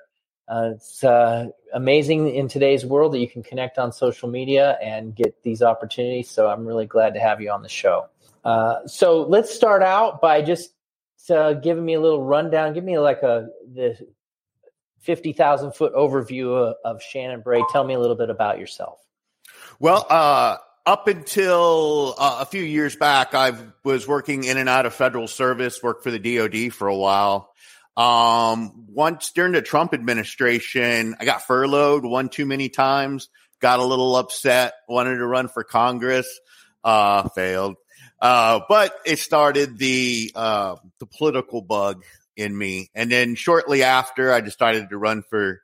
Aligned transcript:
Uh, 0.48 0.72
it's 0.74 1.02
uh, 1.04 1.46
amazing 1.72 2.34
in 2.34 2.48
today's 2.48 2.84
world 2.84 3.12
that 3.12 3.18
you 3.18 3.28
can 3.28 3.42
connect 3.42 3.78
on 3.78 3.92
social 3.92 4.28
media 4.28 4.76
and 4.82 5.14
get 5.14 5.42
these 5.42 5.62
opportunities. 5.62 6.28
So 6.28 6.48
I'm 6.48 6.66
really 6.66 6.86
glad 6.86 7.14
to 7.14 7.20
have 7.20 7.40
you 7.40 7.50
on 7.50 7.62
the 7.62 7.68
show. 7.68 8.06
Uh, 8.44 8.86
so 8.86 9.22
let's 9.22 9.54
start 9.54 9.82
out 9.82 10.20
by 10.20 10.42
just 10.42 10.72
uh, 11.30 11.54
giving 11.54 11.84
me 11.84 11.94
a 11.94 12.00
little 12.00 12.24
rundown. 12.24 12.74
Give 12.74 12.84
me 12.84 12.98
like 12.98 13.22
a 13.22 13.48
the 13.72 13.96
fifty 15.00 15.32
thousand 15.32 15.72
foot 15.72 15.94
overview 15.94 16.70
of, 16.70 16.76
of, 16.84 17.02
Shannon 17.02 17.40
Bray. 17.40 17.62
Tell 17.70 17.84
me 17.84 17.94
a 17.94 18.00
little 18.00 18.16
bit 18.16 18.30
about 18.30 18.58
yourself. 18.58 18.98
Well, 19.78 20.04
uh, 20.10 20.56
up 20.84 21.06
until 21.06 22.14
a 22.18 22.44
few 22.44 22.62
years 22.62 22.96
back, 22.96 23.34
I 23.34 23.52
was 23.84 24.08
working 24.08 24.44
in 24.44 24.56
and 24.58 24.68
out 24.68 24.86
of 24.86 24.94
federal 24.94 25.28
service. 25.28 25.82
Worked 25.82 26.02
for 26.02 26.10
the 26.10 26.18
DoD 26.18 26.72
for 26.72 26.88
a 26.88 26.96
while. 26.96 27.52
Um, 27.96 28.86
once 28.88 29.32
during 29.32 29.52
the 29.52 29.62
Trump 29.62 29.92
administration, 29.92 31.16
I 31.20 31.24
got 31.24 31.42
furloughed 31.42 32.04
one 32.04 32.28
too 32.28 32.46
many 32.46 32.68
times, 32.68 33.28
got 33.60 33.80
a 33.80 33.84
little 33.84 34.16
upset, 34.16 34.74
wanted 34.88 35.16
to 35.16 35.26
run 35.26 35.48
for 35.48 35.62
Congress, 35.62 36.26
uh, 36.84 37.28
failed. 37.30 37.76
Uh, 38.20 38.60
but 38.68 38.94
it 39.04 39.18
started 39.18 39.78
the, 39.78 40.30
uh, 40.34 40.76
the 41.00 41.06
political 41.06 41.60
bug 41.60 42.04
in 42.36 42.56
me. 42.56 42.90
And 42.94 43.10
then 43.10 43.34
shortly 43.34 43.82
after, 43.82 44.32
I 44.32 44.40
decided 44.40 44.88
to 44.90 44.96
run 44.96 45.22
for, 45.22 45.60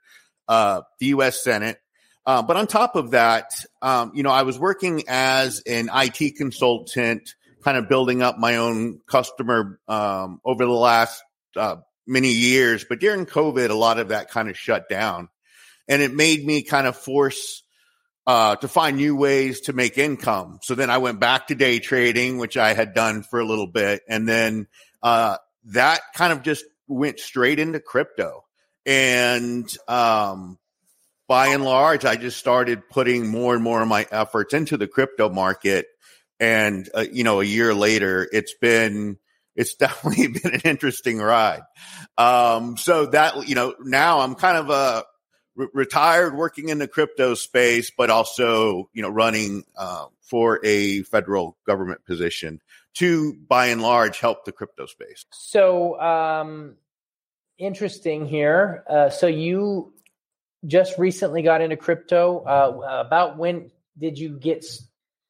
uh, 0.47 0.81
the 0.99 1.07
U.S. 1.07 1.43
Senate. 1.43 1.79
Uh, 2.25 2.43
but 2.43 2.57
on 2.57 2.67
top 2.67 2.95
of 2.95 3.11
that, 3.11 3.51
um, 3.81 4.11
you 4.13 4.23
know, 4.23 4.29
I 4.29 4.43
was 4.43 4.59
working 4.59 5.03
as 5.07 5.63
an 5.65 5.89
IT 5.91 6.35
consultant, 6.35 7.33
kind 7.63 7.77
of 7.77 7.89
building 7.89 8.21
up 8.21 8.37
my 8.37 8.57
own 8.57 8.99
customer, 9.07 9.79
um, 9.87 10.41
over 10.45 10.65
the 10.65 10.71
last, 10.71 11.23
uh, 11.55 11.77
many 12.09 12.29
years, 12.31 12.83
but 12.83 12.99
during 12.99 13.25
COVID, 13.25 13.69
a 13.69 13.75
lot 13.75 13.99
of 13.99 14.09
that 14.09 14.31
kind 14.31 14.49
of 14.49 14.57
shut 14.57 14.89
down. 14.89 15.29
And 15.87 16.01
it 16.01 16.13
made 16.13 16.45
me 16.45 16.63
kind 16.63 16.87
of 16.87 16.97
force 16.97 17.63
uh, 18.27 18.55
to 18.57 18.67
find 18.67 18.97
new 18.97 19.15
ways 19.15 19.61
to 19.61 19.73
make 19.73 19.97
income. 19.97 20.59
So 20.61 20.75
then 20.75 20.89
I 20.89 20.99
went 20.99 21.19
back 21.19 21.47
to 21.47 21.55
day 21.55 21.79
trading, 21.79 22.37
which 22.37 22.57
I 22.57 22.73
had 22.73 22.93
done 22.93 23.23
for 23.23 23.39
a 23.39 23.45
little 23.45 23.67
bit. 23.67 24.01
And 24.07 24.27
then 24.27 24.67
uh, 25.01 25.37
that 25.65 26.01
kind 26.13 26.33
of 26.33 26.43
just 26.43 26.65
went 26.87 27.19
straight 27.19 27.59
into 27.59 27.79
crypto. 27.79 28.45
And 28.85 29.67
um, 29.87 30.59
by 31.27 31.47
and 31.47 31.63
large, 31.63 32.05
I 32.05 32.15
just 32.15 32.37
started 32.37 32.89
putting 32.89 33.27
more 33.27 33.53
and 33.53 33.63
more 33.63 33.81
of 33.81 33.87
my 33.87 34.05
efforts 34.11 34.53
into 34.53 34.77
the 34.77 34.87
crypto 34.87 35.29
market. 35.29 35.87
And, 36.39 36.89
uh, 36.95 37.05
you 37.11 37.23
know, 37.23 37.41
a 37.41 37.45
year 37.45 37.73
later, 37.73 38.27
it's 38.31 38.53
been 38.53 39.17
it's 39.59 39.75
definitely 39.75 40.27
been 40.27 40.53
an 40.53 40.61
interesting 40.63 41.19
ride. 41.19 41.61
Um, 42.17 42.77
so 42.77 43.07
that, 43.07 43.47
you 43.47 43.55
know, 43.55 43.75
now 43.81 44.21
I'm 44.21 44.33
kind 44.33 44.57
of 44.57 44.69
a 44.69 44.73
uh, 44.73 45.01
re- 45.55 45.67
retired 45.73 46.35
working 46.35 46.69
in 46.69 46.79
the 46.79 46.87
crypto 46.87 47.35
space, 47.35 47.91
but 47.95 48.09
also, 48.09 48.89
you 48.93 49.01
know, 49.01 49.09
running, 49.09 49.63
uh, 49.77 50.05
for 50.21 50.59
a 50.63 51.01
federal 51.03 51.57
government 51.65 52.05
position 52.05 52.61
to 52.93 53.33
by 53.33 53.67
and 53.67 53.81
large 53.81 54.19
help 54.19 54.45
the 54.45 54.51
crypto 54.51 54.85
space. 54.85 55.25
So, 55.31 55.99
um, 55.99 56.75
interesting 57.57 58.27
here. 58.27 58.83
Uh, 58.87 59.09
so 59.09 59.27
you 59.27 59.93
just 60.65 60.97
recently 60.97 61.41
got 61.41 61.61
into 61.61 61.77
crypto. 61.77 62.39
Uh, 62.39 63.03
about 63.05 63.37
when 63.37 63.71
did 63.97 64.17
you 64.17 64.37
get 64.37 64.65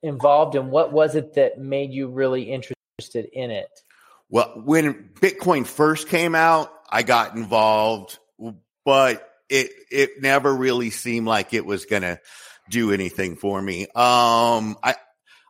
involved 0.03 0.55
and 0.55 0.69
what 0.69 0.91
was 0.91 1.15
it 1.15 1.33
that 1.35 1.59
made 1.59 1.91
you 1.91 2.09
really 2.09 2.43
interested 2.43 3.25
in 3.33 3.51
it? 3.51 3.69
Well, 4.29 4.61
when 4.63 5.09
Bitcoin 5.15 5.65
first 5.65 6.07
came 6.07 6.35
out, 6.35 6.71
I 6.89 7.03
got 7.03 7.35
involved, 7.35 8.19
but 8.85 9.27
it 9.49 9.71
it 9.91 10.21
never 10.21 10.53
really 10.53 10.91
seemed 10.91 11.27
like 11.27 11.53
it 11.53 11.65
was 11.65 11.85
going 11.85 12.03
to 12.03 12.19
do 12.69 12.91
anything 12.91 13.35
for 13.35 13.59
me. 13.59 13.83
Um, 13.83 14.77
I 14.83 14.95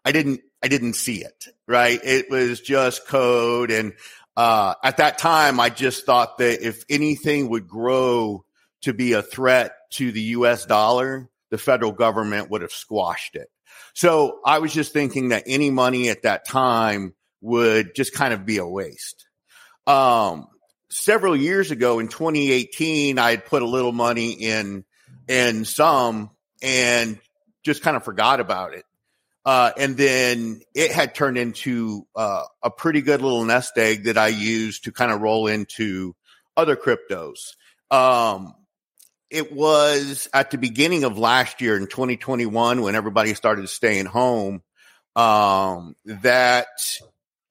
I 0.05 0.11
didn't 0.11 0.41
I 0.63 0.69
didn't 0.69 0.93
see 0.93 1.23
it. 1.23 1.47
Right, 1.67 1.99
it 2.03 2.29
was 2.29 2.61
just 2.61 3.07
code, 3.07 3.69
and 3.69 3.93
uh, 4.35 4.75
at 4.83 4.97
that 4.97 5.17
time, 5.17 5.59
I 5.59 5.69
just 5.69 6.05
thought 6.05 6.37
that 6.37 6.65
if 6.65 6.83
anything 6.89 7.49
would 7.49 7.67
grow 7.67 8.45
to 8.81 8.93
be 8.93 9.13
a 9.13 9.21
threat 9.21 9.75
to 9.91 10.11
the 10.11 10.21
U.S. 10.21 10.65
dollar, 10.65 11.29
the 11.51 11.57
federal 11.57 11.91
government 11.91 12.49
would 12.49 12.61
have 12.61 12.71
squashed 12.71 13.35
it. 13.35 13.49
So 13.93 14.39
I 14.45 14.59
was 14.59 14.73
just 14.73 14.93
thinking 14.93 15.29
that 15.29 15.43
any 15.45 15.69
money 15.69 16.09
at 16.09 16.23
that 16.23 16.47
time 16.47 17.13
would 17.41 17.95
just 17.95 18.13
kind 18.13 18.33
of 18.33 18.45
be 18.45 18.57
a 18.57 18.67
waste. 18.67 19.27
Um, 19.87 20.47
several 20.89 21.35
years 21.35 21.71
ago 21.71 21.99
in 21.99 22.07
2018, 22.07 23.17
I 23.17 23.31
had 23.31 23.45
put 23.45 23.61
a 23.61 23.67
little 23.67 23.91
money 23.91 24.31
in, 24.31 24.85
in 25.27 25.65
some 25.65 26.31
and 26.61 27.19
just 27.63 27.81
kind 27.81 27.97
of 27.97 28.03
forgot 28.03 28.39
about 28.39 28.73
it. 28.73 28.85
Uh, 29.45 29.71
and 29.77 29.97
then 29.97 30.61
it 30.75 30.91
had 30.91 31.15
turned 31.15 31.37
into 31.37 32.05
uh, 32.15 32.43
a 32.61 32.69
pretty 32.69 33.01
good 33.01 33.21
little 33.21 33.45
nest 33.45 33.77
egg 33.77 34.03
that 34.03 34.17
I 34.17 34.27
used 34.27 34.83
to 34.83 34.91
kind 34.91 35.11
of 35.11 35.21
roll 35.21 35.47
into 35.47 36.15
other 36.57 36.75
cryptos. 36.75 37.55
Um, 37.89 38.53
it 39.29 39.51
was 39.51 40.27
at 40.33 40.51
the 40.51 40.57
beginning 40.57 41.03
of 41.03 41.17
last 41.17 41.61
year 41.61 41.77
in 41.77 41.87
2021 41.87 42.81
when 42.81 42.95
everybody 42.95 43.33
started 43.33 43.69
staying 43.69 44.05
home 44.05 44.61
um, 45.15 45.95
that 46.05 46.67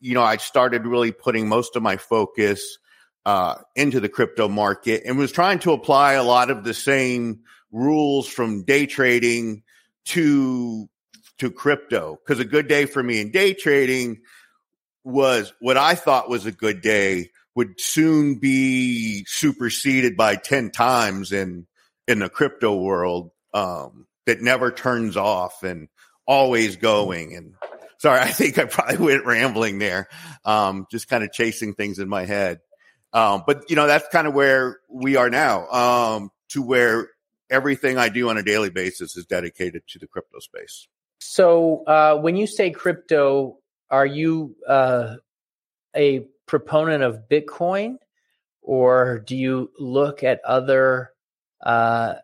you 0.01 0.15
know, 0.15 0.23
I 0.23 0.37
started 0.37 0.87
really 0.87 1.13
putting 1.13 1.49
most 1.49 1.77
of 1.77 1.83
my 1.83 1.97
focus 1.97 2.79
uh, 3.27 3.57
into 3.75 4.01
the 4.01 4.09
crypto 4.09 4.49
market 4.49 5.03
and 5.05 5.19
was 5.19 5.33
trying 5.33 5.59
to 5.61 5.73
apply 5.73 6.15
a 6.15 6.23
lot 6.23 6.51
of 6.51 6.65
the 6.65 6.75
same 6.75 7.41
rules 7.71 8.27
from 8.27 8.65
day 8.65 8.87
trading 8.87 9.63
to 10.07 10.89
to 11.39 11.51
crypto. 11.51 12.19
Because 12.25 12.41
a 12.41 12.45
good 12.45 12.69
day 12.69 12.87
for 12.87 13.03
me 13.03 13.21
in 13.21 13.31
day 13.31 13.55
trading 13.55 14.21
was 15.05 15.53
what 15.61 15.77
I 15.77 15.95
thought 15.95 16.31
was 16.31 16.47
a 16.47 16.53
good 16.53 16.81
day 16.81 17.31
would 17.55 17.81
soon 17.81 18.37
be 18.39 19.25
superseded 19.27 20.17
by 20.17 20.37
ten 20.37 20.71
times 20.71 21.33
in 21.33 21.67
in 22.07 22.21
the 22.21 22.29
crypto 22.29 22.75
world 22.75 23.31
um, 23.53 24.07
that 24.27 24.41
never 24.41 24.71
turns 24.71 25.17
off 25.17 25.63
and 25.63 25.89
always 26.27 26.77
going 26.77 27.35
and 27.35 27.55
sorry, 27.99 28.21
I 28.23 28.29
think 28.29 28.59
I 28.59 28.65
probably 28.65 28.99
went 28.99 29.27
rambling 29.27 29.79
there, 29.79 30.09
um, 30.45 30.87
just 30.91 31.09
kind 31.09 31.23
of 31.23 31.33
chasing 31.33 31.75
things 31.75 31.99
in 31.99 32.09
my 32.09 32.25
head. 32.25 32.61
Um, 33.13 33.45
but 33.47 33.71
you 33.71 33.77
know, 33.77 33.87
that's 33.87 34.09
kind 34.09 34.27
of 34.27 34.35
where 34.35 34.79
we 34.91 35.17
are 35.17 35.31
now, 35.31 35.67
um, 35.69 36.31
to 36.51 36.63
where 36.63 37.09
everything 37.51 37.97
I 37.97 38.09
do 38.09 38.29
on 38.29 38.37
a 38.37 38.43
daily 38.43 38.71
basis 38.71 39.17
is 39.17 39.25
dedicated 39.27 39.83
to 39.89 39.99
the 39.99 40.07
crypto 40.07 40.39
space. 40.41 40.87
So, 41.21 41.85
uh, 41.87 42.17
when 42.17 42.37
you 42.37 42.47
say 42.47 42.71
crypto, 42.71 43.59
are 43.91 44.07
you 44.07 44.57
uh, 44.69 45.17
a 45.97 46.27
proponent 46.47 47.03
of 47.03 47.29
Bitcoin, 47.31 47.97
or 48.63 49.21
do 49.21 49.37
you 49.37 49.71
look 49.79 50.23
at 50.23 50.45
other 50.45 51.11
uh, 51.65 52.15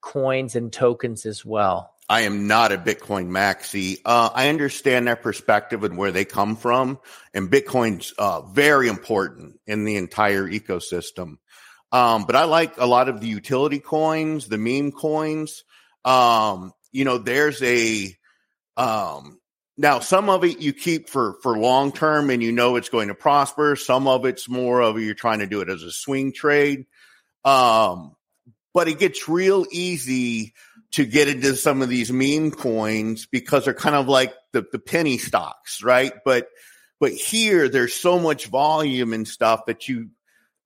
coins 0.00 0.56
and 0.56 0.72
tokens 0.72 1.24
as 1.26 1.44
well? 1.44 1.94
I 2.08 2.22
am 2.22 2.46
not 2.46 2.72
a 2.72 2.78
Bitcoin 2.78 3.28
maxi. 3.28 4.00
Uh, 4.04 4.30
I 4.34 4.48
understand 4.48 5.06
their 5.06 5.16
perspective 5.16 5.84
and 5.84 5.98
where 5.98 6.10
they 6.10 6.24
come 6.24 6.56
from, 6.56 6.98
and 7.34 7.50
Bitcoin's 7.50 8.12
uh, 8.18 8.42
very 8.42 8.88
important 8.88 9.60
in 9.66 9.84
the 9.84 9.96
entire 9.96 10.48
ecosystem. 10.48 11.36
Um, 11.92 12.24
but 12.24 12.36
I 12.36 12.44
like 12.44 12.78
a 12.78 12.86
lot 12.86 13.08
of 13.08 13.20
the 13.20 13.26
utility 13.26 13.78
coins, 13.78 14.46
the 14.46 14.58
meme 14.58 14.92
coins. 14.92 15.64
Um, 16.04 16.72
you 16.92 17.04
know, 17.04 17.18
there's 17.18 17.62
a 17.62 18.16
um, 18.78 19.38
now 19.76 19.98
some 20.00 20.30
of 20.30 20.44
it 20.44 20.60
you 20.60 20.72
keep 20.72 21.10
for 21.10 21.36
for 21.42 21.58
long 21.58 21.92
term, 21.92 22.30
and 22.30 22.42
you 22.42 22.52
know 22.52 22.76
it's 22.76 22.88
going 22.88 23.08
to 23.08 23.14
prosper. 23.14 23.76
Some 23.76 24.08
of 24.08 24.24
it's 24.24 24.48
more 24.48 24.80
of 24.80 24.98
you're 24.98 25.14
trying 25.14 25.40
to 25.40 25.46
do 25.46 25.60
it 25.60 25.68
as 25.68 25.82
a 25.82 25.92
swing 25.92 26.32
trade. 26.32 26.86
Um, 27.44 28.16
but 28.72 28.88
it 28.88 28.98
gets 28.98 29.28
real 29.28 29.66
easy 29.70 30.54
to 30.92 31.04
get 31.04 31.28
into 31.28 31.54
some 31.54 31.82
of 31.82 31.88
these 31.88 32.10
meme 32.10 32.50
coins 32.50 33.26
because 33.26 33.64
they're 33.64 33.74
kind 33.74 33.96
of 33.96 34.08
like 34.08 34.34
the, 34.52 34.64
the 34.72 34.78
penny 34.78 35.18
stocks, 35.18 35.82
right? 35.82 36.12
But 36.24 36.48
but 37.00 37.12
here 37.12 37.68
there's 37.68 37.94
so 37.94 38.18
much 38.18 38.46
volume 38.46 39.12
and 39.12 39.26
stuff 39.26 39.66
that 39.66 39.88
you 39.88 40.10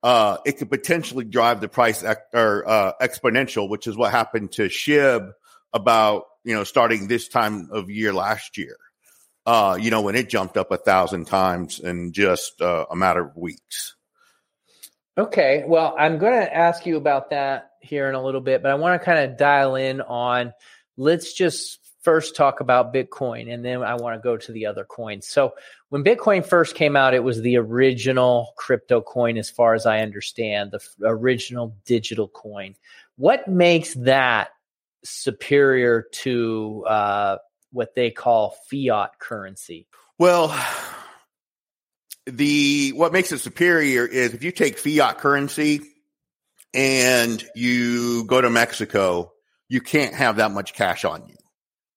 uh, 0.01 0.37
it 0.45 0.57
could 0.57 0.69
potentially 0.69 1.23
drive 1.23 1.61
the 1.61 1.69
price 1.69 2.03
ec- 2.03 2.27
or 2.33 2.67
uh, 2.67 2.93
exponential, 3.01 3.69
which 3.69 3.87
is 3.87 3.95
what 3.95 4.11
happened 4.11 4.51
to 4.53 4.63
SHIB 4.63 5.31
about 5.71 6.23
you 6.43 6.53
know 6.53 6.63
starting 6.63 7.07
this 7.07 7.27
time 7.27 7.69
of 7.71 7.89
year 7.89 8.13
last 8.13 8.57
year. 8.57 8.77
Uh, 9.45 9.77
you 9.79 9.91
know 9.91 10.01
when 10.01 10.15
it 10.15 10.29
jumped 10.29 10.55
up 10.55 10.71
a 10.71 10.77
thousand 10.77 11.25
times 11.25 11.79
in 11.79 12.13
just 12.13 12.61
uh, 12.61 12.85
a 12.89 12.95
matter 12.95 13.25
of 13.25 13.35
weeks. 13.35 13.95
Okay, 15.15 15.63
well, 15.67 15.95
I'm 15.97 16.17
going 16.17 16.33
to 16.33 16.55
ask 16.55 16.87
you 16.87 16.97
about 16.97 17.29
that 17.29 17.72
here 17.83 18.09
in 18.09 18.15
a 18.15 18.23
little 18.23 18.41
bit, 18.41 18.63
but 18.63 18.71
I 18.71 18.75
want 18.75 18.99
to 18.99 19.05
kind 19.05 19.19
of 19.19 19.37
dial 19.37 19.75
in 19.75 20.01
on 20.01 20.53
let's 20.97 21.33
just 21.33 21.79
first 22.01 22.35
talk 22.35 22.59
about 22.59 22.93
Bitcoin 22.93 23.51
and 23.51 23.63
then 23.63 23.81
I 23.81 23.95
want 23.95 24.15
to 24.15 24.23
go 24.23 24.37
to 24.37 24.51
the 24.51 24.65
other 24.65 24.83
coins. 24.83 25.27
So, 25.27 25.53
when 25.89 26.03
Bitcoin 26.03 26.45
first 26.45 26.75
came 26.75 26.95
out, 26.95 27.13
it 27.13 27.23
was 27.23 27.41
the 27.41 27.57
original 27.57 28.53
crypto 28.57 29.01
coin, 29.01 29.37
as 29.37 29.49
far 29.49 29.75
as 29.75 29.85
I 29.85 29.99
understand, 29.99 30.71
the 30.71 30.81
original 31.03 31.75
digital 31.85 32.27
coin. 32.27 32.75
What 33.15 33.47
makes 33.47 33.93
that 33.93 34.49
superior 35.03 36.07
to 36.11 36.83
uh, 36.87 37.37
what 37.71 37.93
they 37.95 38.09
call 38.09 38.55
fiat 38.71 39.19
currency? 39.19 39.87
Well, 40.17 40.57
the 42.25 42.91
what 42.93 43.13
makes 43.13 43.31
it 43.31 43.39
superior 43.39 44.05
is 44.05 44.33
if 44.33 44.43
you 44.43 44.51
take 44.51 44.79
fiat 44.79 45.19
currency 45.19 45.81
and 46.73 47.43
you 47.55 48.25
go 48.25 48.41
to 48.41 48.49
Mexico, 48.49 49.31
you 49.69 49.81
can't 49.81 50.13
have 50.15 50.37
that 50.37 50.51
much 50.51 50.73
cash 50.73 51.05
on 51.05 51.27
you. 51.27 51.35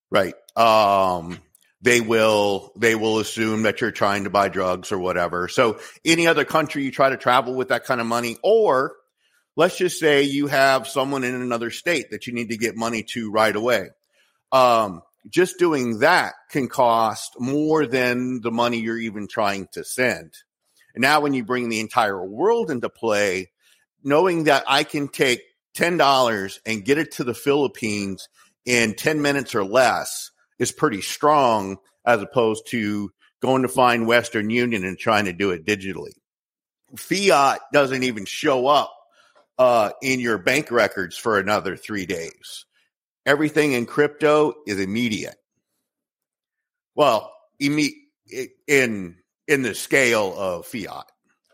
Right. 0.09 0.35
Um, 0.55 1.39
they 1.81 2.01
will 2.01 2.71
they 2.75 2.95
will 2.95 3.19
assume 3.19 3.63
that 3.63 3.81
you're 3.81 3.91
trying 3.91 4.23
to 4.23 4.29
buy 4.29 4.49
drugs 4.49 4.91
or 4.91 4.97
whatever. 4.97 5.47
So 5.47 5.79
any 6.03 6.27
other 6.27 6.45
country 6.45 6.83
you 6.83 6.91
try 6.91 7.09
to 7.09 7.17
travel 7.17 7.53
with 7.53 7.69
that 7.69 7.85
kind 7.85 8.01
of 8.01 8.07
money 8.07 8.37
or 8.43 8.95
let's 9.55 9.77
just 9.77 9.99
say 9.99 10.23
you 10.23 10.47
have 10.47 10.87
someone 10.87 11.23
in 11.23 11.35
another 11.35 11.69
state 11.69 12.11
that 12.11 12.25
you 12.25 12.33
need 12.33 12.49
to 12.49 12.57
get 12.57 12.75
money 12.75 13.03
to 13.11 13.31
right 13.31 13.55
away. 13.55 13.89
Um, 14.51 15.01
just 15.29 15.59
doing 15.59 15.99
that 15.99 16.33
can 16.51 16.67
cost 16.67 17.35
more 17.39 17.85
than 17.85 18.41
the 18.41 18.51
money 18.51 18.79
you're 18.79 18.97
even 18.97 19.27
trying 19.27 19.67
to 19.73 19.83
send. 19.83 20.33
And 20.95 21.01
now 21.01 21.21
when 21.21 21.33
you 21.33 21.43
bring 21.43 21.69
the 21.69 21.79
entire 21.79 22.23
world 22.25 22.71
into 22.71 22.89
play, 22.89 23.51
knowing 24.03 24.45
that 24.45 24.63
I 24.67 24.83
can 24.83 25.07
take 25.07 25.41
$10 25.75 26.59
and 26.65 26.85
get 26.85 26.97
it 26.97 27.13
to 27.13 27.23
the 27.23 27.33
Philippines 27.33 28.29
in 28.65 28.95
10 28.95 29.21
minutes 29.21 29.55
or 29.55 29.63
less 29.63 30.31
is 30.59 30.71
pretty 30.71 31.01
strong 31.01 31.77
as 32.05 32.21
opposed 32.21 32.67
to 32.67 33.11
going 33.41 33.61
to 33.61 33.67
find 33.67 34.07
Western 34.07 34.49
Union 34.49 34.83
and 34.83 34.97
trying 34.97 35.25
to 35.25 35.33
do 35.33 35.51
it 35.51 35.65
digitally. 35.65 36.13
Fiat 36.95 37.59
doesn't 37.73 38.03
even 38.03 38.25
show 38.25 38.67
up 38.67 38.93
uh, 39.57 39.91
in 40.01 40.19
your 40.19 40.37
bank 40.37 40.71
records 40.71 41.17
for 41.17 41.37
another 41.37 41.75
three 41.75 42.05
days. 42.05 42.65
Everything 43.25 43.73
in 43.73 43.85
crypto 43.85 44.53
is 44.65 44.79
immediate. 44.79 45.35
Well, 46.95 47.31
imme- 47.61 47.93
in 48.67 49.17
in 49.47 49.61
the 49.61 49.75
scale 49.75 50.33
of 50.37 50.65
fiat. 50.65 51.05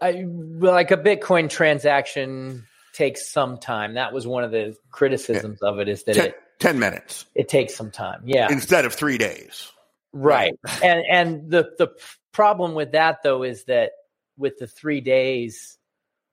I, 0.04 0.26
like 0.28 0.92
a 0.92 0.98
Bitcoin 0.98 1.50
transaction 1.50 2.66
takes 2.94 3.32
some 3.32 3.58
time. 3.58 3.94
That 3.94 4.14
was 4.14 4.28
one 4.28 4.44
of 4.44 4.52
the 4.52 4.76
criticisms 4.92 5.60
yeah. 5.62 5.70
of 5.70 5.80
it 5.80 5.88
is 5.88 6.04
that 6.04 6.16
ten, 6.16 6.26
it 6.26 6.36
10 6.60 6.80
minutes. 6.80 7.26
It 7.36 7.48
takes 7.48 7.76
some 7.76 7.90
time. 7.90 8.22
Yeah. 8.26 8.52
Instead 8.52 8.86
of 8.86 8.94
3 8.94 9.18
days. 9.18 9.72
Right. 10.12 10.54
and 10.84 11.04
and 11.10 11.50
the 11.50 11.72
the 11.78 11.88
problem 12.34 12.74
with 12.76 12.92
that 12.92 13.24
though 13.24 13.44
is 13.44 13.64
that 13.66 13.92
with 14.38 14.58
the 14.60 14.68
3 14.68 15.02
days 15.02 15.78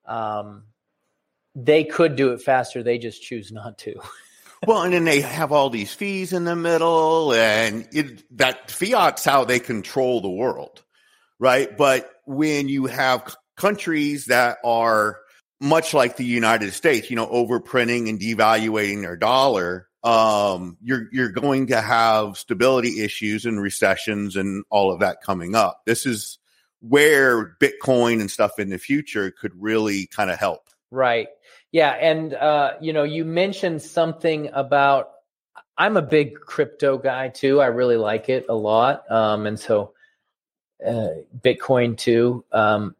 um 0.06 0.64
they 1.54 1.84
could 1.84 2.16
do 2.16 2.32
it 2.32 2.42
faster, 2.42 2.82
they 2.82 2.98
just 2.98 3.22
choose 3.22 3.50
not 3.50 3.78
to. 3.78 3.94
well, 4.66 4.82
and 4.82 4.94
then 4.94 5.04
they 5.04 5.20
have 5.20 5.50
all 5.50 5.70
these 5.70 5.92
fees 5.92 6.32
in 6.32 6.44
the 6.44 6.54
middle 6.54 7.32
and 7.32 7.88
it, 7.92 8.24
that 8.36 8.70
fiat's 8.70 9.24
how 9.24 9.44
they 9.44 9.58
control 9.58 10.20
the 10.20 10.30
world 10.30 10.82
right? 11.40 11.76
But 11.76 12.08
when 12.26 12.68
you 12.68 12.86
have 12.86 13.34
countries 13.60 14.26
that 14.26 14.58
are 14.64 15.18
much 15.60 15.92
like 15.92 16.16
the 16.16 16.24
United 16.24 16.72
States, 16.72 17.10
you 17.10 17.16
know, 17.16 17.26
overprinting 17.26 18.08
and 18.08 18.18
devaluating 18.18 19.02
their 19.02 19.16
dollar, 19.16 19.88
um, 20.02 20.78
you're 20.82 21.08
you're 21.12 21.30
going 21.30 21.66
to 21.66 21.80
have 21.80 22.38
stability 22.38 23.02
issues 23.02 23.44
and 23.44 23.60
recessions 23.60 24.36
and 24.36 24.64
all 24.70 24.90
of 24.90 25.00
that 25.00 25.20
coming 25.22 25.54
up. 25.54 25.82
This 25.84 26.06
is 26.06 26.38
where 26.80 27.56
Bitcoin 27.60 28.20
and 28.20 28.30
stuff 28.30 28.58
in 28.58 28.70
the 28.70 28.78
future 28.78 29.30
could 29.30 29.52
really 29.60 30.06
kind 30.06 30.30
of 30.30 30.38
help. 30.38 30.62
Right. 30.90 31.28
Yeah, 31.70 31.90
and 31.90 32.32
uh, 32.32 32.72
you 32.80 32.92
know, 32.94 33.04
you 33.04 33.24
mentioned 33.24 33.82
something 33.82 34.48
about 34.54 35.10
I'm 35.76 35.96
a 35.98 36.02
big 36.02 36.40
crypto 36.40 36.96
guy 36.96 37.28
too. 37.28 37.60
I 37.60 37.66
really 37.66 37.96
like 37.96 38.30
it 38.30 38.46
a 38.48 38.54
lot, 38.54 39.08
um, 39.10 39.46
and 39.46 39.60
so 39.60 39.92
uh, 40.84 41.08
Bitcoin 41.38 41.96
too. 41.96 42.44
Um, 42.52 42.96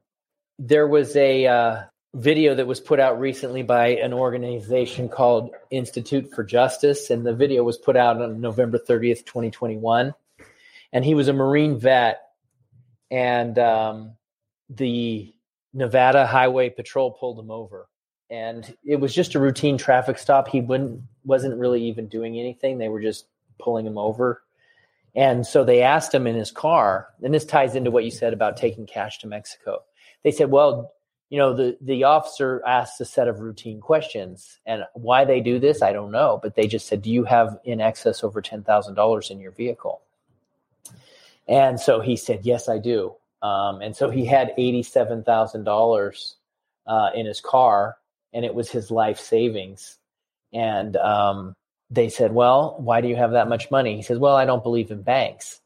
there 0.60 0.86
was 0.86 1.16
a 1.16 1.46
uh, 1.46 1.82
video 2.12 2.54
that 2.54 2.66
was 2.66 2.80
put 2.80 3.00
out 3.00 3.18
recently 3.18 3.62
by 3.62 3.88
an 3.88 4.12
organization 4.12 5.08
called 5.08 5.50
Institute 5.70 6.30
for 6.34 6.44
Justice, 6.44 7.08
and 7.08 7.24
the 7.24 7.34
video 7.34 7.64
was 7.64 7.78
put 7.78 7.96
out 7.96 8.20
on 8.20 8.42
November 8.42 8.78
30th, 8.78 9.24
2021. 9.24 10.14
And 10.92 11.04
he 11.04 11.14
was 11.14 11.28
a 11.28 11.32
Marine 11.32 11.78
vet, 11.78 12.20
and 13.10 13.58
um, 13.58 14.16
the 14.68 15.32
Nevada 15.72 16.26
Highway 16.26 16.68
Patrol 16.68 17.10
pulled 17.10 17.38
him 17.38 17.50
over. 17.50 17.88
And 18.28 18.76
it 18.84 18.96
was 18.96 19.14
just 19.14 19.34
a 19.34 19.40
routine 19.40 19.78
traffic 19.78 20.18
stop. 20.18 20.46
He 20.46 20.60
wouldn't 20.60 21.00
wasn't 21.24 21.58
really 21.58 21.82
even 21.84 22.06
doing 22.06 22.38
anything. 22.38 22.78
They 22.78 22.88
were 22.88 23.00
just 23.00 23.26
pulling 23.58 23.86
him 23.86 23.98
over. 23.98 24.42
And 25.14 25.44
so 25.44 25.64
they 25.64 25.82
asked 25.82 26.14
him 26.14 26.26
in 26.26 26.36
his 26.36 26.52
car, 26.52 27.08
and 27.22 27.32
this 27.32 27.44
ties 27.44 27.74
into 27.74 27.90
what 27.90 28.04
you 28.04 28.10
said 28.10 28.32
about 28.32 28.56
taking 28.56 28.86
cash 28.86 29.18
to 29.20 29.26
Mexico. 29.26 29.82
They 30.24 30.30
said, 30.30 30.50
well, 30.50 30.92
you 31.28 31.38
know, 31.38 31.54
the, 31.54 31.78
the 31.80 32.04
officer 32.04 32.62
asked 32.66 33.00
a 33.00 33.04
set 33.04 33.28
of 33.28 33.40
routine 33.40 33.80
questions. 33.80 34.58
And 34.66 34.84
why 34.94 35.24
they 35.24 35.40
do 35.40 35.58
this, 35.58 35.80
I 35.80 35.92
don't 35.92 36.10
know. 36.10 36.40
But 36.42 36.56
they 36.56 36.66
just 36.66 36.86
said, 36.86 37.02
do 37.02 37.10
you 37.10 37.24
have 37.24 37.58
in 37.64 37.80
excess 37.80 38.24
over 38.24 38.42
$10,000 38.42 39.30
in 39.30 39.40
your 39.40 39.52
vehicle? 39.52 40.02
And 41.46 41.80
so 41.80 42.00
he 42.00 42.16
said, 42.16 42.40
yes, 42.42 42.68
I 42.68 42.78
do. 42.78 43.14
Um, 43.42 43.80
and 43.80 43.96
so 43.96 44.10
he 44.10 44.26
had 44.26 44.52
$87,000 44.58 46.34
uh, 46.86 47.10
in 47.14 47.26
his 47.26 47.40
car, 47.40 47.96
and 48.32 48.44
it 48.44 48.54
was 48.54 48.70
his 48.70 48.90
life 48.90 49.18
savings. 49.18 49.98
And 50.52 50.96
um, 50.96 51.54
they 51.90 52.08
said, 52.08 52.32
Well, 52.32 52.76
why 52.78 53.00
do 53.00 53.08
you 53.08 53.16
have 53.16 53.32
that 53.32 53.48
much 53.48 53.70
money? 53.70 53.96
He 53.96 54.02
says, 54.02 54.18
Well, 54.18 54.36
I 54.36 54.44
don't 54.44 54.62
believe 54.62 54.90
in 54.90 55.02
banks. 55.02 55.60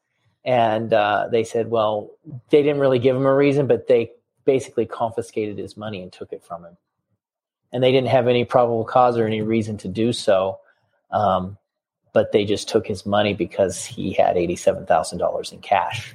And 0.44 0.92
uh, 0.92 1.28
they 1.30 1.44
said, 1.44 1.70
Well, 1.70 2.10
they 2.50 2.62
didn't 2.62 2.80
really 2.80 2.98
give 2.98 3.16
him 3.16 3.26
a 3.26 3.34
reason, 3.34 3.66
but 3.66 3.86
they 3.86 4.12
basically 4.44 4.86
confiscated 4.86 5.58
his 5.58 5.76
money 5.76 6.02
and 6.02 6.12
took 6.12 6.32
it 6.32 6.44
from 6.44 6.64
him. 6.64 6.76
And 7.72 7.82
they 7.82 7.92
didn't 7.92 8.08
have 8.08 8.28
any 8.28 8.44
probable 8.44 8.84
cause 8.84 9.18
or 9.18 9.26
any 9.26 9.42
reason 9.42 9.76
to 9.78 9.88
do 9.88 10.12
so. 10.12 10.60
Um, 11.10 11.58
but 12.12 12.32
they 12.32 12.44
just 12.44 12.68
took 12.68 12.86
his 12.86 13.04
money 13.04 13.34
because 13.34 13.84
he 13.84 14.12
had 14.12 14.36
$87,000 14.36 15.52
in 15.52 15.60
cash. 15.60 16.14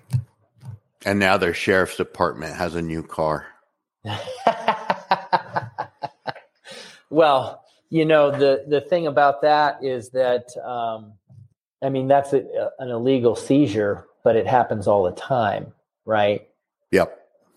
And 1.05 1.19
now 1.19 1.37
their 1.37 1.53
sheriff's 1.53 1.97
department 1.97 2.55
has 2.55 2.75
a 2.75 2.81
new 2.81 3.03
car. 3.03 3.47
well, 7.09 7.65
you 7.89 8.05
know 8.05 8.31
the 8.31 8.65
the 8.67 8.81
thing 8.81 9.07
about 9.07 9.41
that 9.41 9.83
is 9.83 10.09
that 10.11 10.55
um, 10.63 11.13
I 11.83 11.89
mean 11.89 12.07
that's 12.07 12.33
a, 12.33 12.69
an 12.79 12.89
illegal 12.89 13.35
seizure, 13.35 14.05
but 14.23 14.35
it 14.35 14.45
happens 14.47 14.87
all 14.87 15.03
the 15.03 15.11
time, 15.11 15.73
right? 16.05 16.47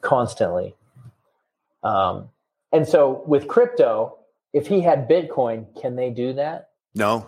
Constantly. 0.02 0.74
Um, 1.82 2.28
and 2.70 2.86
so 2.86 3.22
with 3.26 3.48
crypto, 3.48 4.18
if 4.52 4.66
he 4.66 4.82
had 4.82 5.08
Bitcoin, 5.08 5.66
can 5.80 5.96
they 5.96 6.10
do 6.10 6.34
that? 6.34 6.68
No. 6.94 7.26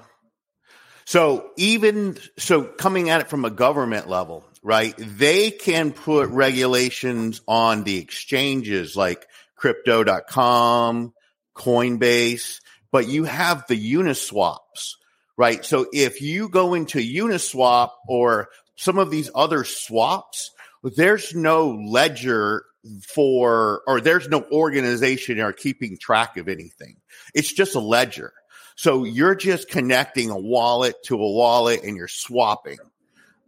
So 1.07 1.51
even 1.57 2.19
so, 2.39 2.65
coming 2.65 3.11
at 3.11 3.23
it 3.23 3.29
from 3.29 3.45
a 3.45 3.51
government 3.51 4.09
level, 4.09 4.45
right? 4.63 4.95
They 4.99 5.51
can 5.51 5.93
put 5.93 6.29
regulations 6.31 7.43
on 7.47 7.85
the 7.85 7.99
exchanges 7.99 8.97
like 8.97 9.27
crypto.com, 9.57 11.13
Coinbase, 11.55 12.61
but 12.91 13.07
you 13.07 13.25
have 13.25 13.67
the 13.67 13.77
Uniswaps, 13.97 14.97
right? 15.37 15.65
So 15.65 15.87
if 15.93 16.23
you 16.23 16.49
go 16.49 16.75
into 16.75 16.99
Uniswap 16.99 17.91
or 18.09 18.49
some 18.77 18.99
of 18.99 19.11
these 19.11 19.31
other 19.35 19.65
swaps, 19.65 20.51
there's 20.91 21.35
no 21.35 21.71
ledger 21.71 22.65
for, 23.03 23.83
or 23.87 24.01
there's 24.01 24.29
no 24.29 24.45
organization 24.53 25.41
or 25.41 25.53
keeping 25.53 25.97
track 25.97 26.37
of 26.37 26.49
anything. 26.49 26.97
It's 27.35 27.53
just 27.53 27.75
a 27.75 27.81
ledger. 27.81 28.33
So 28.77 29.05
you're 29.05 29.35
just 29.35 29.69
connecting 29.69 30.31
a 30.31 30.39
wallet 30.39 30.97
to 31.05 31.15
a 31.15 31.33
wallet 31.33 31.85
and 31.85 31.97
you're 31.97 32.09
swapping. 32.09 32.79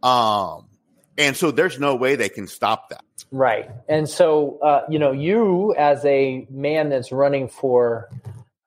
Um, 0.01 0.67
and 1.17 1.35
so 1.35 1.51
there's 1.51 1.79
no 1.79 1.95
way 1.95 2.15
they 2.15 2.29
can 2.29 2.47
stop 2.47 2.89
that. 2.89 3.03
Right. 3.31 3.69
And 3.89 4.07
so, 4.07 4.59
uh, 4.59 4.85
you 4.89 4.99
know, 4.99 5.11
you 5.11 5.75
as 5.75 6.05
a 6.05 6.47
man 6.49 6.89
that's 6.89 7.11
running 7.11 7.49
for, 7.49 8.09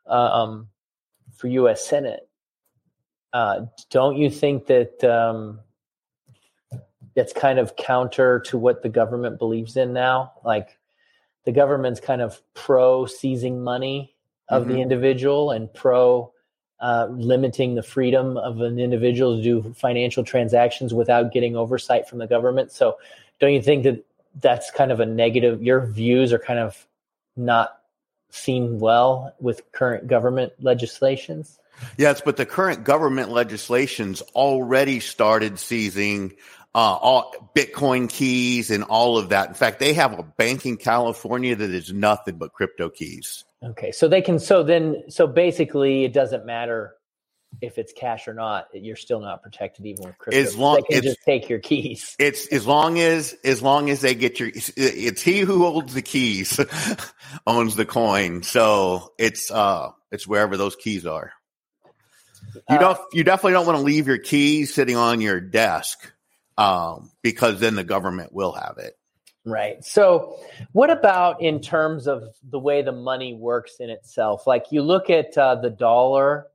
um, 0.07 0.69
for 1.37 1.49
U.S. 1.49 1.87
Senate, 1.87 2.29
uh, 3.33 3.67
don't 3.91 4.17
you 4.17 4.29
think 4.29 4.67
that 4.67 5.03
um, 5.05 5.61
that's 7.15 7.33
kind 7.33 7.59
of 7.59 7.77
counter 7.77 8.41
to 8.47 8.59
what 8.59 8.83
the 8.83 8.89
government 8.89 9.39
believes 9.39 9.77
in 9.77 9.93
now? 9.93 10.33
Like 10.45 10.79
the 11.45 11.53
government's 11.53 12.01
kind 12.01 12.23
of 12.23 12.41
pro 12.55 13.07
seizing 13.07 13.63
money 13.63 14.15
of 14.49 14.65
mm-hmm. 14.65 14.73
the 14.73 14.81
individual 14.81 15.51
and 15.51 15.73
pro 15.73 16.33
uh, 16.81 17.09
limiting 17.11 17.75
the 17.75 17.83
freedom 17.83 18.37
of 18.37 18.61
an 18.61 18.79
individual 18.79 19.37
to 19.37 19.43
do 19.43 19.75
financial 19.75 20.25
transactions 20.25 20.95
without 20.95 21.33
getting 21.33 21.55
oversight 21.57 22.09
from 22.09 22.19
the 22.19 22.27
government. 22.27 22.73
So, 22.73 22.97
don't 23.39 23.53
you 23.53 23.63
think 23.63 23.85
that 23.85 24.05
that's 24.41 24.71
kind 24.71 24.91
of 24.91 25.01
a 25.01 25.07
negative? 25.07 25.63
Your 25.63 25.85
views 25.85 26.33
are 26.33 26.39
kind 26.39 26.59
of 26.59 26.87
not 27.37 27.81
seen 28.31 28.79
well 28.79 29.35
with 29.41 29.61
current 29.73 30.07
government 30.07 30.53
legislations. 30.61 31.59
Yes, 31.97 32.21
but 32.23 32.37
the 32.37 32.47
current 32.47 32.85
government 32.85 33.31
legislations 33.31 34.23
already 34.35 35.01
started 35.01 35.59
seizing 35.59 36.35
uh, 36.75 36.79
all 36.79 37.53
Bitcoin 37.55 38.09
keys 38.09 38.71
and 38.71 38.85
all 38.85 39.19
of 39.19 39.31
that. 39.31 39.49
In 39.49 39.55
fact, 39.55 39.81
they 39.81 39.95
have 39.95 40.19
a 40.19 40.23
bank 40.23 40.67
in 40.67 40.77
California 40.77 41.57
that 41.57 41.71
is 41.71 41.93
nothing 41.93 42.37
but 42.37 42.53
crypto 42.53 42.91
keys. 42.91 43.45
Okay, 43.63 43.93
so 43.93 44.09
they 44.09 44.23
can. 44.23 44.39
So 44.39 44.63
then, 44.63 45.05
so 45.09 45.27
basically, 45.27 46.05
it 46.05 46.13
doesn't 46.13 46.47
matter 46.47 46.95
if 47.61 47.79
it's 47.79 47.93
cash 47.93 48.29
or 48.29 48.35
not. 48.35 48.69
You're 48.73 48.97
still 48.97 49.21
not 49.21 49.43
protected 49.43 49.85
even 49.87 50.07
with 50.07 50.19
crypto. 50.19 50.41
As 50.41 50.57
long 50.57 50.77
they 50.77 50.95
can 50.95 51.03
just 51.03 51.23
take 51.25 51.49
your 51.49 51.59
keys. 51.59 52.15
It's 52.19 52.47
as 52.47 52.67
long 52.67 52.99
as 52.99 53.37
as 53.45 53.63
long 53.63 53.91
as 53.91 54.01
they 54.01 54.15
get 54.15 54.41
your. 54.41 54.49
It's, 54.49 54.71
it's 54.77 55.23
he 55.23 55.41
who 55.41 55.59
holds 55.59 55.93
the 55.93 56.03
keys 56.03 56.59
owns 57.47 57.77
the 57.77 57.85
coin. 57.85 58.43
So 58.43 59.13
it's 59.19 59.51
uh 59.51 59.91
it's 60.11 60.27
wherever 60.27 60.57
those 60.57 60.77
keys 60.77 61.07
are. 61.07 61.33
You 62.69 62.77
uh, 62.77 62.79
don't. 62.79 62.99
You 63.13 63.25
definitely 63.25 63.53
don't 63.53 63.67
want 63.67 63.79
to 63.79 63.85
leave 63.85 64.07
your 64.07 64.19
keys 64.19 64.73
sitting 64.73 64.97
on 64.97 65.21
your 65.21 65.41
desk, 65.41 66.13
um, 66.61 67.11
because 67.23 67.59
then 67.59 67.75
the 67.75 67.85
government 67.85 68.33
will 68.33 68.53
have 68.53 68.77
it. 68.79 68.97
Right. 69.47 69.83
So, 69.83 70.39
what 70.73 70.91
about 70.91 71.41
in 71.41 71.61
terms 71.61 72.07
of 72.07 72.35
the 72.51 72.59
way 72.59 72.83
the 72.83 72.93
money 72.93 73.33
works 73.33 73.77
in 73.81 73.89
itself? 73.89 74.47
Like 74.47 74.67
you 74.71 74.83
look 74.83 75.09
at 75.09 75.37
uh, 75.39 75.55
the 75.55 75.71
dollar, 75.71 76.49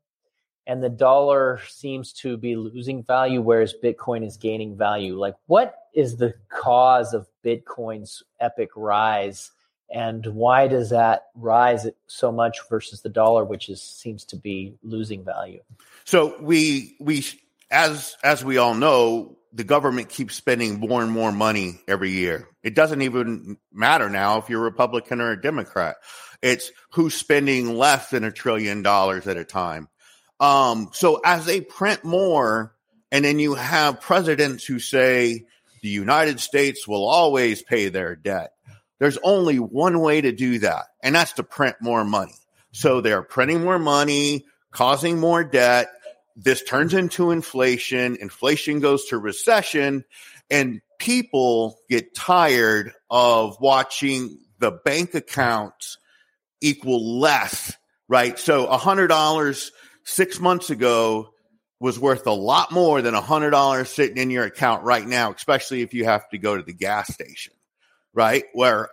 and 0.67 0.83
the 0.83 0.89
dollar 0.89 1.59
seems 1.67 2.13
to 2.13 2.37
be 2.37 2.55
losing 2.55 3.03
value, 3.03 3.41
whereas 3.41 3.73
Bitcoin 3.83 4.25
is 4.25 4.37
gaining 4.37 4.77
value. 4.77 5.17
Like, 5.17 5.35
what 5.47 5.75
is 5.95 6.17
the 6.17 6.35
cause 6.49 7.15
of 7.15 7.27
Bitcoin's 7.43 8.21
epic 8.39 8.69
rise, 8.75 9.51
and 9.89 10.23
why 10.27 10.67
does 10.67 10.91
that 10.91 11.29
rise 11.33 11.87
so 12.05 12.31
much 12.31 12.59
versus 12.69 13.01
the 13.01 13.09
dollar, 13.09 13.43
which 13.43 13.69
is 13.69 13.81
seems 13.81 14.23
to 14.25 14.35
be 14.35 14.75
losing 14.83 15.23
value? 15.23 15.61
So 16.03 16.39
we 16.39 16.95
we 16.99 17.25
as 17.71 18.15
as 18.23 18.45
we 18.45 18.57
all 18.57 18.75
know, 18.75 19.37
the 19.55 19.63
government 19.63 20.09
keeps 20.09 20.35
spending 20.35 20.81
more 20.81 21.01
and 21.01 21.11
more 21.11 21.31
money 21.31 21.79
every 21.87 22.11
year. 22.11 22.49
It 22.61 22.75
doesn't 22.75 23.01
even 23.01 23.57
matter 23.71 24.09
now 24.09 24.37
if 24.37 24.49
you're 24.49 24.59
a 24.59 24.63
Republican 24.63 25.21
or 25.21 25.31
a 25.31 25.41
Democrat. 25.41 25.95
It's 26.41 26.71
who's 26.91 27.15
spending 27.15 27.77
less 27.77 28.09
than 28.09 28.25
a 28.25 28.31
trillion 28.31 28.83
dollars 28.83 29.27
at 29.27 29.37
a 29.37 29.45
time. 29.45 29.87
Um, 30.41 30.89
so 30.91 31.21
as 31.23 31.45
they 31.45 31.61
print 31.61 32.03
more, 32.03 32.75
and 33.11 33.23
then 33.23 33.39
you 33.39 33.53
have 33.53 34.01
presidents 34.01 34.65
who 34.65 34.77
say 34.79 35.45
the 35.81 35.89
United 35.89 36.41
States 36.41 36.85
will 36.85 37.05
always 37.05 37.63
pay 37.63 37.87
their 37.87 38.13
debt. 38.17 38.51
There's 38.99 39.17
only 39.23 39.57
one 39.57 40.01
way 40.01 40.19
to 40.19 40.33
do 40.33 40.59
that, 40.59 40.87
and 41.01 41.15
that's 41.15 41.33
to 41.33 41.43
print 41.43 41.77
more 41.79 42.03
money. 42.03 42.35
So 42.73 42.99
they're 42.99 43.23
printing 43.23 43.63
more 43.63 43.79
money, 43.79 44.45
causing 44.71 45.17
more 45.17 45.45
debt, 45.45 45.87
this 46.35 46.63
turns 46.63 46.93
into 46.93 47.31
inflation, 47.31 48.17
inflation 48.19 48.79
goes 48.79 49.05
to 49.05 49.17
recession, 49.17 50.03
and 50.49 50.81
people 50.99 51.77
get 51.89 52.13
tired 52.13 52.93
of 53.09 53.57
watching 53.59 54.39
the 54.59 54.71
bank 54.71 55.13
accounts 55.13 55.97
equal 56.61 57.19
less, 57.19 57.75
right? 58.07 58.37
So 58.37 58.67
a 58.67 58.77
hundred 58.77 59.07
dollars 59.07 59.71
six 60.03 60.39
months 60.39 60.69
ago 60.69 61.29
was 61.79 61.99
worth 61.99 62.25
a 62.27 62.31
lot 62.31 62.71
more 62.71 63.01
than 63.01 63.13
a 63.13 63.21
hundred 63.21 63.51
dollars 63.51 63.89
sitting 63.89 64.17
in 64.17 64.29
your 64.29 64.45
account 64.45 64.83
right 64.83 65.05
now, 65.05 65.33
especially 65.33 65.81
if 65.81 65.93
you 65.93 66.05
have 66.05 66.27
to 66.29 66.37
go 66.37 66.55
to 66.55 66.63
the 66.63 66.73
gas 66.73 67.13
station, 67.13 67.53
right? 68.13 68.45
Where 68.53 68.89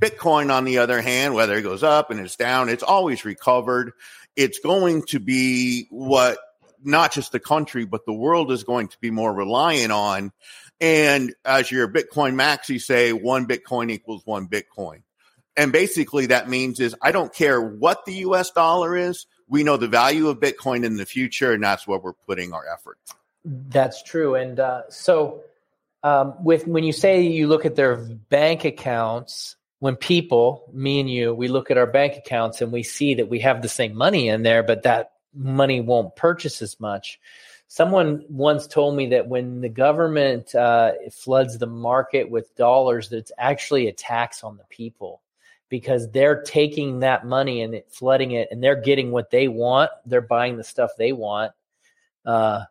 Bitcoin, 0.00 0.52
on 0.52 0.64
the 0.64 0.78
other 0.78 1.00
hand, 1.00 1.34
whether 1.34 1.56
it 1.56 1.62
goes 1.62 1.82
up 1.82 2.10
and 2.10 2.20
it's 2.20 2.36
down, 2.36 2.68
it's 2.68 2.82
always 2.82 3.24
recovered. 3.24 3.92
It's 4.36 4.58
going 4.58 5.02
to 5.06 5.20
be 5.20 5.86
what 5.90 6.38
not 6.84 7.12
just 7.12 7.32
the 7.32 7.40
country, 7.40 7.84
but 7.84 8.06
the 8.06 8.12
world 8.12 8.52
is 8.52 8.64
going 8.64 8.88
to 8.88 8.98
be 9.00 9.10
more 9.10 9.32
reliant 9.32 9.92
on. 9.92 10.32
And 10.80 11.34
as 11.44 11.70
your 11.70 11.88
Bitcoin 11.88 12.34
maxi 12.34 12.80
say, 12.80 13.12
one 13.12 13.46
Bitcoin 13.46 13.90
equals 13.90 14.22
one 14.24 14.48
Bitcoin. 14.48 15.02
And 15.56 15.72
basically 15.72 16.26
that 16.26 16.48
means 16.48 16.80
is 16.80 16.94
I 17.00 17.12
don't 17.12 17.32
care 17.32 17.60
what 17.60 18.04
the 18.04 18.14
US 18.14 18.50
dollar 18.50 18.96
is. 18.96 19.26
We 19.48 19.62
know 19.62 19.76
the 19.76 19.88
value 19.88 20.28
of 20.28 20.40
Bitcoin 20.40 20.84
in 20.84 20.96
the 20.96 21.06
future, 21.06 21.52
and 21.52 21.62
that's 21.62 21.86
where 21.86 21.98
we're 21.98 22.14
putting 22.26 22.52
our 22.52 22.64
effort. 22.66 22.98
That's 23.44 24.02
true. 24.02 24.34
And 24.34 24.58
uh, 24.58 24.82
so 24.88 25.42
um, 26.02 26.34
with 26.42 26.66
when 26.66 26.84
you 26.84 26.92
say 26.92 27.22
you 27.22 27.46
look 27.46 27.66
at 27.66 27.76
their 27.76 27.96
bank 27.96 28.64
accounts, 28.64 29.56
when 29.78 29.96
people, 29.96 30.70
me 30.72 31.00
and 31.00 31.10
you, 31.10 31.34
we 31.34 31.48
look 31.48 31.70
at 31.70 31.78
our 31.78 31.86
bank 31.86 32.16
accounts 32.16 32.62
and 32.62 32.72
we 32.72 32.82
see 32.82 33.16
that 33.16 33.28
we 33.28 33.40
have 33.40 33.60
the 33.60 33.68
same 33.68 33.94
money 33.94 34.28
in 34.28 34.42
there, 34.42 34.62
but 34.62 34.84
that 34.84 35.12
money 35.34 35.80
won't 35.80 36.16
purchase 36.16 36.62
as 36.62 36.78
much. 36.80 37.20
Someone 37.66 38.24
once 38.28 38.66
told 38.66 38.96
me 38.96 39.08
that 39.08 39.26
when 39.26 39.60
the 39.60 39.68
government 39.68 40.54
uh, 40.54 40.92
floods 41.10 41.58
the 41.58 41.66
market 41.66 42.30
with 42.30 42.54
dollars, 42.56 43.08
that 43.08 43.18
it's 43.18 43.32
actually 43.38 43.88
a 43.88 43.92
tax 43.92 44.44
on 44.44 44.56
the 44.56 44.64
people 44.68 45.22
because 45.68 46.10
they're 46.10 46.42
taking 46.42 47.00
that 47.00 47.26
money 47.26 47.62
and 47.62 47.74
it, 47.74 47.90
flooding 47.90 48.32
it, 48.32 48.48
and 48.50 48.62
they're 48.62 48.80
getting 48.80 49.10
what 49.10 49.30
they 49.30 49.48
want. 49.48 49.90
They're 50.06 50.20
buying 50.20 50.56
the 50.56 50.64
stuff 50.64 50.92
they 50.96 51.12
want, 51.12 51.52
uh, 52.24 52.64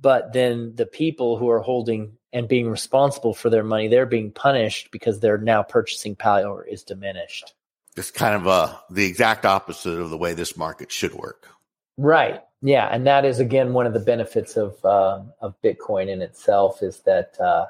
but 0.00 0.32
then 0.32 0.74
the 0.74 0.86
people 0.86 1.36
who 1.36 1.48
are 1.48 1.60
holding 1.60 2.18
and 2.32 2.48
being 2.48 2.68
responsible 2.68 3.34
for 3.34 3.50
their 3.50 3.64
money, 3.64 3.88
they're 3.88 4.06
being 4.06 4.30
punished 4.30 4.90
because 4.90 5.20
their 5.20 5.38
now 5.38 5.62
purchasing 5.62 6.16
power 6.16 6.64
is 6.64 6.84
diminished. 6.84 7.54
It's 7.96 8.10
kind 8.10 8.34
of 8.34 8.46
uh, 8.46 8.76
the 8.88 9.04
exact 9.04 9.44
opposite 9.44 9.98
of 9.98 10.10
the 10.10 10.16
way 10.16 10.34
this 10.34 10.56
market 10.56 10.92
should 10.92 11.14
work. 11.14 11.48
Right. 11.96 12.40
Yeah, 12.62 12.88
and 12.90 13.06
that 13.06 13.24
is 13.24 13.40
again 13.40 13.72
one 13.72 13.86
of 13.86 13.94
the 13.94 14.00
benefits 14.00 14.56
of 14.56 14.84
uh, 14.84 15.22
of 15.40 15.54
Bitcoin 15.62 16.08
in 16.08 16.20
itself 16.20 16.82
is 16.82 17.00
that 17.00 17.40
uh, 17.40 17.66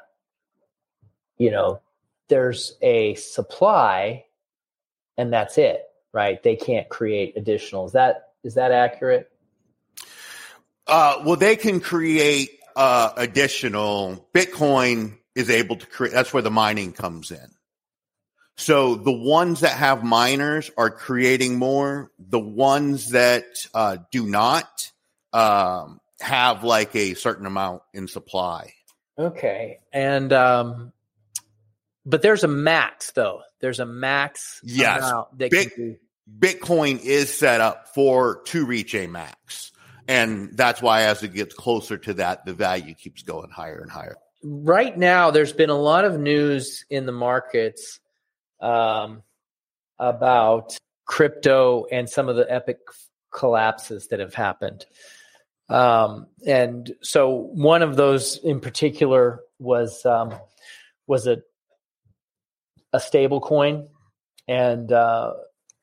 you 1.37 1.49
know 1.49 1.79
there's 2.27 2.77
a 2.81 3.15
supply, 3.15 4.25
and 5.17 5.31
that's 5.31 5.57
it. 5.57 5.83
Right? 6.13 6.43
They 6.43 6.57
can't 6.57 6.89
create 6.89 7.37
additional. 7.37 7.85
Is 7.85 7.93
that 7.93 8.33
is 8.43 8.55
that 8.55 8.71
accurate? 8.71 9.31
Uh, 10.87 11.21
well, 11.25 11.37
they 11.37 11.55
can 11.55 11.79
create 11.79 12.59
uh, 12.75 13.13
additional. 13.15 14.27
Bitcoin 14.33 15.17
is 15.35 15.49
able 15.49 15.77
to 15.77 15.85
create. 15.85 16.13
That's 16.13 16.33
where 16.33 16.43
the 16.43 16.51
mining 16.51 16.91
comes 16.91 17.31
in. 17.31 17.47
So 18.57 18.95
the 18.95 19.11
ones 19.11 19.61
that 19.61 19.77
have 19.77 20.03
miners 20.03 20.69
are 20.77 20.89
creating 20.89 21.57
more. 21.57 22.11
The 22.19 22.39
ones 22.39 23.11
that 23.11 23.45
uh, 23.73 23.97
do 24.11 24.27
not 24.27 24.91
um, 25.33 25.99
have 26.19 26.63
like 26.63 26.95
a 26.95 27.13
certain 27.15 27.45
amount 27.45 27.81
in 27.93 28.07
supply. 28.07 28.73
Okay, 29.17 29.79
and 29.91 30.31
um, 30.31 30.93
but 32.05 32.21
there's 32.21 32.43
a 32.43 32.47
max 32.47 33.11
though. 33.11 33.41
There's 33.59 33.79
a 33.79 33.85
max. 33.85 34.61
Yes, 34.63 35.11
Bit, 35.37 35.99
Bitcoin 36.39 36.99
is 36.99 37.33
set 37.33 37.61
up 37.61 37.93
for 37.93 38.41
to 38.45 38.65
reach 38.65 38.95
a 38.95 39.07
max, 39.07 39.71
and 40.07 40.55
that's 40.55 40.81
why 40.81 41.03
as 41.03 41.23
it 41.23 41.33
gets 41.33 41.53
closer 41.55 41.97
to 41.97 42.13
that, 42.15 42.45
the 42.45 42.53
value 42.53 42.93
keeps 42.93 43.23
going 43.23 43.49
higher 43.49 43.79
and 43.79 43.91
higher. 43.91 44.17
Right 44.43 44.97
now, 44.97 45.31
there's 45.31 45.53
been 45.53 45.69
a 45.69 45.77
lot 45.77 46.03
of 46.03 46.19
news 46.19 46.85
in 46.89 47.05
the 47.05 47.11
markets 47.11 47.99
um, 48.61 49.23
about 49.99 50.77
crypto 51.05 51.85
and 51.91 52.09
some 52.09 52.29
of 52.29 52.35
the 52.35 52.51
epic 52.51 52.79
collapses 53.33 54.07
that 54.07 54.19
have 54.19 54.33
happened. 54.33 54.85
Um, 55.69 56.27
and 56.45 56.93
so 57.01 57.29
one 57.53 57.81
of 57.81 57.95
those 57.95 58.37
in 58.37 58.59
particular 58.59 59.41
was 59.59 60.05
um, 60.05 60.33
was 61.07 61.27
a 61.27 61.37
a 62.93 62.99
stable 62.99 63.39
coin 63.39 63.87
and 64.47 64.91
uh, 64.91 65.33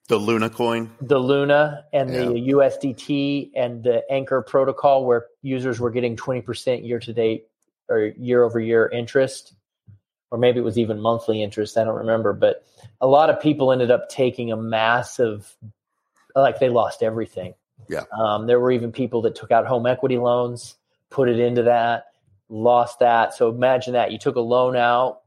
the 0.08 0.18
Luna 0.18 0.50
coin, 0.50 0.90
the 1.00 1.18
Luna 1.18 1.84
and 1.92 2.10
yeah. 2.10 2.24
the 2.24 2.48
USDT 2.52 3.50
and 3.54 3.82
the 3.82 4.02
Anchor 4.10 4.42
protocol, 4.42 5.04
where 5.04 5.26
users 5.42 5.80
were 5.80 5.90
getting 5.90 6.16
twenty 6.16 6.40
percent 6.40 6.84
year 6.84 6.98
to 7.00 7.12
date 7.12 7.46
or 7.88 8.12
year 8.18 8.44
over 8.44 8.60
year 8.60 8.88
interest, 8.88 9.54
or 10.30 10.38
maybe 10.38 10.58
it 10.58 10.64
was 10.64 10.78
even 10.78 11.00
monthly 11.00 11.42
interest. 11.42 11.78
I 11.78 11.84
don't 11.84 11.94
remember, 11.94 12.32
but 12.32 12.64
a 13.00 13.06
lot 13.06 13.30
of 13.30 13.40
people 13.40 13.72
ended 13.72 13.90
up 13.90 14.08
taking 14.08 14.52
a 14.52 14.56
massive, 14.56 15.56
like 16.34 16.58
they 16.58 16.68
lost 16.68 17.02
everything 17.02 17.54
yeah. 17.88 18.04
Um, 18.12 18.46
there 18.46 18.60
were 18.60 18.70
even 18.70 18.92
people 18.92 19.22
that 19.22 19.34
took 19.34 19.50
out 19.50 19.66
home 19.66 19.86
equity 19.86 20.18
loans, 20.18 20.76
put 21.10 21.28
it 21.28 21.38
into 21.38 21.64
that, 21.64 22.06
lost 22.48 23.00
that. 23.00 23.34
So 23.34 23.48
imagine 23.48 23.94
that 23.94 24.12
you 24.12 24.18
took 24.18 24.36
a 24.36 24.40
loan 24.40 24.76
out, 24.76 25.20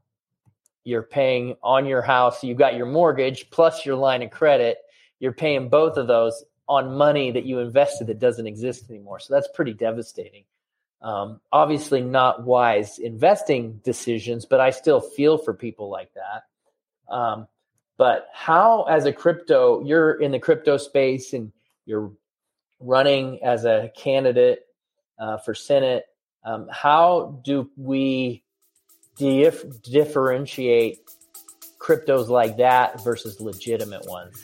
you're 0.84 1.02
paying 1.02 1.56
on 1.62 1.86
your 1.86 2.02
house, 2.02 2.42
You've 2.42 2.58
got 2.58 2.76
your 2.76 2.86
mortgage 2.86 3.50
plus 3.50 3.86
your 3.86 3.96
line 3.96 4.22
of 4.22 4.30
credit. 4.30 4.78
You're 5.20 5.32
paying 5.32 5.68
both 5.68 5.96
of 5.96 6.08
those 6.08 6.44
on 6.68 6.96
money 6.96 7.30
that 7.30 7.44
you 7.44 7.60
invested 7.60 8.08
that 8.08 8.18
doesn't 8.18 8.46
exist 8.46 8.90
anymore. 8.90 9.20
So 9.20 9.34
that's 9.34 9.48
pretty 9.54 9.74
devastating. 9.74 10.44
Um, 11.02 11.40
obviously, 11.50 12.00
not 12.00 12.44
wise 12.44 12.98
investing 12.98 13.80
decisions, 13.84 14.46
but 14.46 14.60
I 14.60 14.70
still 14.70 15.00
feel 15.00 15.36
for 15.36 15.52
people 15.52 15.90
like 15.90 16.10
that. 16.14 17.12
Um, 17.12 17.48
but 17.98 18.28
how, 18.32 18.84
as 18.84 19.04
a 19.04 19.12
crypto, 19.12 19.84
you're 19.84 20.12
in 20.12 20.30
the 20.32 20.38
crypto 20.38 20.76
space 20.76 21.32
and 21.32 21.52
you're 21.86 22.12
running 22.80 23.42
as 23.42 23.64
a 23.64 23.90
candidate 23.96 24.60
uh, 25.18 25.38
for 25.38 25.54
Senate, 25.54 26.06
um, 26.44 26.68
how 26.70 27.40
do 27.44 27.70
we 27.76 28.42
dif- 29.16 29.82
differentiate 29.82 30.98
cryptos 31.78 32.28
like 32.28 32.56
that 32.56 33.02
versus 33.04 33.40
legitimate 33.40 34.06
ones? 34.06 34.42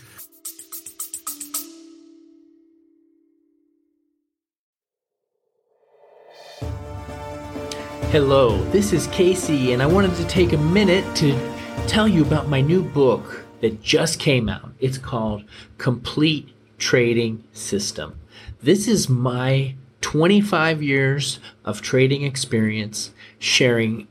Hello, 8.10 8.56
this 8.70 8.94
is 8.94 9.06
Casey, 9.08 9.74
and 9.74 9.82
I 9.82 9.86
wanted 9.86 10.14
to 10.16 10.24
take 10.24 10.54
a 10.54 10.56
minute 10.56 11.04
to 11.16 11.38
tell 11.86 12.08
you 12.08 12.22
about 12.22 12.48
my 12.48 12.62
new 12.62 12.82
book 12.82 13.44
that 13.60 13.82
just 13.82 14.18
came 14.18 14.48
out. 14.48 14.70
It's 14.80 14.96
called 14.96 15.44
Complete 15.76 16.48
Trading 16.78 17.44
System. 17.52 18.18
This 18.62 18.88
is 18.88 19.10
my 19.10 19.74
25 20.00 20.82
years 20.82 21.38
of 21.66 21.82
trading 21.82 22.22
experience 22.22 23.10
sharing 23.38 24.08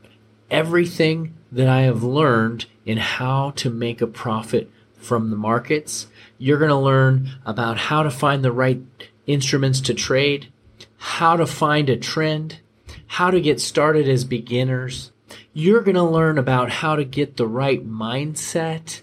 everything 0.48 1.34
that 1.50 1.68
I 1.68 1.80
have 1.80 2.04
learned 2.04 2.66
in 2.86 2.98
how 2.98 3.50
to 3.56 3.68
make 3.68 4.00
a 4.00 4.06
profit 4.06 4.70
from 4.96 5.30
the 5.30 5.36
markets. 5.36 6.06
You're 6.38 6.60
going 6.60 6.68
to 6.68 6.76
learn 6.76 7.30
about 7.44 7.78
how 7.78 8.04
to 8.04 8.12
find 8.12 8.44
the 8.44 8.52
right 8.52 8.80
instruments 9.26 9.80
to 9.80 9.92
trade, 9.92 10.52
how 10.98 11.36
to 11.36 11.48
find 11.48 11.90
a 11.90 11.96
trend, 11.96 12.60
how 13.08 13.30
to 13.30 13.40
get 13.40 13.60
started 13.60 14.08
as 14.08 14.24
beginners. 14.24 15.12
You're 15.52 15.82
going 15.82 15.96
to 15.96 16.02
learn 16.02 16.38
about 16.38 16.70
how 16.70 16.96
to 16.96 17.04
get 17.04 17.36
the 17.36 17.46
right 17.46 17.86
mindset 17.86 19.02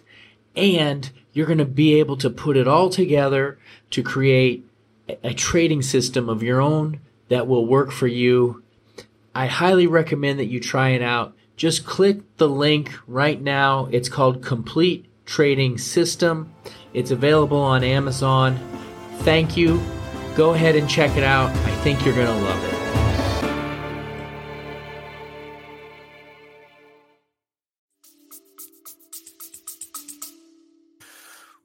and 0.55 1.11
you're 1.33 1.45
going 1.45 1.57
to 1.57 1.65
be 1.65 1.99
able 1.99 2.17
to 2.17 2.29
put 2.29 2.55
it 2.55 2.67
all 2.67 2.89
together 2.89 3.59
to 3.91 4.01
create 4.01 4.65
a 5.23 5.33
trading 5.33 5.81
system 5.81 6.29
of 6.29 6.41
your 6.41 6.61
own 6.61 6.99
that 7.27 7.47
will 7.47 7.65
work 7.65 7.91
for 7.91 8.07
you. 8.07 8.63
I 9.33 9.47
highly 9.47 9.87
recommend 9.87 10.39
that 10.39 10.45
you 10.45 10.59
try 10.59 10.89
it 10.89 11.01
out. 11.01 11.35
Just 11.57 11.85
click 11.85 12.19
the 12.37 12.47
link 12.47 12.93
right 13.07 13.41
now. 13.41 13.87
It's 13.91 14.09
called 14.09 14.43
Complete 14.43 15.05
Trading 15.25 15.77
System. 15.77 16.53
It's 16.93 17.11
available 17.11 17.59
on 17.59 17.83
Amazon. 17.83 18.59
Thank 19.19 19.57
you. 19.57 19.81
Go 20.35 20.53
ahead 20.53 20.75
and 20.75 20.89
check 20.89 21.17
it 21.17 21.23
out. 21.23 21.49
I 21.49 21.71
think 21.81 22.05
you're 22.05 22.15
going 22.15 22.27
to 22.27 22.45
love 22.45 22.63
it. 22.65 22.74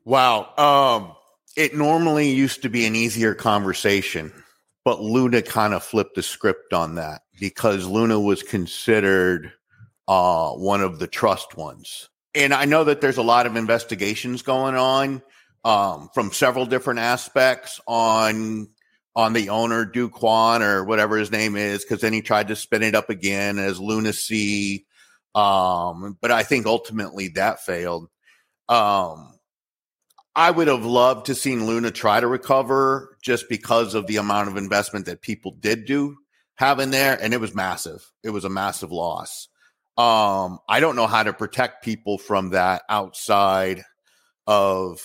Wow. 0.05 0.55
Um, 0.57 1.17
it 1.57 1.77
normally 1.77 2.31
used 2.31 2.63
to 2.63 2.69
be 2.69 2.87
an 2.87 2.97
easier 2.97 3.35
conversation, 3.35 4.33
but 4.85 5.01
Luna 5.01 5.43
kind 5.43 5.75
of 5.75 5.83
flipped 5.83 6.15
the 6.15 6.23
script 6.23 6.73
on 6.73 6.95
that 6.97 7.23
because 7.39 7.87
Luna 7.87 8.19
was 8.19 8.43
considered 8.43 9.53
uh, 10.09 10.51
one 10.53 10.81
of 10.81 10.99
the 10.99 11.07
trust 11.07 11.57
ones. 11.57 12.09
And 12.35 12.55
I 12.55 12.65
know 12.65 12.85
that 12.85 13.01
there's 13.01 13.17
a 13.17 13.23
lot 13.23 13.47
of 13.47 13.57
investigations 13.57 14.43
going 14.43 14.77
on 14.77 15.23
um, 15.65 16.09
from 16.15 16.33
several 16.33 16.67
different 16.67 17.01
aspects 17.01 17.81
on 17.87 18.69
on 19.17 19.33
the 19.33 19.49
owner 19.49 19.85
Kwon 19.87 20.61
or 20.61 20.85
whatever 20.85 21.17
his 21.17 21.33
name 21.33 21.57
is, 21.57 21.85
because 21.85 22.01
then 22.01 22.13
he 22.13 22.23
tried 22.23 22.49
to 22.49 22.57
spin 22.57 22.85
it 22.85 22.95
up 22.95 23.11
again 23.11 23.59
as 23.59 23.81
Lunacy. 23.81 24.87
Um, 25.35 26.17
but 26.21 26.31
I 26.31 26.45
think 26.45 26.67
ultimately 26.67 27.29
that 27.29 27.61
failed. 27.65 28.09
Um, 28.69 29.35
I 30.37 30.51
would 30.51 30.69
have 30.69 30.85
loved 30.85 31.27
to 31.27 31.35
seen 31.35 31.67
Luna 31.67 31.91
try 31.91 32.21
to 32.21 32.27
recover 32.27 33.17
just 33.21 33.49
because 33.49 33.95
of 33.95 34.07
the 34.07 34.17
amount 34.17 34.49
of 34.49 34.57
investment 34.57 35.07
that 35.07 35.23
people 35.23 35.53
did 35.53 35.87
do 35.87 36.17
have 36.55 36.79
in 36.79 36.91
there, 36.91 37.19
and 37.21 37.35
it 37.35 37.41
was 37.41 37.55
massive. 37.55 38.11
It 38.23 38.31
was 38.31 38.45
a 38.45 38.51
massive 38.51 38.93
loss. 38.93 39.49
Um, 39.97 40.61
I 40.69 40.81
don't 40.81 40.97
know 40.97 41.07
how 41.07 41.23
to 41.23 41.33
protect 41.33 41.85
people 41.85 42.17
from 42.17 42.51
that 42.51 42.83
outside 42.89 43.85
of. 44.47 45.01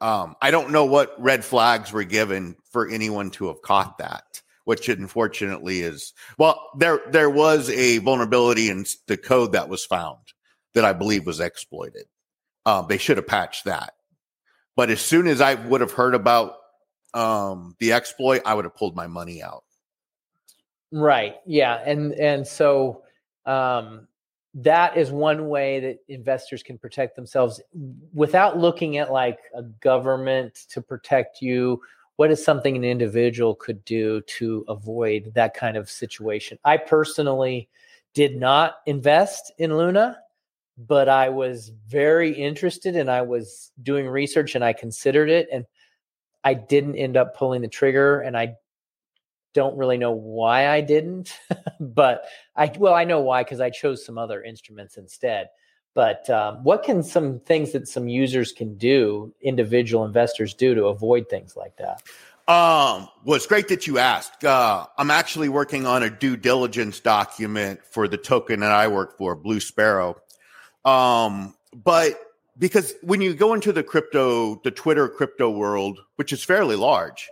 Um, 0.00 0.34
I 0.40 0.50
don't 0.50 0.70
know 0.70 0.84
what 0.84 1.14
red 1.20 1.44
flags 1.44 1.92
were 1.92 2.04
given 2.04 2.56
for 2.70 2.88
anyone 2.88 3.30
to 3.32 3.48
have 3.48 3.62
caught 3.62 3.98
that, 3.98 4.42
which 4.64 4.88
unfortunately 4.88 5.80
is 5.80 6.14
well. 6.36 6.70
There 6.76 7.00
there 7.10 7.30
was 7.30 7.70
a 7.70 7.98
vulnerability 7.98 8.70
in 8.70 8.86
the 9.06 9.16
code 9.16 9.52
that 9.52 9.68
was 9.68 9.84
found 9.84 10.18
that 10.74 10.84
I 10.84 10.92
believe 10.92 11.26
was 11.26 11.40
exploited. 11.40 12.06
Um, 12.68 12.84
they 12.86 12.98
should 12.98 13.16
have 13.16 13.26
patched 13.26 13.64
that. 13.64 13.94
But 14.76 14.90
as 14.90 15.00
soon 15.00 15.26
as 15.26 15.40
I 15.40 15.54
would 15.54 15.80
have 15.80 15.92
heard 15.92 16.14
about 16.14 16.56
um, 17.14 17.74
the 17.78 17.94
exploit, 17.94 18.42
I 18.44 18.52
would 18.52 18.66
have 18.66 18.74
pulled 18.74 18.94
my 18.94 19.06
money 19.06 19.42
out. 19.42 19.64
Right. 20.92 21.36
Yeah. 21.46 21.80
And 21.86 22.12
and 22.12 22.46
so 22.46 23.04
um, 23.46 24.06
that 24.52 24.98
is 24.98 25.10
one 25.10 25.48
way 25.48 25.80
that 25.80 26.00
investors 26.08 26.62
can 26.62 26.76
protect 26.76 27.16
themselves 27.16 27.58
without 28.12 28.58
looking 28.58 28.98
at 28.98 29.10
like 29.10 29.38
a 29.54 29.62
government 29.62 30.66
to 30.68 30.82
protect 30.82 31.40
you. 31.40 31.80
What 32.16 32.30
is 32.30 32.44
something 32.44 32.76
an 32.76 32.84
individual 32.84 33.54
could 33.54 33.82
do 33.86 34.20
to 34.38 34.66
avoid 34.68 35.32
that 35.34 35.54
kind 35.54 35.78
of 35.78 35.88
situation? 35.88 36.58
I 36.66 36.76
personally 36.76 37.70
did 38.12 38.36
not 38.36 38.80
invest 38.84 39.52
in 39.56 39.74
Luna 39.74 40.18
but 40.78 41.08
I 41.08 41.30
was 41.30 41.72
very 41.88 42.30
interested 42.30 42.94
and 42.94 43.10
I 43.10 43.22
was 43.22 43.72
doing 43.82 44.06
research 44.06 44.54
and 44.54 44.64
I 44.64 44.72
considered 44.72 45.28
it 45.28 45.48
and 45.52 45.66
I 46.44 46.54
didn't 46.54 46.94
end 46.94 47.16
up 47.16 47.36
pulling 47.36 47.62
the 47.62 47.68
trigger 47.68 48.20
and 48.20 48.36
I 48.36 48.54
don't 49.54 49.76
really 49.76 49.98
know 49.98 50.12
why 50.12 50.68
I 50.68 50.80
didn't 50.80 51.36
but 51.80 52.26
I 52.54 52.72
well 52.78 52.94
I 52.94 53.04
know 53.04 53.20
why 53.20 53.42
cuz 53.42 53.60
I 53.60 53.70
chose 53.70 54.04
some 54.04 54.18
other 54.18 54.42
instruments 54.42 54.96
instead 54.96 55.48
but 55.94 56.30
um, 56.30 56.62
what 56.62 56.84
can 56.84 57.02
some 57.02 57.40
things 57.40 57.72
that 57.72 57.88
some 57.88 58.06
users 58.06 58.52
can 58.52 58.76
do 58.76 59.34
individual 59.40 60.04
investors 60.04 60.54
do 60.54 60.76
to 60.76 60.84
avoid 60.86 61.28
things 61.28 61.56
like 61.56 61.76
that 61.78 62.02
um, 62.46 63.10
well, 63.26 63.36
it's 63.36 63.46
great 63.46 63.68
that 63.68 63.86
you 63.86 63.98
asked. 63.98 64.42
Uh, 64.42 64.86
I'm 64.96 65.10
actually 65.10 65.50
working 65.50 65.84
on 65.84 66.02
a 66.02 66.08
due 66.08 66.34
diligence 66.34 66.98
document 66.98 67.84
for 67.84 68.08
the 68.08 68.16
token 68.16 68.60
that 68.60 68.72
I 68.72 68.88
work 68.88 69.18
for, 69.18 69.34
Blue 69.34 69.60
Sparrow. 69.60 70.16
Um, 70.84 71.54
but 71.74 72.18
because 72.58 72.94
when 73.02 73.20
you 73.20 73.34
go 73.34 73.54
into 73.54 73.72
the 73.72 73.82
crypto, 73.82 74.60
the 74.64 74.70
Twitter 74.70 75.08
crypto 75.08 75.50
world, 75.50 76.00
which 76.16 76.32
is 76.32 76.42
fairly 76.42 76.76
large, 76.76 77.28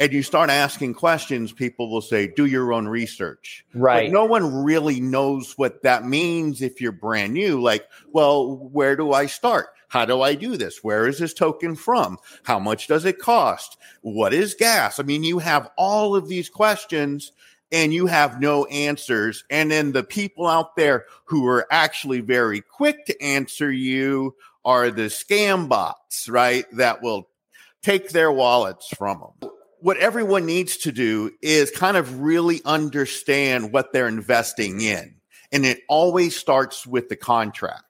and 0.00 0.12
you 0.12 0.22
start 0.22 0.48
asking 0.48 0.94
questions, 0.94 1.52
people 1.52 1.90
will 1.90 2.00
say, 2.00 2.28
do 2.28 2.46
your 2.46 2.72
own 2.72 2.86
research. 2.86 3.64
Right. 3.74 4.06
But 4.06 4.12
no 4.12 4.26
one 4.26 4.62
really 4.62 5.00
knows 5.00 5.54
what 5.58 5.82
that 5.82 6.04
means 6.04 6.62
if 6.62 6.80
you're 6.80 6.92
brand 6.92 7.32
new. 7.32 7.60
Like, 7.60 7.84
well, 8.12 8.56
where 8.56 8.94
do 8.94 9.12
I 9.12 9.26
start? 9.26 9.68
How 9.88 10.04
do 10.04 10.20
I 10.20 10.34
do 10.34 10.56
this? 10.56 10.84
Where 10.84 11.08
is 11.08 11.18
this 11.18 11.34
token 11.34 11.74
from? 11.74 12.18
How 12.44 12.58
much 12.58 12.86
does 12.86 13.06
it 13.06 13.18
cost? 13.18 13.78
What 14.02 14.34
is 14.34 14.54
gas? 14.54 15.00
I 15.00 15.02
mean, 15.02 15.24
you 15.24 15.38
have 15.38 15.70
all 15.76 16.14
of 16.14 16.28
these 16.28 16.48
questions 16.48 17.32
and 17.70 17.92
you 17.92 18.06
have 18.06 18.40
no 18.40 18.64
answers. 18.66 19.44
And 19.50 19.70
then 19.70 19.92
the 19.92 20.02
people 20.02 20.46
out 20.46 20.76
there 20.76 21.06
who 21.26 21.46
are 21.46 21.66
actually 21.70 22.20
very 22.20 22.60
quick 22.60 23.06
to 23.06 23.22
answer 23.22 23.70
you 23.70 24.36
are 24.64 24.90
the 24.90 25.02
scam 25.02 25.68
bots, 25.68 26.28
right? 26.28 26.64
That 26.72 27.02
will 27.02 27.28
take 27.82 28.10
their 28.10 28.32
wallets 28.32 28.88
from 28.88 29.20
them. 29.40 29.50
What 29.80 29.98
everyone 29.98 30.46
needs 30.46 30.78
to 30.78 30.92
do 30.92 31.30
is 31.40 31.70
kind 31.70 31.96
of 31.96 32.20
really 32.20 32.60
understand 32.64 33.72
what 33.72 33.92
they're 33.92 34.08
investing 34.08 34.80
in. 34.80 35.14
And 35.52 35.64
it 35.64 35.80
always 35.88 36.36
starts 36.36 36.86
with 36.86 37.08
the 37.08 37.16
contract. 37.16 37.84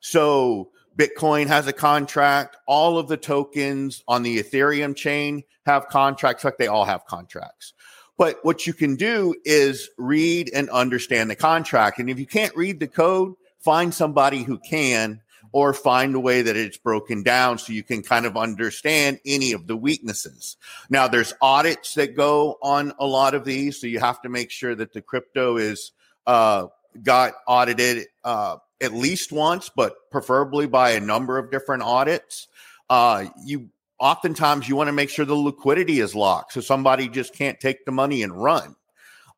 So 0.00 0.70
Bitcoin 0.96 1.46
has 1.46 1.66
a 1.66 1.72
contract. 1.72 2.56
All 2.66 2.98
of 2.98 3.08
the 3.08 3.16
tokens 3.16 4.02
on 4.06 4.22
the 4.22 4.38
Ethereum 4.42 4.94
chain 4.94 5.44
have 5.64 5.88
contracts, 5.88 6.44
like 6.44 6.58
they 6.58 6.66
all 6.66 6.84
have 6.84 7.06
contracts. 7.06 7.72
But 8.20 8.36
what 8.42 8.66
you 8.66 8.74
can 8.74 8.96
do 8.96 9.34
is 9.46 9.88
read 9.96 10.50
and 10.52 10.68
understand 10.68 11.30
the 11.30 11.36
contract. 11.36 11.98
And 11.98 12.10
if 12.10 12.18
you 12.18 12.26
can't 12.26 12.54
read 12.54 12.78
the 12.78 12.86
code, 12.86 13.32
find 13.60 13.94
somebody 13.94 14.42
who 14.42 14.58
can, 14.58 15.22
or 15.52 15.72
find 15.72 16.14
a 16.14 16.20
way 16.20 16.42
that 16.42 16.54
it's 16.54 16.76
broken 16.76 17.22
down 17.22 17.56
so 17.56 17.72
you 17.72 17.82
can 17.82 18.02
kind 18.02 18.26
of 18.26 18.36
understand 18.36 19.20
any 19.24 19.52
of 19.52 19.66
the 19.66 19.74
weaknesses. 19.74 20.58
Now, 20.90 21.08
there's 21.08 21.32
audits 21.40 21.94
that 21.94 22.14
go 22.14 22.58
on 22.62 22.92
a 22.98 23.06
lot 23.06 23.32
of 23.32 23.46
these. 23.46 23.80
So 23.80 23.86
you 23.86 24.00
have 24.00 24.20
to 24.20 24.28
make 24.28 24.50
sure 24.50 24.74
that 24.74 24.92
the 24.92 25.00
crypto 25.00 25.56
is 25.56 25.92
uh, 26.26 26.66
got 27.02 27.32
audited 27.46 28.06
uh, 28.22 28.58
at 28.82 28.92
least 28.92 29.32
once, 29.32 29.70
but 29.74 29.94
preferably 30.10 30.66
by 30.66 30.90
a 30.90 31.00
number 31.00 31.38
of 31.38 31.50
different 31.50 31.84
audits. 31.84 32.48
Uh, 32.90 33.28
you 33.46 33.70
oftentimes 34.00 34.68
you 34.68 34.76
want 34.76 34.88
to 34.88 34.92
make 34.92 35.10
sure 35.10 35.24
the 35.24 35.34
liquidity 35.34 36.00
is 36.00 36.14
locked, 36.14 36.54
so 36.54 36.60
somebody 36.60 37.08
just 37.08 37.34
can't 37.34 37.60
take 37.60 37.84
the 37.84 37.92
money 37.92 38.22
and 38.22 38.32
run. 38.32 38.74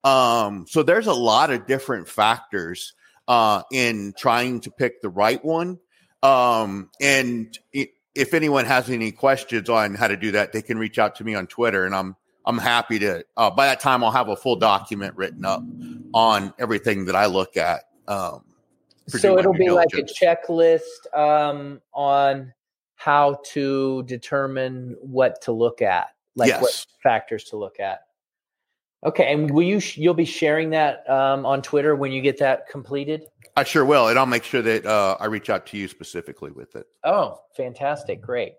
Um, 0.04 0.66
so 0.68 0.82
there's 0.82 1.06
a 1.06 1.12
lot 1.12 1.50
of 1.50 1.66
different 1.66 2.08
factors 2.08 2.94
uh, 3.28 3.62
in 3.70 4.14
trying 4.16 4.60
to 4.60 4.70
pick 4.70 5.00
the 5.00 5.08
right 5.08 5.44
one. 5.44 5.78
Um, 6.22 6.90
and 7.00 7.56
it, 7.72 7.90
if 8.14 8.34
anyone 8.34 8.64
has 8.64 8.90
any 8.90 9.10
questions 9.12 9.68
on 9.68 9.94
how 9.94 10.08
to 10.08 10.16
do 10.16 10.32
that, 10.32 10.52
they 10.52 10.62
can 10.62 10.78
reach 10.78 10.98
out 10.98 11.16
to 11.16 11.24
me 11.24 11.34
on 11.34 11.46
Twitter, 11.46 11.84
and 11.84 11.94
I'm 11.94 12.16
I'm 12.44 12.58
happy 12.58 12.98
to. 13.00 13.24
Uh, 13.36 13.50
by 13.50 13.66
that 13.66 13.80
time, 13.80 14.02
I'll 14.04 14.10
have 14.10 14.28
a 14.28 14.36
full 14.36 14.56
document 14.56 15.16
written 15.16 15.44
up 15.44 15.62
on 16.12 16.52
everything 16.58 17.06
that 17.06 17.16
I 17.16 17.26
look 17.26 17.56
at. 17.56 17.82
Um, 18.08 18.44
so 19.08 19.38
it'll 19.38 19.52
be 19.52 19.70
like 19.70 19.92
a 19.94 20.02
checklist 20.02 21.12
um, 21.16 21.80
on 21.92 22.52
how 23.02 23.40
to 23.44 24.04
determine 24.04 24.96
what 25.00 25.40
to 25.42 25.50
look 25.50 25.82
at, 25.82 26.08
like 26.36 26.48
yes. 26.48 26.62
what 26.62 26.86
factors 27.02 27.44
to 27.44 27.56
look 27.56 27.80
at. 27.80 28.00
Okay, 29.04 29.32
and 29.32 29.50
will 29.50 29.64
you 29.64 29.80
you'll 29.94 30.14
be 30.14 30.24
sharing 30.24 30.70
that 30.70 31.08
um, 31.10 31.44
on 31.44 31.62
Twitter 31.62 31.96
when 31.96 32.12
you 32.12 32.22
get 32.22 32.38
that 32.38 32.68
completed? 32.68 33.24
I 33.56 33.64
sure 33.64 33.84
will, 33.84 34.08
and 34.08 34.18
I'll 34.18 34.26
make 34.26 34.44
sure 34.44 34.62
that 34.62 34.86
uh, 34.86 35.16
I 35.18 35.26
reach 35.26 35.50
out 35.50 35.66
to 35.66 35.76
you 35.76 35.88
specifically 35.88 36.52
with 36.52 36.76
it. 36.76 36.86
Oh, 37.02 37.40
fantastic! 37.56 38.20
Great. 38.20 38.52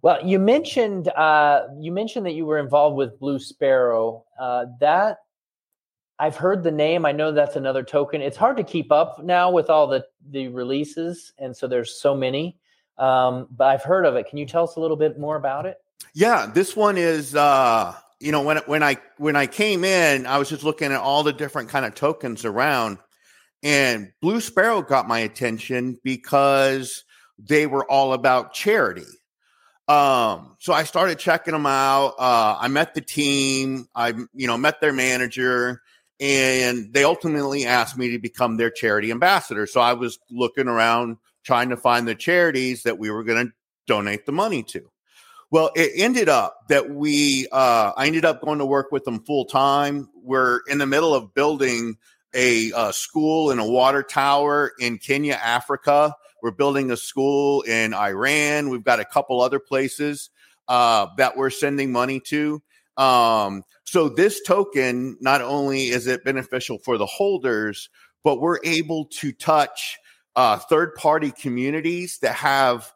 Well, 0.00 0.26
you 0.26 0.38
mentioned 0.38 1.08
uh, 1.08 1.66
you 1.78 1.92
mentioned 1.92 2.24
that 2.24 2.32
you 2.32 2.46
were 2.46 2.58
involved 2.58 2.96
with 2.96 3.18
Blue 3.18 3.38
Sparrow. 3.38 4.24
Uh, 4.40 4.64
that 4.80 5.18
I've 6.18 6.36
heard 6.36 6.62
the 6.62 6.72
name. 6.72 7.04
I 7.04 7.12
know 7.12 7.32
that's 7.32 7.56
another 7.56 7.82
token. 7.82 8.22
It's 8.22 8.36
hard 8.36 8.56
to 8.56 8.64
keep 8.64 8.90
up 8.90 9.22
now 9.22 9.50
with 9.50 9.68
all 9.68 9.86
the 9.86 10.06
the 10.30 10.48
releases, 10.48 11.34
and 11.38 11.54
so 11.54 11.66
there's 11.66 12.00
so 12.00 12.14
many. 12.14 12.58
Um, 12.98 13.48
but 13.50 13.64
I've 13.64 13.82
heard 13.82 14.06
of 14.06 14.16
it. 14.16 14.28
Can 14.28 14.38
you 14.38 14.46
tell 14.46 14.64
us 14.64 14.76
a 14.76 14.80
little 14.80 14.96
bit 14.96 15.18
more 15.18 15.36
about 15.36 15.66
it? 15.66 15.78
Yeah, 16.14 16.46
this 16.46 16.76
one 16.76 16.96
is. 16.96 17.34
Uh, 17.34 17.94
you 18.20 18.32
know, 18.32 18.42
when 18.42 18.58
when 18.66 18.82
I 18.82 18.96
when 19.18 19.36
I 19.36 19.46
came 19.46 19.84
in, 19.84 20.26
I 20.26 20.38
was 20.38 20.48
just 20.48 20.64
looking 20.64 20.92
at 20.92 21.00
all 21.00 21.22
the 21.22 21.32
different 21.32 21.68
kind 21.68 21.84
of 21.84 21.94
tokens 21.94 22.44
around, 22.44 22.98
and 23.62 24.12
Blue 24.20 24.40
Sparrow 24.40 24.82
got 24.82 25.08
my 25.08 25.18
attention 25.18 25.98
because 26.02 27.04
they 27.38 27.66
were 27.66 27.84
all 27.90 28.12
about 28.12 28.54
charity. 28.54 29.02
Um, 29.88 30.56
so 30.60 30.72
I 30.72 30.84
started 30.84 31.18
checking 31.18 31.52
them 31.52 31.66
out. 31.66 32.14
Uh, 32.18 32.56
I 32.58 32.68
met 32.68 32.94
the 32.94 33.00
team. 33.02 33.86
I, 33.94 34.14
you 34.32 34.46
know, 34.46 34.56
met 34.56 34.80
their 34.80 34.92
manager, 34.92 35.82
and 36.20 36.92
they 36.92 37.04
ultimately 37.04 37.66
asked 37.66 37.98
me 37.98 38.10
to 38.12 38.18
become 38.18 38.56
their 38.56 38.70
charity 38.70 39.10
ambassador. 39.10 39.66
So 39.66 39.80
I 39.80 39.92
was 39.92 40.18
looking 40.30 40.68
around 40.68 41.18
trying 41.44 41.68
to 41.68 41.76
find 41.76 42.08
the 42.08 42.14
charities 42.14 42.82
that 42.82 42.98
we 42.98 43.10
were 43.10 43.24
going 43.24 43.46
to 43.46 43.52
donate 43.86 44.26
the 44.26 44.32
money 44.32 44.62
to. 44.62 44.90
Well, 45.50 45.70
it 45.76 45.92
ended 45.94 46.28
up 46.28 46.58
that 46.68 46.90
we, 46.90 47.46
uh, 47.52 47.92
I 47.96 48.06
ended 48.06 48.24
up 48.24 48.40
going 48.40 48.58
to 48.58 48.66
work 48.66 48.90
with 48.90 49.04
them 49.04 49.22
full 49.24 49.44
time. 49.44 50.08
We're 50.14 50.60
in 50.68 50.78
the 50.78 50.86
middle 50.86 51.14
of 51.14 51.32
building 51.34 51.96
a, 52.34 52.72
a 52.74 52.92
school 52.92 53.50
and 53.50 53.60
a 53.60 53.64
water 53.64 54.02
tower 54.02 54.72
in 54.80 54.98
Kenya, 54.98 55.34
Africa. 55.34 56.14
We're 56.42 56.50
building 56.50 56.90
a 56.90 56.96
school 56.96 57.62
in 57.62 57.94
Iran. 57.94 58.68
We've 58.68 58.82
got 58.82 59.00
a 59.00 59.04
couple 59.04 59.40
other 59.40 59.60
places 59.60 60.30
uh, 60.66 61.06
that 61.18 61.36
we're 61.36 61.50
sending 61.50 61.92
money 61.92 62.20
to. 62.20 62.60
Um, 62.96 63.62
so 63.84 64.08
this 64.08 64.42
token, 64.42 65.16
not 65.20 65.40
only 65.40 65.88
is 65.88 66.06
it 66.06 66.24
beneficial 66.24 66.78
for 66.78 66.98
the 66.98 67.06
holders, 67.06 67.90
but 68.24 68.40
we're 68.40 68.58
able 68.64 69.04
to 69.06 69.32
touch 69.32 69.98
uh, 70.36 70.58
third 70.58 70.94
party 70.94 71.30
communities 71.30 72.18
that 72.18 72.34
have, 72.34 72.92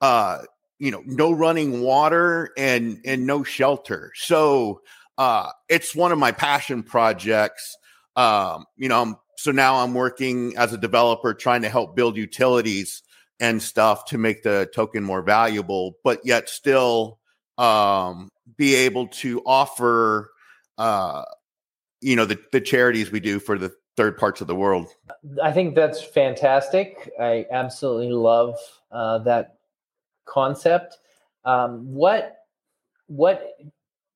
uh, 0.00 0.38
you 0.78 0.90
know, 0.90 1.02
no 1.06 1.32
running 1.32 1.80
water 1.80 2.50
and 2.56 3.00
and 3.04 3.26
no 3.26 3.42
shelter. 3.42 4.12
So 4.14 4.82
uh, 5.18 5.50
it's 5.68 5.94
one 5.94 6.12
of 6.12 6.18
my 6.18 6.32
passion 6.32 6.82
projects. 6.82 7.76
Um, 8.16 8.66
you 8.76 8.88
know, 8.88 9.20
so 9.36 9.52
now 9.52 9.76
I'm 9.76 9.94
working 9.94 10.56
as 10.56 10.72
a 10.72 10.78
developer 10.78 11.34
trying 11.34 11.62
to 11.62 11.68
help 11.68 11.96
build 11.96 12.16
utilities 12.16 13.02
and 13.40 13.60
stuff 13.60 14.04
to 14.06 14.18
make 14.18 14.42
the 14.42 14.70
token 14.74 15.02
more 15.02 15.22
valuable, 15.22 15.96
but 16.04 16.20
yet 16.24 16.48
still 16.48 17.18
um, 17.58 18.30
be 18.56 18.74
able 18.74 19.08
to 19.08 19.42
offer, 19.44 20.30
uh, 20.78 21.24
you 22.00 22.14
know, 22.14 22.24
the, 22.24 22.38
the 22.52 22.60
charities 22.60 23.10
we 23.10 23.20
do 23.20 23.40
for 23.40 23.58
the 23.58 23.72
third 24.02 24.18
parts 24.18 24.40
of 24.40 24.48
the 24.48 24.54
world. 24.54 24.88
I 25.40 25.52
think 25.52 25.76
that's 25.76 26.02
fantastic. 26.02 27.12
I 27.20 27.46
absolutely 27.52 28.12
love 28.12 28.58
uh, 28.90 29.18
that 29.18 29.58
concept. 30.24 30.98
Um, 31.44 31.94
what 31.94 32.38
what 33.06 33.56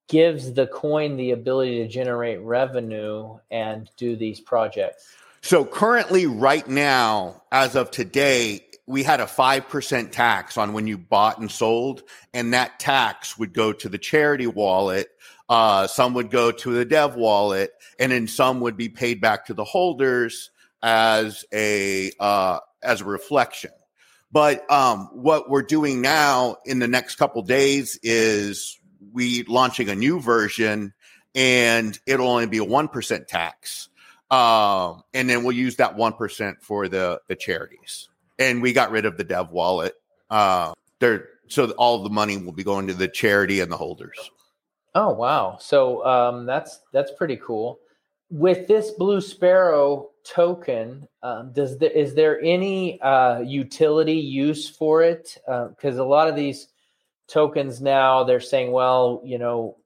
gives 0.08 0.54
the 0.54 0.66
coin 0.66 1.16
the 1.16 1.30
ability 1.30 1.82
to 1.82 1.88
generate 1.88 2.40
revenue 2.40 3.38
and 3.50 3.88
do 3.96 4.16
these 4.16 4.40
projects? 4.40 5.14
So 5.42 5.64
currently, 5.64 6.26
right 6.26 6.66
now, 6.66 7.42
as 7.52 7.76
of 7.76 7.92
today, 7.92 8.66
we 8.86 9.04
had 9.04 9.20
a 9.20 9.26
5% 9.26 10.10
tax 10.10 10.56
on 10.56 10.72
when 10.72 10.88
you 10.88 10.98
bought 10.98 11.38
and 11.38 11.50
sold, 11.50 12.02
and 12.34 12.54
that 12.54 12.80
tax 12.80 13.38
would 13.38 13.52
go 13.52 13.72
to 13.72 13.88
the 13.88 13.98
charity 13.98 14.48
wallet. 14.48 15.08
Uh, 15.48 15.86
some 15.86 16.14
would 16.14 16.30
go 16.30 16.50
to 16.50 16.72
the 16.72 16.84
dev 16.84 17.16
wallet, 17.16 17.70
and 17.98 18.12
then 18.12 18.26
some 18.26 18.60
would 18.60 18.76
be 18.76 18.88
paid 18.88 19.20
back 19.20 19.46
to 19.46 19.54
the 19.54 19.64
holders 19.64 20.50
as 20.82 21.44
a 21.52 22.12
uh, 22.18 22.58
as 22.82 23.00
a 23.00 23.04
reflection. 23.04 23.70
But 24.32 24.70
um, 24.70 25.08
what 25.12 25.48
we're 25.48 25.62
doing 25.62 26.00
now 26.00 26.56
in 26.64 26.78
the 26.78 26.88
next 26.88 27.16
couple 27.16 27.42
days 27.42 27.98
is 28.02 28.78
we 29.12 29.44
launching 29.44 29.88
a 29.88 29.94
new 29.94 30.20
version, 30.20 30.92
and 31.34 31.98
it'll 32.06 32.28
only 32.28 32.46
be 32.46 32.58
a 32.58 32.64
one 32.64 32.88
percent 32.88 33.28
tax, 33.28 33.88
um, 34.30 35.02
and 35.14 35.30
then 35.30 35.44
we'll 35.44 35.56
use 35.56 35.76
that 35.76 35.96
one 35.96 36.14
percent 36.14 36.62
for 36.62 36.88
the 36.88 37.20
the 37.28 37.36
charities 37.36 38.08
and 38.38 38.62
we 38.62 38.72
got 38.72 38.90
rid 38.90 39.06
of 39.06 39.16
the 39.16 39.24
dev 39.24 39.50
wallet. 39.50 39.94
Uh, 40.30 40.72
there, 40.98 41.28
so 41.48 41.70
all 41.72 42.02
the 42.02 42.10
money 42.10 42.36
will 42.36 42.52
be 42.52 42.64
going 42.64 42.88
to 42.88 42.94
the 42.94 43.08
charity 43.08 43.60
and 43.60 43.70
the 43.70 43.76
holders. 43.76 44.30
Oh 44.96 45.12
wow! 45.12 45.58
So 45.60 46.02
um, 46.06 46.46
that's 46.46 46.80
that's 46.90 47.12
pretty 47.18 47.36
cool. 47.36 47.78
With 48.30 48.66
this 48.66 48.92
Blue 48.92 49.20
Sparrow 49.20 50.08
token, 50.24 51.06
um, 51.22 51.52
does 51.52 51.76
there 51.76 51.90
is 51.90 52.14
there 52.14 52.40
any 52.40 52.98
uh, 53.02 53.40
utility 53.40 54.14
use 54.14 54.70
for 54.70 55.02
it? 55.02 55.36
Because 55.46 55.98
uh, 55.98 56.02
a 56.02 56.06
lot 56.06 56.28
of 56.28 56.34
these 56.34 56.68
tokens 57.28 57.82
now 57.82 58.24
they're 58.24 58.40
saying, 58.40 58.72
well, 58.72 59.20
you 59.22 59.36
know, 59.38 59.76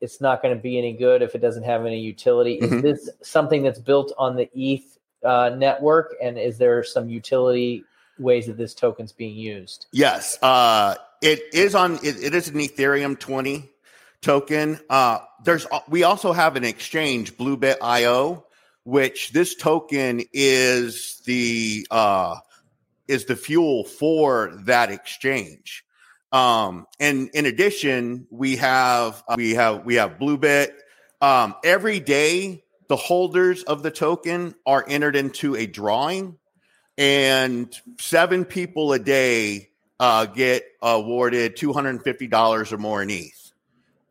it's 0.00 0.22
not 0.22 0.40
going 0.40 0.56
to 0.56 0.62
be 0.62 0.78
any 0.78 0.94
good 0.94 1.20
if 1.20 1.34
it 1.34 1.42
doesn't 1.42 1.64
have 1.64 1.84
any 1.84 2.00
utility. 2.00 2.58
Mm-hmm. 2.58 2.76
Is 2.76 2.82
this 2.82 3.10
something 3.22 3.62
that's 3.62 3.78
built 3.78 4.14
on 4.16 4.34
the 4.34 4.48
ETH 4.54 4.98
uh, 5.22 5.50
network, 5.54 6.14
and 6.22 6.38
is 6.38 6.56
there 6.56 6.82
some 6.82 7.10
utility 7.10 7.84
ways 8.18 8.46
that 8.46 8.56
this 8.56 8.72
token's 8.72 9.12
being 9.12 9.36
used. 9.36 9.88
Yes, 9.92 10.42
uh, 10.42 10.94
it 11.20 11.42
is 11.52 11.74
on. 11.74 11.96
It, 11.96 12.22
it 12.22 12.34
is 12.34 12.48
an 12.48 12.54
Ethereum 12.54 13.18
twenty 13.18 13.70
token. 14.24 14.80
Uh, 14.90 15.18
there's 15.44 15.66
we 15.88 16.02
also 16.02 16.32
have 16.32 16.56
an 16.56 16.64
exchange, 16.64 17.36
Bluebit 17.36 17.78
IO, 17.82 18.46
which 18.82 19.30
this 19.32 19.54
token 19.54 20.22
is 20.32 21.20
the 21.26 21.86
uh, 21.90 22.36
is 23.06 23.26
the 23.26 23.36
fuel 23.36 23.84
for 23.84 24.52
that 24.64 24.90
exchange. 24.90 25.84
Um, 26.32 26.86
and 26.98 27.30
in 27.34 27.46
addition, 27.46 28.26
we 28.30 28.56
have 28.56 29.22
uh, 29.28 29.34
we 29.36 29.52
have 29.52 29.84
we 29.84 29.96
have 29.96 30.18
Bluebit. 30.18 30.74
Um, 31.20 31.54
every 31.62 32.00
day, 32.00 32.64
the 32.88 32.96
holders 32.96 33.62
of 33.62 33.82
the 33.82 33.90
token 33.90 34.54
are 34.66 34.84
entered 34.86 35.16
into 35.16 35.54
a 35.54 35.66
drawing, 35.66 36.38
and 36.98 37.72
seven 38.00 38.44
people 38.44 38.92
a 38.92 38.98
day 38.98 39.70
uh, 40.00 40.26
get 40.26 40.64
awarded 40.82 41.56
two 41.56 41.72
hundred 41.72 41.90
and 41.90 42.02
fifty 42.02 42.26
dollars 42.26 42.72
or 42.72 42.78
more 42.78 43.02
in 43.02 43.10
ETH. 43.10 43.43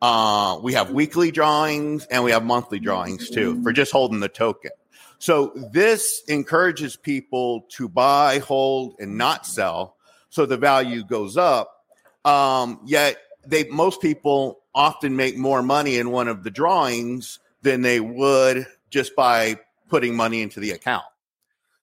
Uh, 0.03 0.59
we 0.61 0.73
have 0.73 0.91
weekly 0.91 1.31
drawings 1.31 2.05
and 2.07 2.25
we 2.25 2.31
have 2.31 2.43
monthly 2.43 2.77
drawings 2.77 3.29
too 3.29 3.63
for 3.63 3.71
just 3.71 3.89
holding 3.89 4.19
the 4.19 4.27
token. 4.27 4.69
So 5.17 5.53
this 5.71 6.21
encourages 6.27 6.97
people 6.97 7.61
to 7.69 7.87
buy, 7.87 8.39
hold, 8.39 8.95
and 8.99 9.17
not 9.17 9.45
sell, 9.45 9.95
so 10.27 10.45
the 10.45 10.57
value 10.57 11.05
goes 11.05 11.37
up. 11.37 11.85
Um, 12.25 12.81
yet 12.83 13.15
they 13.47 13.63
most 13.69 14.01
people 14.01 14.59
often 14.75 15.15
make 15.15 15.37
more 15.37 15.63
money 15.63 15.97
in 15.97 16.11
one 16.11 16.27
of 16.27 16.43
the 16.43 16.51
drawings 16.51 17.39
than 17.61 17.81
they 17.81 18.01
would 18.01 18.67
just 18.89 19.15
by 19.15 19.57
putting 19.87 20.17
money 20.17 20.41
into 20.41 20.59
the 20.59 20.71
account. 20.71 21.05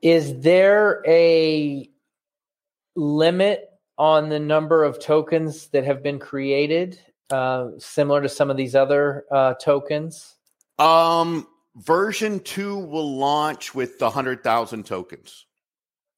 Is 0.00 0.40
there 0.40 1.02
a 1.06 1.88
limit 2.96 3.68
on 3.98 4.30
the 4.30 4.40
number 4.40 4.82
of 4.82 4.98
tokens 4.98 5.68
that 5.68 5.84
have 5.84 6.02
been 6.02 6.18
created, 6.18 6.98
uh, 7.32 7.70
similar 7.78 8.22
to 8.22 8.28
some 8.28 8.50
of 8.50 8.56
these 8.56 8.74
other 8.74 9.24
uh, 9.30 9.54
tokens? 9.54 10.36
Um, 10.78 11.46
version 11.76 12.40
two 12.40 12.78
will 12.78 13.16
launch 13.16 13.74
with 13.74 13.98
the 13.98 14.10
hundred 14.10 14.44
thousand 14.44 14.86
tokens. 14.86 15.46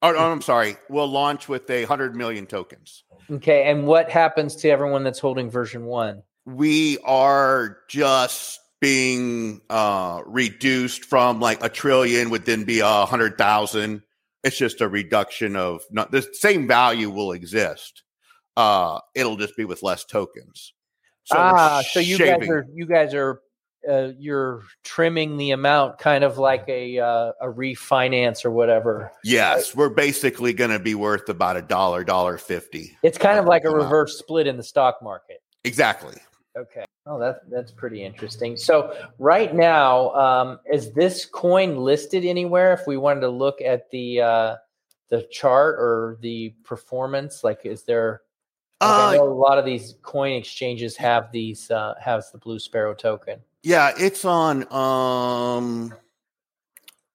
Oh, 0.03 0.14
oh, 0.14 0.33
I'm 0.33 0.42
sorry, 0.42 0.77
will 0.90 1.07
launch 1.09 1.48
with 1.48 1.70
a 1.70 1.85
hundred 1.85 2.14
million 2.14 2.46
tokens. 2.46 3.05
Okay, 3.31 3.70
and 3.70 3.87
what 3.87 4.11
happens 4.11 4.55
to 4.57 4.68
everyone 4.68 5.03
that's 5.03 5.18
holding 5.18 5.50
version 5.50 5.87
one? 5.87 6.22
We 6.44 6.98
are 7.05 7.79
just 7.88 8.61
being 8.83 9.62
uh, 9.70 10.20
reduced 10.27 11.07
from 11.07 11.40
like 11.40 11.64
a 11.64 11.70
trillion 11.70 12.29
would 12.29 12.44
then 12.44 12.64
be 12.64 12.81
a 12.81 13.07
hundred 13.07 13.38
thousand. 13.38 14.03
It's 14.42 14.59
just 14.59 14.83
a 14.83 14.88
reduction 14.88 15.57
of 15.57 15.83
not 15.90 16.11
the 16.11 16.20
same 16.35 16.68
value 16.68 17.09
will 17.09 17.33
exist. 17.33 18.03
Uh, 18.59 19.00
it'll 19.14 19.38
just 19.38 19.57
be 19.57 19.64
with 19.64 19.83
less 19.83 20.05
tokens. 20.05 20.74
So 21.24 21.37
ah, 21.38 21.82
so 21.90 22.00
you 22.00 22.18
guys 22.18 22.48
are 22.48 22.66
you 22.72 22.87
guys 22.87 23.14
are 23.14 23.40
uh, 23.88 24.12
you're 24.18 24.62
trimming 24.82 25.37
the 25.37 25.50
amount, 25.50 25.98
kind 25.98 26.24
of 26.24 26.38
like 26.38 26.64
a 26.68 26.98
uh, 26.98 27.32
a 27.40 27.46
refinance 27.46 28.44
or 28.44 28.50
whatever. 28.50 29.10
Yes, 29.24 29.74
we're 29.74 29.88
basically 29.88 30.52
going 30.52 30.70
to 30.70 30.78
be 30.78 30.94
worth 30.94 31.28
about 31.28 31.56
a 31.56 31.62
dollar, 31.62 32.04
dollar 32.04 32.38
fifty. 32.38 32.96
It's 33.02 33.18
kind 33.18 33.38
of 33.38 33.46
like 33.46 33.64
a 33.64 33.70
reverse 33.70 34.18
split 34.18 34.46
in 34.46 34.56
the 34.56 34.62
stock 34.62 35.02
market. 35.02 35.42
Exactly. 35.64 36.16
Okay. 36.56 36.84
Oh, 37.06 37.18
that's 37.18 37.40
that's 37.50 37.72
pretty 37.72 38.04
interesting. 38.04 38.56
So 38.56 38.94
right 39.18 39.54
now, 39.54 40.10
um, 40.14 40.60
is 40.72 40.92
this 40.92 41.26
coin 41.26 41.76
listed 41.76 42.24
anywhere? 42.24 42.72
If 42.72 42.87
we 42.87 42.96
wanted 42.96 43.20
to 43.20 43.30
look 43.30 43.60
at 43.60 43.90
the 43.90 44.20
uh, 44.20 44.56
the 45.10 45.26
chart 45.30 45.76
or 45.78 46.18
the 46.20 46.54
performance, 46.64 47.44
like 47.44 47.60
is 47.64 47.84
there? 47.84 48.22
Like 48.84 49.20
uh, 49.20 49.22
a 49.22 49.24
lot 49.24 49.58
of 49.58 49.64
these 49.64 49.94
coin 50.02 50.32
exchanges 50.32 50.96
have 50.96 51.30
these 51.32 51.70
uh, 51.70 51.94
has 52.00 52.30
the 52.30 52.38
Blue 52.38 52.58
Sparrow 52.58 52.94
token. 52.94 53.40
Yeah, 53.62 53.92
it's 53.98 54.24
on 54.24 54.70
um, 54.72 55.94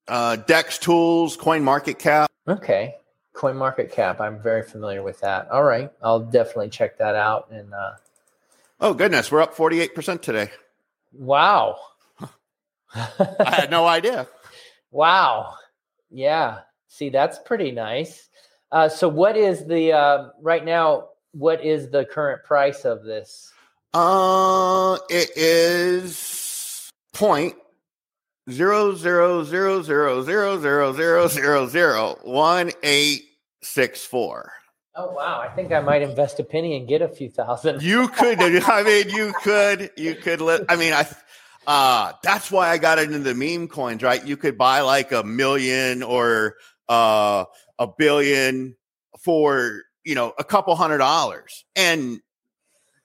uh, 0.08 0.36
Dex 0.38 0.78
Tools, 0.80 1.38
Coin 1.38 1.64
Market 1.64 2.00
Cap. 2.00 2.30
Okay, 2.48 2.96
Coin 3.34 3.56
Market 3.56 3.92
Cap. 3.92 4.20
I'm 4.20 4.42
very 4.42 4.64
familiar 4.64 5.04
with 5.04 5.20
that. 5.22 5.50
All 5.52 5.64
right, 5.64 5.92
I'll 6.02 6.22
definitely 6.22 6.70
check 6.70 6.98
that 6.98 7.16
out 7.16 7.50
and. 7.52 7.74
Uh, 7.74 7.92
Oh 8.82 8.94
goodness, 8.94 9.30
we're 9.30 9.42
up 9.42 9.56
48% 9.56 10.22
today. 10.22 10.50
Wow. 11.12 11.76
I 12.96 13.56
had 13.56 13.70
no 13.70 13.86
idea. 13.86 14.26
Wow. 14.90 15.56
Yeah. 16.10 16.60
See, 16.88 17.10
that's 17.10 17.40
pretty 17.40 17.72
nice. 17.72 18.30
Uh, 18.72 18.88
so 18.88 19.10
what 19.10 19.36
is 19.36 19.66
the 19.66 19.92
uh, 19.92 20.30
right 20.42 20.64
now 20.64 21.10
what 21.32 21.64
is 21.64 21.90
the 21.90 22.06
current 22.06 22.44
price 22.44 22.86
of 22.86 23.04
this? 23.04 23.52
Uh 23.94 24.98
it 25.10 25.32
is 25.36 26.90
point 27.14 27.56
zero 28.52 28.96
zero 28.96 29.44
zero 29.44 29.82
zero 29.82 30.22
zero 30.24 30.60
zero 30.62 30.94
zero 30.94 31.28
zero 31.28 31.68
zero 31.68 32.18
one 32.24 32.72
eight 32.84 33.24
six 33.62 34.06
four. 34.06 34.52
Oh 34.96 35.12
wow! 35.12 35.40
I 35.40 35.48
think 35.50 35.72
I 35.72 35.80
might 35.80 36.02
invest 36.02 36.40
a 36.40 36.44
penny 36.44 36.76
and 36.76 36.88
get 36.88 37.02
a 37.02 37.08
few 37.08 37.30
thousand. 37.30 37.82
You 37.82 38.10
could. 38.10 38.40
I 38.42 38.84
mean, 38.84 39.10
you 39.10 39.34
could. 39.44 39.92
You 39.96 40.16
could. 40.16 40.42
Li- 40.42 40.66
I 40.68 40.76
mean, 40.76 40.94
I. 40.94 41.08
Uh, 41.66 42.14
that's 42.24 42.52
why 42.52 42.70
I 42.70 42.78
got 42.80 43.00
into 43.00 43.20
the 43.20 43.36
meme 43.36 43.68
coins, 43.68 44.02
right? 44.02 44.26
You 44.26 44.36
could 44.36 44.58
buy 44.58 44.82
like 44.82 45.12
a 45.12 45.24
million 45.24 46.04
or 46.04 46.56
uh, 46.90 47.46
a 47.78 47.88
billion 47.98 48.76
for 49.20 49.84
you 50.10 50.16
know 50.16 50.34
a 50.40 50.44
couple 50.44 50.76
hundred 50.76 50.98
dollars, 50.98 51.66
and 51.76 52.20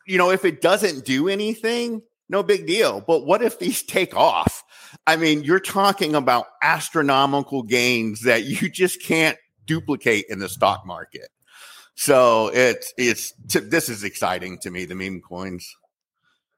you 0.07 0.17
know 0.17 0.31
if 0.31 0.47
it 0.47 0.63
doesn't 0.63 1.05
do 1.05 1.29
anything, 1.29 2.01
no 2.31 2.43
big 2.43 2.67
deal. 2.67 3.03
But 3.07 3.27
what 3.27 3.43
if 3.43 3.59
these 3.59 3.83
take 3.97 4.17
off? 4.17 4.65
I 5.07 5.17
mean, 5.17 5.45
you're 5.45 5.61
talking 5.61 6.15
about 6.15 6.47
astronomical 6.63 7.63
gains 7.63 8.23
that 8.23 8.45
you 8.45 8.71
just 8.71 9.03
can't 9.03 9.37
duplicate 9.67 10.25
in 10.31 10.39
the 10.39 10.49
stock 10.49 10.87
market. 10.87 11.29
So 11.95 12.51
it's 12.55 12.95
it's 12.97 13.35
t- 13.51 13.59
this 13.59 13.91
is 13.91 14.03
exciting 14.03 14.59
to 14.61 14.71
me. 14.71 14.87
The 14.87 14.95
meme 14.95 15.21
coins. 15.21 15.69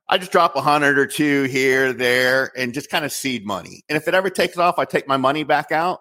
I 0.08 0.16
just 0.18 0.30
drop 0.30 0.54
a 0.54 0.60
hundred 0.60 0.96
or 0.96 1.08
two 1.08 1.42
here, 1.44 1.92
there, 1.92 2.52
and 2.56 2.72
just 2.72 2.88
kind 2.88 3.04
of 3.04 3.10
seed 3.10 3.44
money. 3.44 3.82
And 3.88 3.96
if 3.96 4.06
it 4.06 4.14
ever 4.14 4.30
takes 4.30 4.56
off, 4.58 4.78
I 4.78 4.84
take 4.84 5.08
my 5.08 5.16
money 5.16 5.42
back 5.42 5.72
out, 5.72 5.98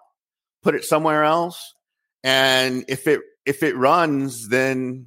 put 0.62 0.76
it 0.76 0.84
somewhere 0.84 1.24
else, 1.24 1.74
and 2.22 2.84
if 2.86 3.08
it 3.08 3.22
if 3.46 3.62
it 3.62 3.76
runs, 3.76 4.48
then 4.48 5.06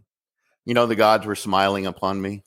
you 0.66 0.74
know 0.74 0.86
the 0.86 0.96
gods 0.96 1.26
were 1.26 1.36
smiling 1.36 1.86
upon 1.86 2.22
me. 2.22 2.44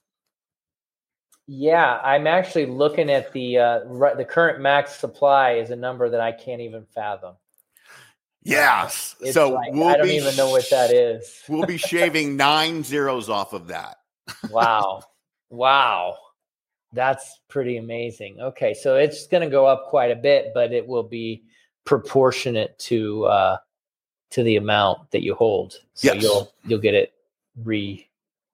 Yeah, 1.47 2.01
I'm 2.03 2.27
actually 2.27 2.67
looking 2.67 3.11
at 3.11 3.33
the 3.33 3.59
uh, 3.59 3.79
the 4.17 4.27
current 4.29 4.61
max 4.61 4.97
supply 4.97 5.53
is 5.53 5.71
a 5.71 5.77
number 5.77 6.09
that 6.11 6.21
I 6.21 6.33
can't 6.33 6.63
even 6.63 6.87
fathom. 6.95 7.35
Yes. 8.45 9.15
It's 9.21 9.35
so 9.35 9.51
like, 9.51 9.73
we'll 9.73 9.89
I 9.89 9.97
don't 9.97 10.09
even 10.09 10.35
know 10.37 10.51
what 10.51 10.69
that 10.71 10.93
is. 10.93 11.43
we'll 11.49 11.67
be 11.67 11.77
shaving 11.77 12.37
nine 12.37 12.83
zeros 12.83 13.29
off 13.29 13.53
of 13.53 13.69
that. 13.69 13.99
wow. 14.51 15.03
Wow. 15.51 16.17
That's 16.95 17.41
pretty 17.49 17.77
amazing. 17.77 18.41
Okay, 18.41 18.73
so 18.73 18.97
it's 18.97 19.27
going 19.27 19.43
to 19.43 19.51
go 19.51 19.67
up 19.67 19.89
quite 19.89 20.11
a 20.11 20.17
bit, 20.17 20.53
but 20.55 20.73
it 20.73 20.87
will 20.87 21.03
be 21.03 21.45
proportionate 21.85 22.79
to 22.79 23.25
uh 23.27 23.57
to 24.33 24.43
the 24.43 24.57
amount 24.57 25.11
that 25.13 25.23
you 25.23 25.35
hold. 25.35 25.75
So 25.95 26.13
yes. 26.13 26.23
you'll 26.23 26.53
you'll 26.65 26.81
get 26.81 26.95
it 26.95 27.13
re 27.57 28.09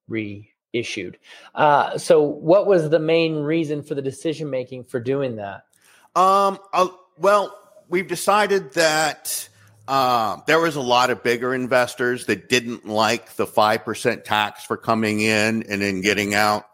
reissued. 0.07 1.17
Uh 1.55 1.97
so 1.97 2.21
what 2.21 2.67
was 2.67 2.89
the 2.89 2.99
main 2.99 3.35
reason 3.35 3.83
for 3.83 3.95
the 3.95 4.01
decision 4.01 4.49
making 4.49 4.85
for 4.85 4.99
doing 4.99 5.37
that? 5.37 5.63
Um 6.15 6.59
uh, 6.73 6.87
well, 7.17 7.57
we've 7.89 8.07
decided 8.07 8.73
that 8.73 9.49
um, 9.89 10.43
there 10.45 10.59
was 10.59 10.75
a 10.75 10.81
lot 10.81 11.09
of 11.09 11.23
bigger 11.23 11.53
investors 11.53 12.27
that 12.27 12.47
didn't 12.47 12.87
like 12.87 13.35
the 13.35 13.47
5% 13.47 14.23
tax 14.23 14.63
for 14.63 14.77
coming 14.77 15.19
in 15.19 15.63
and 15.63 15.81
then 15.81 16.01
getting 16.01 16.35
out. 16.35 16.65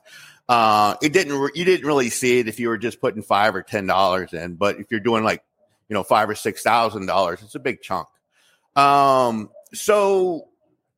Uh, 0.50 0.96
it 1.02 1.14
didn't, 1.14 1.34
re- 1.40 1.52
you 1.56 1.64
didn't 1.64 1.88
really 1.88 2.10
see 2.10 2.40
it 2.40 2.50
if 2.50 2.60
you 2.60 2.68
were 2.68 2.78
just 2.78 3.00
putting 3.00 3.24
five 3.24 3.56
or 3.56 3.64
$10 3.64 4.34
in, 4.34 4.56
but 4.56 4.80
if 4.82 4.92
you're 4.92 5.00
doing 5.00 5.24
like, 5.24 5.42
you 5.88 5.94
know, 5.94 6.04
five 6.04 6.30
or 6.30 6.36
six 6.36 6.62
thousand 6.62 7.06
dollars, 7.06 7.42
it's 7.42 7.56
a 7.56 7.60
big 7.60 7.82
chunk. 7.82 8.08
Um, 8.76 9.50
so 9.74 10.48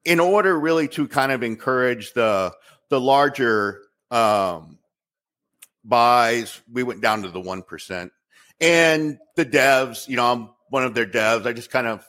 in 0.05 0.19
order 0.19 0.59
really 0.59 0.87
to 0.89 1.07
kind 1.07 1.31
of 1.31 1.43
encourage 1.43 2.13
the, 2.13 2.53
the 2.89 2.99
larger, 2.99 3.81
um, 4.11 4.79
buys, 5.83 6.61
we 6.71 6.83
went 6.83 7.01
down 7.01 7.23
to 7.23 7.29
the 7.29 7.41
1%. 7.41 8.09
And 8.59 9.19
the 9.35 9.45
devs, 9.45 10.07
you 10.07 10.15
know, 10.15 10.31
I'm 10.31 10.49
one 10.69 10.83
of 10.83 10.93
their 10.93 11.05
devs. 11.05 11.45
I 11.45 11.53
just 11.53 11.69
kind 11.69 11.87
of, 11.87 12.05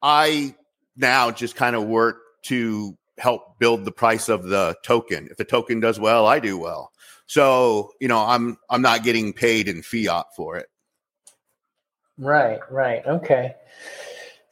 I 0.00 0.54
now 0.96 1.30
just 1.30 1.56
kind 1.56 1.74
of 1.74 1.84
work 1.84 2.18
to 2.44 2.96
help 3.18 3.58
build 3.58 3.84
the 3.84 3.92
price 3.92 4.28
of 4.28 4.44
the 4.44 4.76
token. 4.84 5.28
If 5.30 5.36
the 5.36 5.44
token 5.44 5.80
does 5.80 5.98
well, 5.98 6.26
I 6.26 6.38
do 6.38 6.56
well. 6.56 6.92
So, 7.26 7.92
you 8.00 8.08
know, 8.08 8.20
I'm 8.20 8.56
I'm 8.70 8.80
not 8.80 9.02
getting 9.02 9.32
paid 9.32 9.68
in 9.68 9.82
fiat 9.82 10.26
for 10.34 10.56
it. 10.56 10.66
Right, 12.16 12.60
right. 12.70 13.04
Okay. 13.06 13.54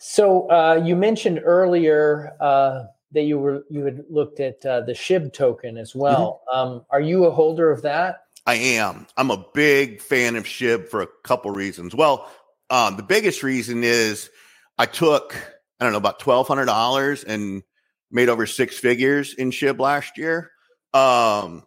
So 0.08 0.48
uh, 0.52 0.80
you 0.84 0.94
mentioned 0.94 1.40
earlier 1.44 2.32
uh, 2.40 2.84
that 3.10 3.22
you 3.22 3.40
were 3.40 3.64
you 3.68 3.84
had 3.84 4.04
looked 4.08 4.38
at 4.38 4.64
uh, 4.64 4.82
the 4.82 4.92
SHIB 4.92 5.32
token 5.32 5.76
as 5.76 5.96
well. 5.96 6.42
Mm-hmm. 6.48 6.58
Um, 6.58 6.86
are 6.90 7.00
you 7.00 7.24
a 7.24 7.30
holder 7.32 7.72
of 7.72 7.82
that? 7.82 8.20
I 8.46 8.54
am. 8.54 9.08
I'm 9.16 9.32
a 9.32 9.44
big 9.52 10.00
fan 10.00 10.36
of 10.36 10.44
SHIB 10.44 10.88
for 10.88 11.02
a 11.02 11.08
couple 11.24 11.50
reasons. 11.50 11.92
Well, 11.92 12.30
um, 12.70 12.96
the 12.96 13.02
biggest 13.02 13.42
reason 13.42 13.82
is 13.82 14.30
I 14.78 14.86
took 14.86 15.34
I 15.80 15.84
don't 15.84 15.90
know 15.90 15.98
about 15.98 16.20
twelve 16.20 16.46
hundred 16.46 16.66
dollars 16.66 17.24
and 17.24 17.64
made 18.12 18.28
over 18.28 18.46
six 18.46 18.78
figures 18.78 19.34
in 19.34 19.50
SHIB 19.50 19.80
last 19.80 20.16
year. 20.16 20.52
Um, 20.94 21.64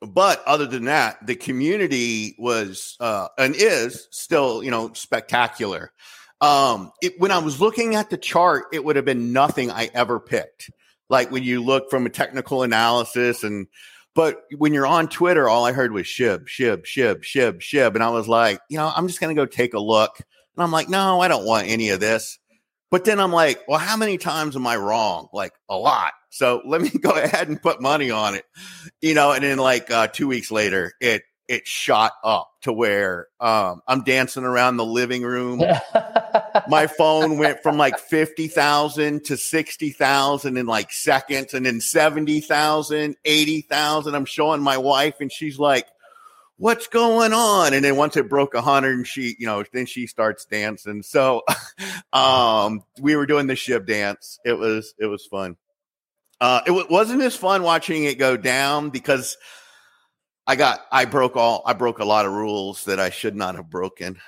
but 0.00 0.42
other 0.46 0.64
than 0.64 0.86
that, 0.86 1.26
the 1.26 1.36
community 1.36 2.36
was 2.38 2.96
uh, 3.00 3.28
and 3.36 3.54
is 3.54 4.08
still 4.12 4.62
you 4.62 4.70
know 4.70 4.94
spectacular. 4.94 5.92
Um, 6.40 6.92
it, 7.02 7.18
when 7.18 7.30
I 7.30 7.38
was 7.38 7.60
looking 7.60 7.94
at 7.94 8.10
the 8.10 8.16
chart, 8.16 8.66
it 8.72 8.84
would 8.84 8.96
have 8.96 9.04
been 9.04 9.32
nothing 9.32 9.70
I 9.70 9.90
ever 9.92 10.20
picked. 10.20 10.70
Like 11.10 11.30
when 11.30 11.42
you 11.42 11.62
look 11.62 11.90
from 11.90 12.06
a 12.06 12.10
technical 12.10 12.62
analysis 12.62 13.42
and 13.42 13.66
but 14.14 14.42
when 14.56 14.72
you're 14.74 14.86
on 14.86 15.08
Twitter, 15.08 15.48
all 15.48 15.64
I 15.64 15.70
heard 15.70 15.92
was 15.92 16.04
shib, 16.06 16.46
shib, 16.46 16.84
shib, 16.84 17.20
shib, 17.20 17.60
shib. 17.60 17.94
And 17.94 18.02
I 18.02 18.08
was 18.08 18.26
like, 18.26 18.60
you 18.68 18.76
know, 18.76 18.90
I'm 18.94 19.06
just 19.06 19.20
going 19.20 19.34
to 19.34 19.40
go 19.40 19.46
take 19.46 19.74
a 19.74 19.78
look. 19.78 20.18
And 20.18 20.62
I'm 20.64 20.72
like, 20.72 20.88
no, 20.88 21.20
I 21.20 21.28
don't 21.28 21.46
want 21.46 21.68
any 21.68 21.90
of 21.90 22.00
this. 22.00 22.38
But 22.90 23.04
then 23.04 23.20
I'm 23.20 23.32
like, 23.32 23.62
well, 23.68 23.78
how 23.78 23.96
many 23.96 24.18
times 24.18 24.56
am 24.56 24.66
I 24.66 24.76
wrong? 24.76 25.28
Like 25.32 25.52
a 25.68 25.76
lot. 25.76 26.14
So 26.30 26.62
let 26.64 26.80
me 26.80 26.88
go 27.00 27.10
ahead 27.10 27.48
and 27.48 27.62
put 27.62 27.80
money 27.80 28.10
on 28.10 28.34
it, 28.34 28.44
you 29.00 29.14
know. 29.14 29.30
And 29.32 29.44
then 29.44 29.58
like 29.58 29.90
uh, 29.90 30.08
two 30.08 30.26
weeks 30.26 30.50
later, 30.50 30.94
it 31.00 31.22
it 31.46 31.66
shot 31.66 32.12
up 32.24 32.50
to 32.62 32.72
where 32.72 33.28
um, 33.40 33.82
I'm 33.86 34.02
dancing 34.02 34.44
around 34.44 34.78
the 34.78 34.84
living 34.84 35.22
room. 35.22 35.62
My 36.68 36.86
phone 36.86 37.38
went 37.38 37.62
from 37.62 37.78
like 37.78 37.98
50,000 37.98 39.24
to 39.24 39.36
60,000 39.36 40.56
in 40.56 40.66
like 40.66 40.92
seconds 40.92 41.54
and 41.54 41.64
then 41.64 41.80
70,000, 41.80 43.16
80,000. 43.24 44.14
I'm 44.14 44.24
showing 44.24 44.60
my 44.60 44.76
wife 44.76 45.16
and 45.20 45.32
she's 45.32 45.58
like, 45.58 45.86
what's 46.58 46.86
going 46.88 47.32
on? 47.32 47.72
And 47.72 47.84
then 47.84 47.96
once 47.96 48.16
it 48.16 48.28
broke 48.28 48.54
a 48.54 48.60
hundred 48.60 48.96
and 48.96 49.06
she, 49.06 49.36
you 49.38 49.46
know, 49.46 49.64
then 49.72 49.86
she 49.86 50.06
starts 50.06 50.44
dancing. 50.44 51.02
So, 51.02 51.42
um, 52.12 52.84
we 53.00 53.16
were 53.16 53.26
doing 53.26 53.46
the 53.46 53.54
SHIB 53.54 53.86
dance. 53.86 54.38
It 54.44 54.58
was, 54.58 54.94
it 54.98 55.06
was 55.06 55.24
fun. 55.26 55.56
Uh, 56.40 56.60
it 56.66 56.70
w- 56.70 56.86
wasn't 56.88 57.22
as 57.22 57.34
fun 57.34 57.62
watching 57.62 58.04
it 58.04 58.18
go 58.18 58.36
down 58.36 58.90
because 58.90 59.36
I 60.46 60.56
got 60.56 60.80
I 60.90 61.04
broke 61.04 61.36
all 61.36 61.62
I 61.66 61.74
broke 61.74 61.98
a 61.98 62.04
lot 62.04 62.26
of 62.26 62.32
rules 62.32 62.84
that 62.84 63.00
I 63.00 63.10
should 63.10 63.36
not 63.36 63.56
have 63.56 63.68
broken. 63.68 64.18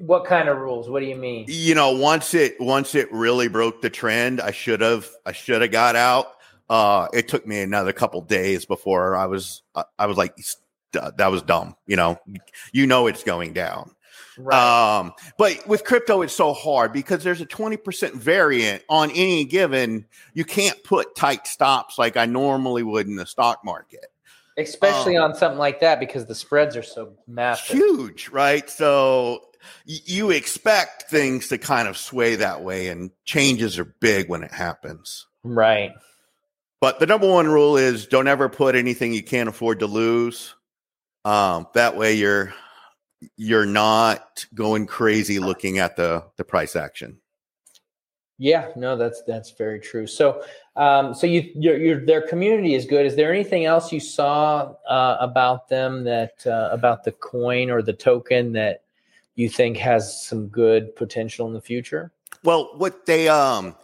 What 0.00 0.24
kind 0.24 0.48
of 0.48 0.58
rules? 0.58 0.88
What 0.88 1.00
do 1.00 1.06
you 1.06 1.16
mean? 1.16 1.46
You 1.48 1.74
know, 1.74 1.92
once 1.92 2.34
it 2.34 2.60
once 2.60 2.94
it 2.94 3.10
really 3.12 3.48
broke 3.48 3.82
the 3.82 3.90
trend, 3.90 4.40
I 4.40 4.50
should 4.50 4.80
have 4.80 5.08
I 5.26 5.32
should 5.32 5.62
have 5.62 5.70
got 5.70 5.96
out. 5.96 6.26
Uh, 6.68 7.08
it 7.12 7.28
took 7.28 7.46
me 7.46 7.60
another 7.60 7.92
couple 7.92 8.20
days 8.22 8.64
before 8.64 9.16
I 9.16 9.26
was 9.26 9.62
I 9.98 10.06
was 10.06 10.16
like 10.16 10.36
that 10.92 11.30
was 11.30 11.42
dumb. 11.42 11.76
You 11.86 11.96
know, 11.96 12.18
you 12.72 12.86
know 12.86 13.06
it's 13.06 13.24
going 13.24 13.52
down. 13.52 13.90
Right. 14.36 14.98
Um, 14.98 15.12
but 15.38 15.66
with 15.68 15.84
crypto, 15.84 16.22
it's 16.22 16.34
so 16.34 16.52
hard 16.54 16.92
because 16.92 17.22
there's 17.22 17.40
a 17.40 17.46
20% 17.46 18.14
variant 18.14 18.82
on 18.88 19.10
any 19.12 19.44
given. 19.44 20.06
You 20.32 20.44
can't 20.44 20.82
put 20.82 21.14
tight 21.14 21.46
stops 21.46 21.98
like 21.98 22.16
I 22.16 22.26
normally 22.26 22.82
would 22.82 23.06
in 23.06 23.16
the 23.16 23.26
stock 23.26 23.64
market 23.64 24.06
especially 24.56 25.16
um, 25.16 25.30
on 25.30 25.36
something 25.36 25.58
like 25.58 25.80
that 25.80 25.98
because 25.98 26.26
the 26.26 26.34
spreads 26.34 26.76
are 26.76 26.82
so 26.82 27.12
massive 27.26 27.76
huge 27.76 28.28
right 28.28 28.70
so 28.70 29.40
you 29.84 30.30
expect 30.30 31.04
things 31.04 31.48
to 31.48 31.58
kind 31.58 31.88
of 31.88 31.96
sway 31.96 32.36
that 32.36 32.62
way 32.62 32.88
and 32.88 33.10
changes 33.24 33.78
are 33.78 33.84
big 33.84 34.28
when 34.28 34.42
it 34.42 34.52
happens 34.52 35.26
right 35.42 35.92
but 36.80 36.98
the 36.98 37.06
number 37.06 37.30
one 37.30 37.46
rule 37.46 37.76
is 37.76 38.06
don't 38.06 38.28
ever 38.28 38.48
put 38.48 38.74
anything 38.74 39.12
you 39.12 39.22
can't 39.22 39.48
afford 39.48 39.80
to 39.80 39.86
lose 39.86 40.54
um, 41.24 41.66
that 41.74 41.96
way 41.96 42.14
you're 42.14 42.52
you're 43.36 43.66
not 43.66 44.44
going 44.54 44.86
crazy 44.86 45.38
looking 45.38 45.78
at 45.78 45.96
the 45.96 46.24
the 46.36 46.44
price 46.44 46.76
action 46.76 47.18
yeah, 48.38 48.70
no, 48.74 48.96
that's 48.96 49.22
that's 49.22 49.52
very 49.52 49.78
true. 49.78 50.08
So, 50.08 50.42
um, 50.74 51.14
so 51.14 51.26
you 51.26 51.52
your, 51.54 51.76
your 51.76 52.04
their 52.04 52.22
community 52.22 52.74
is 52.74 52.84
good. 52.84 53.06
Is 53.06 53.14
there 53.14 53.32
anything 53.32 53.64
else 53.64 53.92
you 53.92 54.00
saw 54.00 54.74
uh, 54.88 55.16
about 55.20 55.68
them 55.68 56.02
that 56.04 56.44
uh, 56.44 56.68
about 56.72 57.04
the 57.04 57.12
coin 57.12 57.70
or 57.70 57.80
the 57.80 57.92
token 57.92 58.52
that 58.54 58.82
you 59.34 59.48
think 59.48 59.76
has 59.78 60.24
some 60.24 60.48
good 60.48 60.94
potential 60.96 61.46
in 61.46 61.52
the 61.52 61.60
future? 61.60 62.12
Well, 62.42 62.72
what 62.76 63.06
they 63.06 63.28
um 63.28 63.76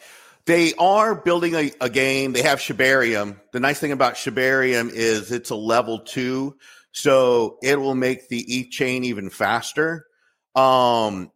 they 0.46 0.74
are 0.74 1.14
building 1.14 1.54
a, 1.54 1.72
a 1.80 1.90
game. 1.90 2.32
They 2.32 2.42
have 2.42 2.58
Shibarium. 2.58 3.40
The 3.52 3.60
nice 3.60 3.78
thing 3.78 3.92
about 3.92 4.14
Shibarium 4.14 4.90
is 4.90 5.30
it's 5.30 5.50
a 5.50 5.56
level 5.56 6.00
two, 6.00 6.56
so 6.92 7.58
it 7.62 7.78
will 7.78 7.94
make 7.94 8.28
the 8.28 8.40
ETH 8.40 8.70
chain 8.70 9.04
even 9.04 9.30
faster. 9.30 10.06
Um, 10.54 11.30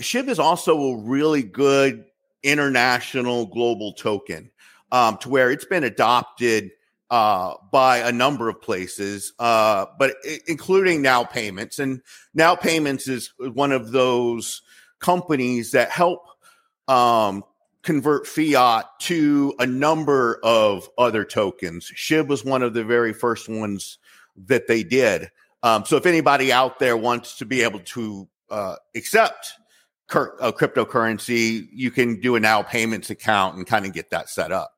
Shib 0.00 0.28
is 0.28 0.38
also 0.38 0.78
a 0.78 0.98
really 1.02 1.42
good 1.42 2.04
international 2.42 3.46
global 3.46 3.92
token 3.92 4.50
um, 4.92 5.16
to 5.18 5.28
where 5.28 5.50
it's 5.50 5.64
been 5.64 5.84
adopted 5.84 6.70
uh, 7.10 7.54
by 7.70 7.98
a 7.98 8.12
number 8.12 8.48
of 8.48 8.60
places, 8.60 9.32
uh, 9.38 9.86
but 9.98 10.16
I- 10.24 10.40
including 10.46 11.02
Now 11.02 11.24
Payments. 11.24 11.78
And 11.78 12.02
Now 12.34 12.56
Payments 12.56 13.08
is 13.08 13.32
one 13.38 13.72
of 13.72 13.92
those 13.92 14.62
companies 14.98 15.72
that 15.72 15.90
help 15.90 16.26
um, 16.88 17.44
convert 17.82 18.26
fiat 18.26 18.86
to 19.00 19.54
a 19.58 19.66
number 19.66 20.40
of 20.42 20.88
other 20.98 21.24
tokens. 21.24 21.90
SHIB 21.94 22.28
was 22.28 22.44
one 22.44 22.62
of 22.62 22.74
the 22.74 22.84
very 22.84 23.12
first 23.12 23.48
ones 23.48 23.98
that 24.46 24.66
they 24.66 24.82
did. 24.82 25.30
Um, 25.62 25.84
so 25.84 25.96
if 25.96 26.06
anybody 26.06 26.52
out 26.52 26.78
there 26.78 26.96
wants 26.96 27.38
to 27.38 27.46
be 27.46 27.62
able 27.62 27.80
to 27.80 28.28
uh, 28.50 28.76
accept 28.94 29.52
cur- 30.08 30.36
a 30.40 30.52
cryptocurrency, 30.52 31.68
you 31.72 31.90
can 31.90 32.20
do 32.20 32.36
a 32.36 32.40
now 32.40 32.62
payments 32.62 33.10
account 33.10 33.56
and 33.56 33.66
kind 33.66 33.86
of 33.86 33.92
get 33.92 34.10
that 34.10 34.28
set 34.28 34.52
up. 34.52 34.75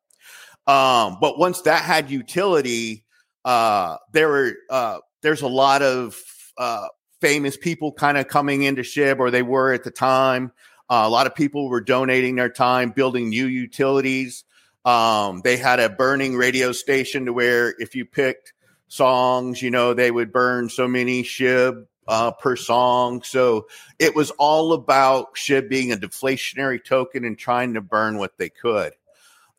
Um, 0.68 1.16
but 1.20 1.38
once 1.38 1.62
that 1.62 1.83
had 1.83 2.11
utility, 2.11 3.04
uh, 3.44 3.96
there 4.12 4.28
were 4.28 4.52
uh, 4.68 4.98
there's 5.22 5.40
a 5.40 5.48
lot 5.48 5.81
of 5.83 6.22
uh, 6.59 6.88
famous 7.20 7.57
people 7.57 7.90
kind 7.92 8.18
of 8.18 8.28
coming 8.28 8.62
into 8.62 8.83
Shib, 8.83 9.18
or 9.18 9.31
they 9.31 9.42
were 9.42 9.72
at 9.72 9.83
the 9.83 9.90
time. 9.90 10.52
Uh, 10.90 11.04
a 11.07 11.09
lot 11.09 11.26
of 11.26 11.35
people 11.35 11.68
were 11.68 11.81
donating 11.81 12.37
their 12.37 12.50
time 12.50 12.90
building 12.90 13.31
new 13.31 13.46
utilities. 13.46 14.44
Um, 14.85 15.40
they 15.42 15.57
had 15.57 15.81
a 15.81 15.88
burning 15.88 16.37
radio 16.37 16.72
station 16.72 17.26
to 17.26 17.33
where 17.33 17.75
if 17.79 17.94
you 17.94 18.04
picked 18.04 18.52
songs, 18.88 19.60
you 19.60 19.71
know, 19.71 19.94
they 19.94 20.10
would 20.10 20.33
burn 20.33 20.69
so 20.69 20.87
many 20.87 21.23
SHIB 21.23 21.87
uh, 22.06 22.31
per 22.33 22.56
song. 22.56 23.23
So 23.23 23.66
it 23.98 24.14
was 24.14 24.31
all 24.33 24.73
about 24.73 25.35
SHIB 25.35 25.69
being 25.69 25.92
a 25.92 25.96
deflationary 25.96 26.83
token 26.83 27.25
and 27.25 27.38
trying 27.38 27.75
to 27.75 27.83
burn 27.83 28.19
what 28.19 28.38
they 28.38 28.48
could. 28.48 28.92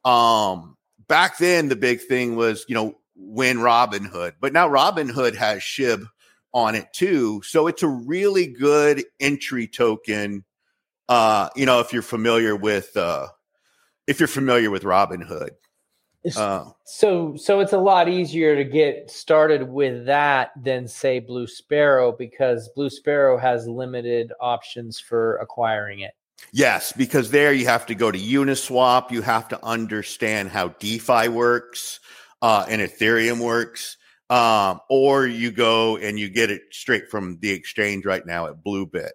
Um, 0.04 0.78
back 1.10 1.38
then, 1.38 1.68
the 1.68 1.76
big 1.76 2.00
thing 2.02 2.38
was, 2.38 2.64
you 2.70 2.76
know, 2.76 2.96
win 3.18 3.58
Robinhood, 3.58 4.36
but 4.40 4.54
now 4.54 4.70
Robinhood 4.70 5.36
has 5.36 5.62
SHIB 5.62 6.06
on 6.54 6.76
it 6.76 6.88
too. 6.94 7.42
So 7.44 7.68
it's 7.68 7.84
a 7.84 7.88
really 7.88 8.48
good 8.48 9.04
entry 9.20 9.68
token. 9.68 10.46
Uh, 11.10 11.50
you 11.56 11.66
know, 11.66 11.82
if 11.82 11.92
you're 11.92 12.02
familiar 12.02 12.56
with, 12.56 12.96
uh, 12.96 13.28
if 14.08 14.20
you're 14.20 14.28
familiar 14.28 14.72
with 14.72 14.84
Robinhood. 14.84 15.50
Uh, 16.36 16.66
so 16.86 17.34
so 17.38 17.62
it's 17.62 17.72
a 17.72 17.78
lot 17.78 18.10
easier 18.10 18.54
to 18.54 18.66
get 18.66 19.10
started 19.10 19.64
with 19.64 20.06
that 20.06 20.52
than 20.62 20.86
say 20.86 21.20
Blue 21.20 21.48
Sparrow 21.48 22.12
because 22.12 22.70
Blue 22.76 22.90
Sparrow 22.90 23.38
has 23.38 23.68
limited 23.68 24.34
options 24.42 25.00
for 25.00 25.38
acquiring 25.38 26.02
it. 26.02 26.12
Yes, 26.52 26.94
because 26.94 27.32
there 27.32 27.54
you 27.54 27.66
have 27.66 27.86
to 27.88 27.96
go 27.96 28.12
to 28.12 28.18
Uniswap. 28.18 29.12
You 29.12 29.22
have 29.22 29.48
to 29.50 29.64
understand 29.64 30.50
how 30.50 30.70
DeFi 30.80 31.28
works 31.30 32.00
uh, 32.42 32.66
and 32.68 32.82
Ethereum 32.82 33.40
works. 33.40 33.98
Um, 34.30 34.80
or 34.90 35.26
you 35.26 35.50
go 35.50 35.98
and 35.98 36.20
you 36.20 36.30
get 36.30 36.52
it 36.52 36.62
straight 36.72 37.10
from 37.10 37.40
the 37.40 37.50
exchange 37.50 38.06
right 38.06 38.24
now 38.24 38.46
at 38.46 38.64
Bluebit, 38.64 39.14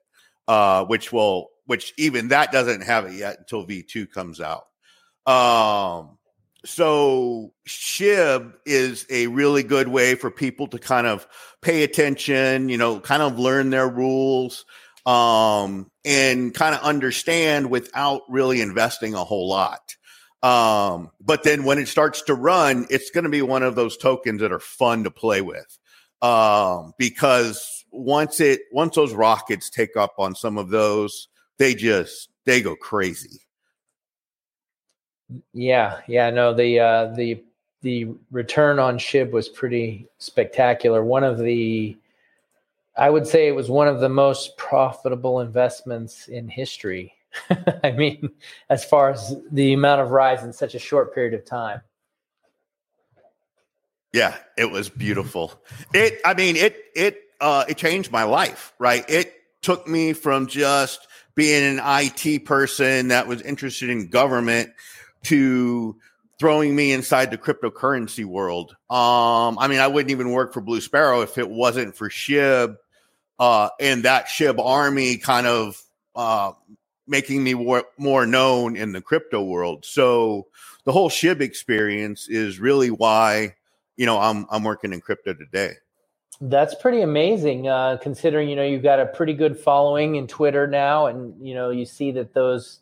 uh, 0.49 0.85
which 0.87 1.13
will, 1.13 1.51
which 1.67 1.95
even 1.97 2.29
that 2.29 2.51
doesn't 2.51 2.83
have 2.83 3.07
it 3.07 3.15
yet 3.15 3.39
until 3.39 3.65
V2 3.65 4.11
comes 4.11 4.41
out. 4.41 4.67
Um, 5.25 6.19
so 6.65 7.53
SHIB 7.69 8.55
is 8.67 9.07
a 9.11 9.27
really 9.29 9.63
good 9.63 9.89
way 9.89 10.15
for 10.15 10.31
people 10.31 10.67
to 10.69 10.79
kind 10.79 11.07
of 11.07 11.27
pay 11.61 11.85
attention, 11.85 12.69
you 12.69 12.77
know, 12.77 12.99
kind 12.99 13.23
of 13.23 13.39
learn 13.39 13.71
their 13.71 13.89
rules, 13.89 14.65
um, 15.07 15.91
and 16.05 16.55
kind 16.55 16.75
of 16.75 16.81
understand 16.83 17.71
without 17.71 18.23
really 18.29 18.61
investing 18.61 19.15
a 19.15 19.25
whole 19.25 19.49
lot. 19.49 19.97
Um, 20.43 21.11
but 21.21 21.43
then 21.43 21.65
when 21.65 21.79
it 21.79 21.89
starts 21.89 22.23
to 22.23 22.35
run, 22.35 22.87
it's 22.91 23.11
going 23.11 23.25
to 23.25 23.31
be 23.31 23.43
one 23.43 23.63
of 23.63 23.77
those 23.77 23.97
tokens 23.97 24.41
that 24.41 24.53
are 24.53 24.59
fun 24.59 25.05
to 25.05 25.11
play 25.11 25.41
with. 25.41 25.79
Um, 26.21 26.93
because 26.99 27.85
once 27.91 28.41
it, 28.41 28.61
once 28.73 28.95
those 28.95 29.15
rockets 29.15 29.71
take 29.71 29.97
up 29.97 30.15
on 30.19 30.35
some 30.35 30.59
of 30.59 30.69
those, 30.69 31.29
they 31.59 31.75
just, 31.75 32.29
they 32.45 32.61
go 32.61 32.77
crazy. 32.77 33.41
Yeah. 35.55 36.01
Yeah. 36.07 36.31
No, 36.31 36.53
the, 36.53 36.81
uh, 36.81 37.07
the, 37.15 37.43
the 37.81 38.09
return 38.31 38.79
on 38.79 38.99
SHIB 38.99 39.31
was 39.31 39.49
pretty 39.49 40.07
spectacular. 40.19 41.05
One 41.05 41.25
of 41.25 41.39
the, 41.39 41.97
I 42.97 43.11
would 43.11 43.27
say 43.27 43.49
it 43.49 43.57
was 43.57 43.69
one 43.69 43.89
of 43.89 44.01
the 44.01 44.09
most 44.09 44.57
profitable 44.57 45.41
investments 45.41 46.29
in 46.29 46.49
history 46.49 47.15
I 47.85 47.93
mean, 47.93 48.31
as 48.71 48.85
far 48.85 49.11
as 49.11 49.37
the 49.51 49.73
amount 49.73 50.01
of 50.01 50.11
rise 50.11 50.43
in 50.43 50.53
such 50.53 50.75
a 50.75 50.79
short 50.79 51.15
period 51.15 51.35
of 51.35 51.45
time. 51.45 51.81
Yeah, 54.13 54.37
it 54.57 54.71
was 54.71 54.89
beautiful. 54.89 55.53
It, 55.93 56.21
I 56.25 56.35
mean, 56.35 56.57
it, 56.57 56.77
it, 56.95 57.19
uh, 57.41 57.65
it 57.69 57.77
changed 57.77 58.13
my 58.13 58.23
life, 58.23 58.73
right? 58.79 59.05
It 59.09 59.33
took 59.61 59.89
me 59.89 60.13
from 60.13 60.47
just 60.47 61.07
being 61.35 61.79
an 61.79 61.81
IT 61.85 62.45
person 62.45 63.09
that 63.09 63.27
was 63.27 63.43
interested 63.43 63.91
in 63.91 64.09
government 64.09 64.71
to 65.25 65.97
throwing 66.39 66.77
me 66.77 66.93
inside 66.93 67.33
the 67.33 67.39
cryptocurrency 67.39 68.25
world. 68.25 68.77
Um, 68.89 69.59
I 69.59 69.67
mean, 69.67 69.81
I 69.81 69.89
wouldn't 69.89 70.13
even 70.13 70.31
work 70.31 70.53
for 70.53 70.61
Blue 70.61 70.81
Sparrow 70.81 71.23
if 71.23 71.39
it 71.39 71.51
wasn't 71.51 71.97
for 71.97 72.09
SHIB, 72.09 72.77
uh, 73.39 73.71
and 73.81 74.05
that 74.05 74.27
SHIB 74.27 74.65
army 74.65 75.17
kind 75.17 75.47
of, 75.47 75.83
uh, 76.15 76.53
making 77.07 77.45
me 77.45 77.55
more, 77.55 77.85
more 77.99 78.27
known 78.27 78.77
in 78.77 78.93
the 78.93 79.01
crypto 79.01 79.43
world. 79.43 79.85
So 79.85 80.47
the 80.85 80.93
whole 80.93 81.11
SHIB 81.11 81.41
experience 81.41 82.29
is 82.29 82.59
really 82.59 82.91
why, 82.91 83.57
you 83.97 84.07
know, 84.07 84.19
I'm, 84.19 84.47
I'm 84.51 84.65
working 84.65 84.93
in 84.93 85.01
crypto 85.01 85.35
today. 85.35 85.75
That's 86.41 86.75
pretty 86.75 87.03
amazing, 87.03 87.69
uh, 87.69 87.99
considering 88.03 88.49
you 88.49 88.57
know 88.57 88.65
you've 88.65 88.83
got 88.83 88.99
a 88.99 89.07
pretty 89.07 89.35
good 89.35 89.57
following 89.57 90.17
in 90.17 90.27
Twitter 90.27 90.67
now, 90.67 91.07
and 91.07 91.35
you 91.47 91.55
know 91.55 91.71
you 91.71 91.85
see 91.85 92.11
that 92.13 92.35
those 92.35 92.81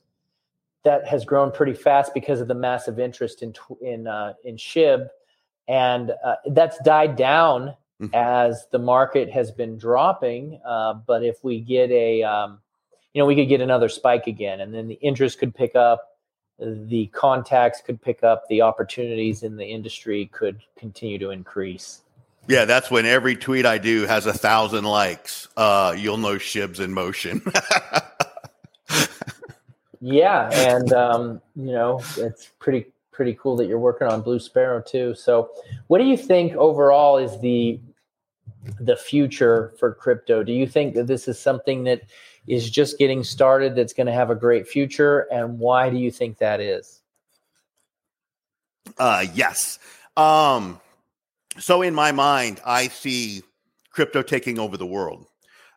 that 0.84 1.07
has 1.07 1.24
grown 1.24 1.53
pretty 1.53 1.74
fast 1.74 2.14
because 2.14 2.40
of 2.40 2.48
the 2.48 2.55
massive 2.55 2.98
interest 2.98 3.42
in 3.42 3.55
in 3.82 4.07
uh, 4.07 4.32
in 4.44 4.57
Shib, 4.57 5.09
and 5.68 6.12
uh, 6.24 6.36
that's 6.46 6.78
died 6.78 7.14
down 7.14 7.74
mm-hmm. 8.03 8.14
as 8.14 8.66
the 8.70 8.78
market 8.78 9.30
has 9.30 9.50
been 9.50 9.78
dropping. 9.78 10.61
Uh, 10.66 10.94
but 10.94 11.24
if 11.24 11.42
we 11.44 11.61
get 11.61 11.90
a 11.90 12.22
um, 12.22 12.59
you 13.12 13.20
know, 13.20 13.26
we 13.26 13.34
could 13.34 13.48
get 13.48 13.61
another 13.61 13.88
spike 13.88 14.26
again, 14.26 14.61
and 14.61 14.74
then 14.74 14.88
the 14.88 14.94
interest 14.94 15.38
could 15.38 15.55
pick 15.55 15.76
up, 15.76 16.18
the 16.59 17.07
contacts 17.09 17.80
could 17.84 18.00
pick 18.00 18.24
up, 18.24 18.44
the 18.48 18.62
opportunities 18.62 19.42
in 19.42 19.57
the 19.57 19.66
industry 19.66 20.30
could 20.32 20.61
continue 20.78 21.18
to 21.18 21.30
increase. 21.30 22.03
Yeah, 22.48 22.64
that's 22.64 22.90
when 22.90 23.07
every 23.07 23.36
tweet 23.36 23.66
I 23.66 23.78
do 23.78 24.07
has 24.07 24.26
a 24.26 24.32
thousand 24.32 24.84
likes. 24.84 25.48
Uh, 25.57 25.94
you'll 25.96 26.16
know 26.16 26.38
Shib's 26.38 26.80
in 26.80 26.92
motion. 26.92 27.42
yeah, 30.00 30.48
and 30.53 30.92
um, 30.92 31.40
you 31.55 31.72
know, 31.72 32.03
it's 32.16 32.50
pretty 32.59 32.86
pretty 33.12 33.34
cool 33.34 33.57
that 33.57 33.66
you're 33.66 33.78
working 33.78 34.09
on 34.09 34.22
Blue 34.22 34.40
Sparrow 34.40 34.82
too. 34.82 35.14
So, 35.14 35.50
what 35.86 35.98
do 35.98 36.05
you 36.05 36.16
think 36.16 36.57
overall 36.57 37.18
is 37.18 37.38
the 37.40 37.78
the 38.80 38.96
future 38.96 39.72
for 39.78 39.94
crypto? 39.94 40.42
Do 40.42 40.52
you 40.52 40.66
think 40.66 40.94
that 40.94 41.06
this 41.06 41.28
is 41.28 41.38
something 41.38 41.84
that 41.84 42.02
is 42.46 42.70
just 42.70 42.98
getting 42.98 43.24
started 43.24 43.74
that's 43.74 43.92
going 43.92 44.06
to 44.06 44.12
have 44.12 44.30
a 44.30 44.34
great 44.34 44.66
future? 44.66 45.20
And 45.32 45.58
why 45.58 45.90
do 45.90 45.96
you 45.96 46.10
think 46.10 46.38
that 46.38 46.60
is? 46.60 47.00
Uh, 48.98 49.24
yes. 49.34 49.78
Um, 50.16 50.80
so 51.58 51.82
in 51.82 51.94
my 51.94 52.12
mind, 52.12 52.60
I 52.64 52.88
see 52.88 53.42
crypto 53.90 54.22
taking 54.22 54.58
over 54.58 54.76
the 54.76 54.86
world. 54.86 55.26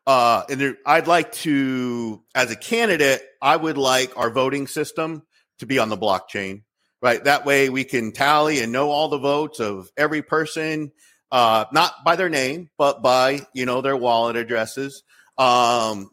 Uh, 0.07 0.43
and 0.49 0.61
there, 0.61 0.77
I'd 0.85 1.07
like 1.07 1.31
to, 1.33 2.21
as 2.35 2.51
a 2.51 2.55
candidate, 2.55 3.21
I 3.41 3.55
would 3.55 3.77
like 3.77 4.17
our 4.17 4.29
voting 4.29 4.67
system 4.67 5.23
to 5.59 5.65
be 5.65 5.79
on 5.79 5.89
the 5.89 5.97
blockchain, 5.97 6.63
right? 7.01 7.23
That 7.23 7.45
way 7.45 7.69
we 7.69 7.83
can 7.83 8.11
tally 8.11 8.59
and 8.59 8.71
know 8.71 8.91
all 8.91 9.09
the 9.09 9.17
votes 9.17 9.59
of 9.59 9.89
every 9.97 10.21
person, 10.21 10.91
uh, 11.31 11.65
not 11.71 11.93
by 12.03 12.15
their 12.15 12.29
name, 12.29 12.69
but 12.77 13.01
by, 13.01 13.41
you 13.53 13.65
know, 13.65 13.81
their 13.81 13.97
wallet 13.97 14.35
addresses. 14.35 15.03
Um, 15.37 16.11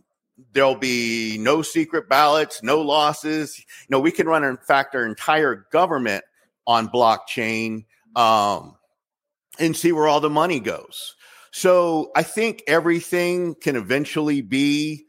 there'll 0.52 0.74
be 0.74 1.38
no 1.38 1.62
secret 1.62 2.08
ballots, 2.08 2.62
no 2.62 2.80
losses. 2.80 3.58
You 3.58 3.64
know, 3.90 4.00
we 4.00 4.10
can 4.10 4.26
run, 4.26 4.44
in 4.44 4.56
fact, 4.56 4.94
our 4.94 5.06
entire 5.06 5.66
government 5.70 6.24
on 6.66 6.88
blockchain 6.88 7.84
um, 8.16 8.76
and 9.58 9.76
see 9.76 9.92
where 9.92 10.08
all 10.08 10.20
the 10.20 10.30
money 10.30 10.60
goes. 10.60 11.14
So 11.50 12.10
I 12.16 12.22
think 12.22 12.62
everything 12.66 13.54
can 13.54 13.76
eventually 13.76 14.40
be 14.40 15.04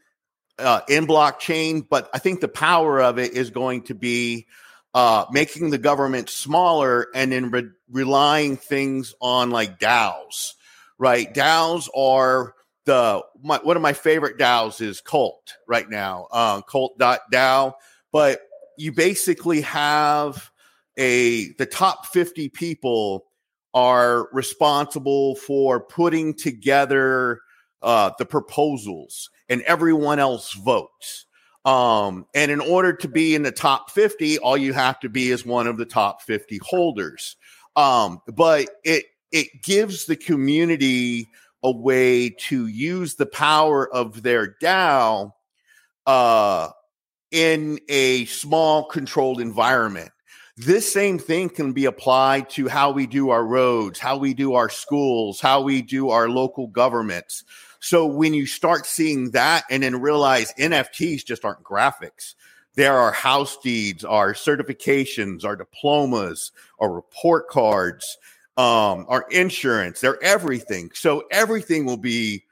uh, 0.60 0.82
in 0.88 1.08
blockchain, 1.08 1.88
but 1.90 2.10
I 2.14 2.20
think 2.20 2.42
the 2.42 2.48
power 2.48 3.02
of 3.02 3.18
it 3.18 3.34
is 3.34 3.50
going 3.50 3.84
to 3.84 3.96
be 3.96 4.48
uh, 4.94 5.26
making 5.32 5.70
the 5.70 5.78
government 5.78 6.30
smaller 6.30 7.08
and 7.16 7.32
then 7.32 7.50
re- 7.50 7.70
relying 7.92 8.58
things 8.58 9.14
on 9.22 9.50
like 9.50 9.80
DAOs, 9.80 10.54
right? 10.98 11.34
DAOs 11.34 11.90
are 11.96 12.54
the 12.86 13.24
my, 13.44 13.60
one 13.64 13.76
of 13.76 13.82
my 13.82 13.94
favorite 13.94 14.38
DAOs 14.38 14.82
is 14.82 15.02
Cult 15.02 15.56
right 15.68 15.90
now, 15.90 16.28
uh, 16.32 16.62
Cult.DAO. 16.62 17.74
But 18.12 18.42
you 18.78 18.92
basically 18.92 19.62
have 19.62 20.52
a 20.98 21.54
the 21.54 21.66
top 21.66 22.08
50 22.08 22.50
people 22.50 23.26
are 23.74 24.30
responsible 24.32 25.36
for 25.36 25.80
putting 25.80 26.36
together 26.36 27.42
uh, 27.82 28.12
the 28.20 28.26
proposals 28.26 29.30
and 29.50 29.62
everyone 29.64 30.20
else 30.20 30.54
votes. 30.54 31.26
Um, 31.66 32.26
and 32.34 32.52
in 32.52 32.60
order 32.60 32.94
to 32.94 33.08
be 33.08 33.36
in 33.36 33.44
the 33.44 33.52
top 33.52 33.90
50, 33.92 34.40
all 34.40 34.58
you 34.58 34.74
have 34.74 35.00
to 35.00 35.10
be 35.10 35.32
is 35.32 35.46
one 35.46 35.68
of 35.68 35.78
the 35.78 35.86
top 35.86 36.22
50 36.22 36.60
holders. 36.64 37.38
Um, 37.76 38.22
but 38.28 38.68
it 38.84 39.06
it 39.32 39.64
gives 39.64 40.06
the 40.06 40.16
community 40.16 41.30
a 41.64 41.72
way 41.72 42.30
to 42.30 42.68
use 42.68 43.16
the 43.16 43.26
power 43.26 43.92
of 43.92 44.22
their 44.22 44.56
DAO 44.62 45.32
uh, 46.06 46.70
in 47.32 47.80
a 47.90 48.26
small 48.26 48.86
controlled 48.86 49.42
environment. 49.42 50.12
This 50.56 50.92
same 50.92 51.18
thing 51.18 51.50
can 51.50 51.74
be 51.74 51.86
applied 51.86 52.50
to 52.52 52.68
how 52.68 52.92
we 52.92 53.08
do 53.08 53.32
our 53.32 53.44
roads, 53.44 53.98
how 53.98 54.18
we 54.18 54.36
do 54.36 54.54
our 54.54 54.70
schools, 54.70 55.40
how 55.40 55.62
we 55.62 55.82
do 55.82 56.12
our 56.12 56.30
local 56.30 56.68
governments. 56.68 57.44
So 57.84 58.06
when 58.06 58.34
you 58.34 58.46
start 58.46 58.86
seeing 58.86 59.32
that 59.32 59.66
and 59.70 59.84
then 59.84 60.00
realize 60.00 60.54
NFTs 60.54 61.26
just 61.26 61.44
aren't 61.44 61.64
graphics, 61.64 62.36
there 62.76 62.98
are 62.98 63.12
house 63.12 63.58
deeds, 63.58 64.04
our 64.04 64.34
certifications, 64.34 65.44
our 65.46 65.56
diplomas, 65.56 66.52
our 66.80 66.92
report 66.92 67.50
cards 67.50 68.18
um, 68.58 69.06
our 69.10 69.26
insurance, 69.32 70.02
they're 70.02 70.22
everything. 70.24 70.92
So 70.94 71.24
everything 71.32 71.86
will 71.86 71.98
be 71.98 72.44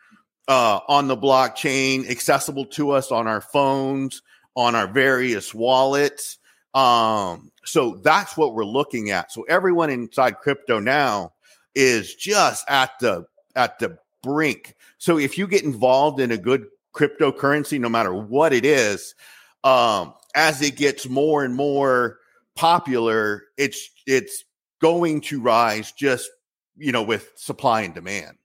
uh, 0.48 0.80
on 0.88 1.08
the 1.08 1.18
blockchain, 1.18 2.10
accessible 2.10 2.66
to 2.66 2.92
us 2.92 3.12
on 3.12 3.28
our 3.28 3.42
phones, 3.42 4.22
on 4.56 4.76
our 4.76 4.88
various 4.88 5.54
wallets. 5.54 6.40
Um, 6.74 7.52
so 7.64 8.00
that's 8.04 8.36
what 8.36 8.56
we're 8.56 8.66
looking 8.66 9.12
at. 9.12 9.32
So 9.32 9.44
everyone 9.44 9.90
inside 9.90 10.38
crypto 10.40 10.80
now 10.80 11.34
is 11.76 12.16
just 12.16 12.70
at 12.70 12.92
the 13.00 13.26
at 13.56 13.80
the 13.80 13.98
brink. 14.24 14.76
So 14.98 15.18
if 15.18 15.38
you 15.38 15.48
get 15.48 15.64
involved 15.64 16.20
in 16.20 16.32
a 16.32 16.38
good 16.38 16.68
cryptocurrency, 16.94 17.80
no 17.80 17.90
matter 17.90 18.14
what 18.14 18.54
it 18.54 18.66
is, 18.66 19.16
um, 19.64 20.14
as 20.36 20.62
it 20.62 20.76
gets 20.76 21.08
more 21.08 21.44
and 21.44 21.56
more 21.56 22.20
popular, 22.56 23.44
it's 23.58 23.90
it's 24.08 24.44
going 24.80 25.22
to 25.22 25.42
rise 25.42 25.92
just 25.92 26.30
you 26.78 26.92
know 26.92 27.04
with 27.04 27.32
supply 27.36 27.82
and 27.82 27.94
demand 27.94 28.38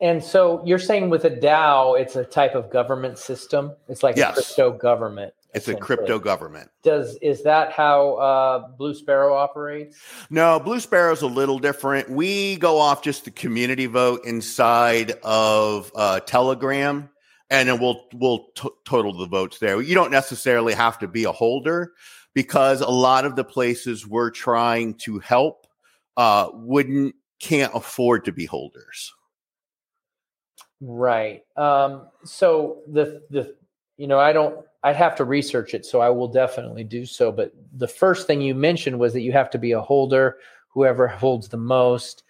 and 0.00 0.24
so 0.24 0.62
you're 0.64 0.78
saying 0.78 1.10
with 1.10 1.24
a 1.24 1.30
DAO, 1.30 2.00
it's 2.00 2.16
a 2.16 2.24
type 2.24 2.54
of 2.54 2.70
government 2.70 3.18
system. 3.18 3.72
It's 3.88 4.02
like 4.02 4.16
yes. 4.16 4.30
a 4.30 4.34
crypto 4.42 4.72
government. 4.72 5.34
It's 5.52 5.68
a 5.68 5.74
crypto 5.74 6.18
government. 6.18 6.70
Does 6.82 7.16
is 7.20 7.42
that 7.42 7.72
how 7.72 8.14
uh, 8.14 8.68
Blue 8.76 8.94
Sparrow 8.94 9.34
operates? 9.34 9.98
No, 10.30 10.60
Blue 10.60 10.78
Sparrow's 10.78 11.22
a 11.22 11.26
little 11.26 11.58
different. 11.58 12.08
We 12.08 12.56
go 12.56 12.78
off 12.78 13.02
just 13.02 13.24
the 13.24 13.32
community 13.32 13.86
vote 13.86 14.24
inside 14.24 15.12
of 15.24 15.90
uh, 15.96 16.20
Telegram, 16.20 17.10
and 17.50 17.68
then 17.68 17.80
we'll 17.80 18.06
we'll 18.14 18.46
t- 18.54 18.70
total 18.84 19.16
the 19.16 19.26
votes 19.26 19.58
there. 19.58 19.80
You 19.82 19.94
don't 19.94 20.12
necessarily 20.12 20.74
have 20.74 20.98
to 21.00 21.08
be 21.08 21.24
a 21.24 21.32
holder 21.32 21.94
because 22.32 22.80
a 22.80 22.88
lot 22.88 23.24
of 23.24 23.34
the 23.34 23.44
places 23.44 24.06
we're 24.06 24.30
trying 24.30 24.94
to 24.98 25.18
help 25.18 25.66
uh, 26.16 26.48
wouldn't 26.52 27.16
can't 27.40 27.74
afford 27.74 28.24
to 28.26 28.32
be 28.32 28.44
holders. 28.44 29.12
Right. 30.80 31.42
Um, 31.56 32.08
so 32.24 32.82
the 32.86 33.22
the 33.30 33.56
you 34.00 34.06
know 34.06 34.18
I 34.18 34.32
don't 34.32 34.64
I'd 34.82 34.96
have 34.96 35.16
to 35.16 35.24
research 35.24 35.74
it, 35.74 35.84
so 35.84 36.00
I 36.00 36.08
will 36.08 36.28
definitely 36.28 36.84
do 36.84 37.04
so. 37.04 37.30
But 37.30 37.52
the 37.72 37.86
first 37.86 38.26
thing 38.26 38.40
you 38.40 38.54
mentioned 38.54 38.98
was 38.98 39.12
that 39.12 39.20
you 39.20 39.32
have 39.32 39.50
to 39.50 39.58
be 39.58 39.72
a 39.72 39.80
holder. 39.80 40.38
Whoever 40.70 41.06
holds 41.06 41.48
the 41.48 41.58
most 41.58 42.22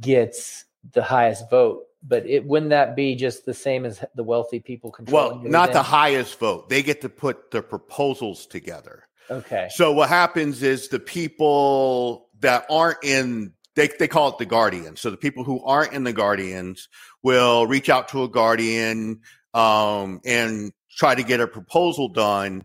gets 0.00 0.64
the 0.92 1.02
highest 1.02 1.48
vote. 1.48 1.84
But 2.02 2.26
it 2.26 2.44
wouldn't 2.44 2.70
that 2.70 2.96
be 2.96 3.14
just 3.14 3.46
the 3.46 3.54
same 3.54 3.84
as 3.84 4.04
the 4.16 4.24
wealthy 4.24 4.58
people 4.58 4.90
controlling? 4.90 5.42
Well, 5.42 5.50
not 5.50 5.72
the 5.72 5.84
highest 5.84 6.40
vote. 6.40 6.68
They 6.68 6.82
get 6.82 7.02
to 7.02 7.08
put 7.08 7.52
the 7.52 7.62
proposals 7.62 8.46
together. 8.46 9.04
Okay. 9.30 9.68
So 9.70 9.92
what 9.92 10.08
happens 10.08 10.64
is 10.64 10.88
the 10.88 10.98
people 10.98 12.28
that 12.40 12.66
aren't 12.68 13.04
in 13.04 13.52
they 13.76 13.88
they 13.96 14.08
call 14.08 14.30
it 14.30 14.38
the 14.38 14.46
guardian. 14.46 14.96
So 14.96 15.10
the 15.10 15.16
people 15.16 15.44
who 15.44 15.62
aren't 15.62 15.92
in 15.92 16.02
the 16.02 16.12
guardians 16.12 16.88
will 17.22 17.68
reach 17.68 17.88
out 17.88 18.08
to 18.08 18.24
a 18.24 18.28
guardian 18.28 19.20
um, 19.54 20.20
and 20.24 20.72
try 20.96 21.14
to 21.14 21.22
get 21.22 21.40
a 21.40 21.46
proposal 21.46 22.08
done. 22.08 22.64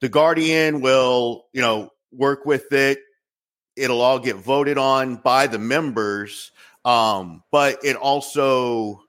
The 0.00 0.08
guardian 0.08 0.80
will, 0.80 1.46
you 1.52 1.62
know, 1.62 1.90
work 2.12 2.44
with 2.44 2.72
it. 2.72 2.98
It'll 3.76 4.00
all 4.00 4.18
get 4.18 4.36
voted 4.36 4.78
on 4.78 5.16
by 5.16 5.46
the 5.46 5.58
members. 5.58 6.52
Um, 6.84 7.42
but 7.50 7.84
it 7.84 7.96
also, 7.96 9.02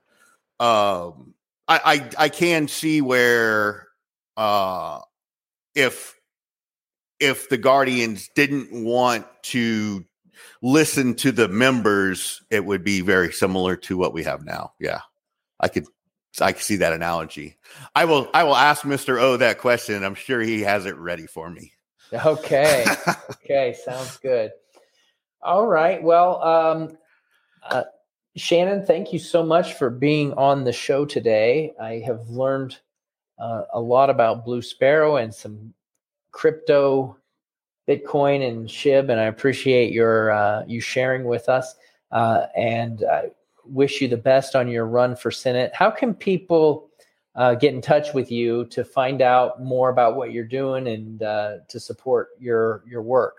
um, 0.60 1.34
I, 1.68 1.80
I, 2.18 2.24
I 2.24 2.28
can 2.28 2.68
see 2.68 3.00
where, 3.00 3.86
uh, 4.36 5.00
if, 5.74 6.18
if 7.20 7.48
the 7.48 7.58
guardians 7.58 8.28
didn't 8.34 8.72
want 8.72 9.26
to 9.42 10.04
listen 10.62 11.14
to 11.14 11.32
the 11.32 11.48
members, 11.48 12.42
it 12.50 12.64
would 12.64 12.84
be 12.84 13.00
very 13.00 13.32
similar 13.32 13.76
to 13.76 13.96
what 13.96 14.12
we 14.12 14.24
have 14.24 14.44
now. 14.44 14.72
Yeah. 14.80 15.00
I 15.60 15.68
could 15.68 15.86
I 16.40 16.52
can 16.52 16.62
see 16.62 16.76
that 16.76 16.92
analogy. 16.92 17.56
I 17.94 18.04
will 18.04 18.28
I 18.32 18.44
will 18.44 18.56
ask 18.56 18.82
Mr. 18.82 19.20
O 19.20 19.36
that 19.38 19.58
question. 19.58 20.04
I'm 20.04 20.14
sure 20.14 20.40
he 20.40 20.62
has 20.62 20.86
it 20.86 20.96
ready 20.96 21.26
for 21.26 21.50
me. 21.50 21.72
Okay. 22.12 22.84
okay, 23.30 23.74
sounds 23.84 24.16
good. 24.18 24.52
All 25.42 25.66
right. 25.66 26.02
Well, 26.02 26.42
um, 26.42 26.98
uh, 27.68 27.84
Shannon, 28.36 28.84
thank 28.84 29.12
you 29.12 29.18
so 29.18 29.44
much 29.44 29.74
for 29.74 29.90
being 29.90 30.32
on 30.34 30.64
the 30.64 30.72
show 30.72 31.04
today. 31.04 31.74
I 31.80 32.02
have 32.06 32.28
learned 32.28 32.78
uh, 33.38 33.62
a 33.72 33.80
lot 33.80 34.10
about 34.10 34.44
Blue 34.44 34.62
Sparrow 34.62 35.16
and 35.16 35.34
some 35.34 35.74
crypto, 36.30 37.16
Bitcoin, 37.88 38.46
and 38.46 38.68
SHIB, 38.68 39.10
and 39.10 39.20
I 39.20 39.24
appreciate 39.24 39.92
your 39.92 40.30
uh, 40.30 40.64
you 40.66 40.80
sharing 40.80 41.24
with 41.24 41.48
us. 41.48 41.74
Uh, 42.10 42.46
and 42.56 43.04
wish 43.68 44.00
you 44.00 44.08
the 44.08 44.16
best 44.16 44.56
on 44.56 44.68
your 44.68 44.86
run 44.86 45.16
for 45.16 45.30
Senate. 45.30 45.72
How 45.74 45.90
can 45.90 46.14
people 46.14 46.90
uh, 47.34 47.54
get 47.54 47.72
in 47.72 47.80
touch 47.80 48.14
with 48.14 48.30
you 48.32 48.64
to 48.66 48.84
find 48.84 49.22
out 49.22 49.62
more 49.62 49.90
about 49.90 50.16
what 50.16 50.32
you're 50.32 50.44
doing 50.44 50.88
and 50.88 51.22
uh, 51.22 51.58
to 51.68 51.78
support 51.78 52.30
your 52.38 52.82
your 52.86 53.02
work? 53.02 53.36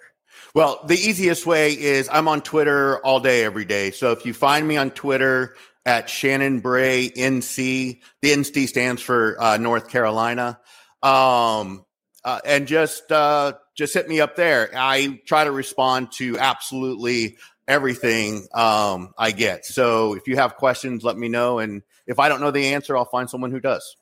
Well, 0.53 0.79
the 0.85 0.95
easiest 0.95 1.45
way 1.45 1.73
is 1.73 2.09
I'm 2.11 2.27
on 2.27 2.41
Twitter 2.41 2.99
all 2.99 3.19
day, 3.19 3.43
every 3.43 3.65
day. 3.65 3.91
So 3.91 4.11
if 4.11 4.25
you 4.25 4.33
find 4.33 4.67
me 4.67 4.77
on 4.77 4.91
Twitter 4.91 5.55
at 5.85 6.09
Shannon 6.09 6.59
Bray 6.59 7.09
NC, 7.09 7.99
the 8.21 8.31
NC 8.31 8.67
stands 8.67 9.01
for 9.01 9.41
uh, 9.41 9.57
North 9.57 9.89
Carolina, 9.89 10.59
um, 11.01 11.85
uh, 12.23 12.39
and 12.45 12.67
just 12.67 13.11
uh, 13.11 13.53
just 13.75 13.93
hit 13.93 14.07
me 14.07 14.21
up 14.21 14.35
there. 14.35 14.69
I 14.75 15.19
try 15.25 15.43
to 15.43 15.51
respond 15.51 16.11
to 16.13 16.37
absolutely 16.37 17.37
everything 17.69 18.47
um, 18.53 19.13
I 19.17 19.31
get. 19.31 19.65
So 19.65 20.15
if 20.15 20.27
you 20.27 20.35
have 20.35 20.55
questions, 20.55 21.03
let 21.03 21.17
me 21.17 21.29
know. 21.29 21.59
And 21.59 21.83
if 22.07 22.19
I 22.19 22.27
don't 22.27 22.41
know 22.41 22.51
the 22.51 22.73
answer, 22.73 22.97
I'll 22.97 23.05
find 23.05 23.29
someone 23.29 23.51
who 23.51 23.61
does. 23.61 23.95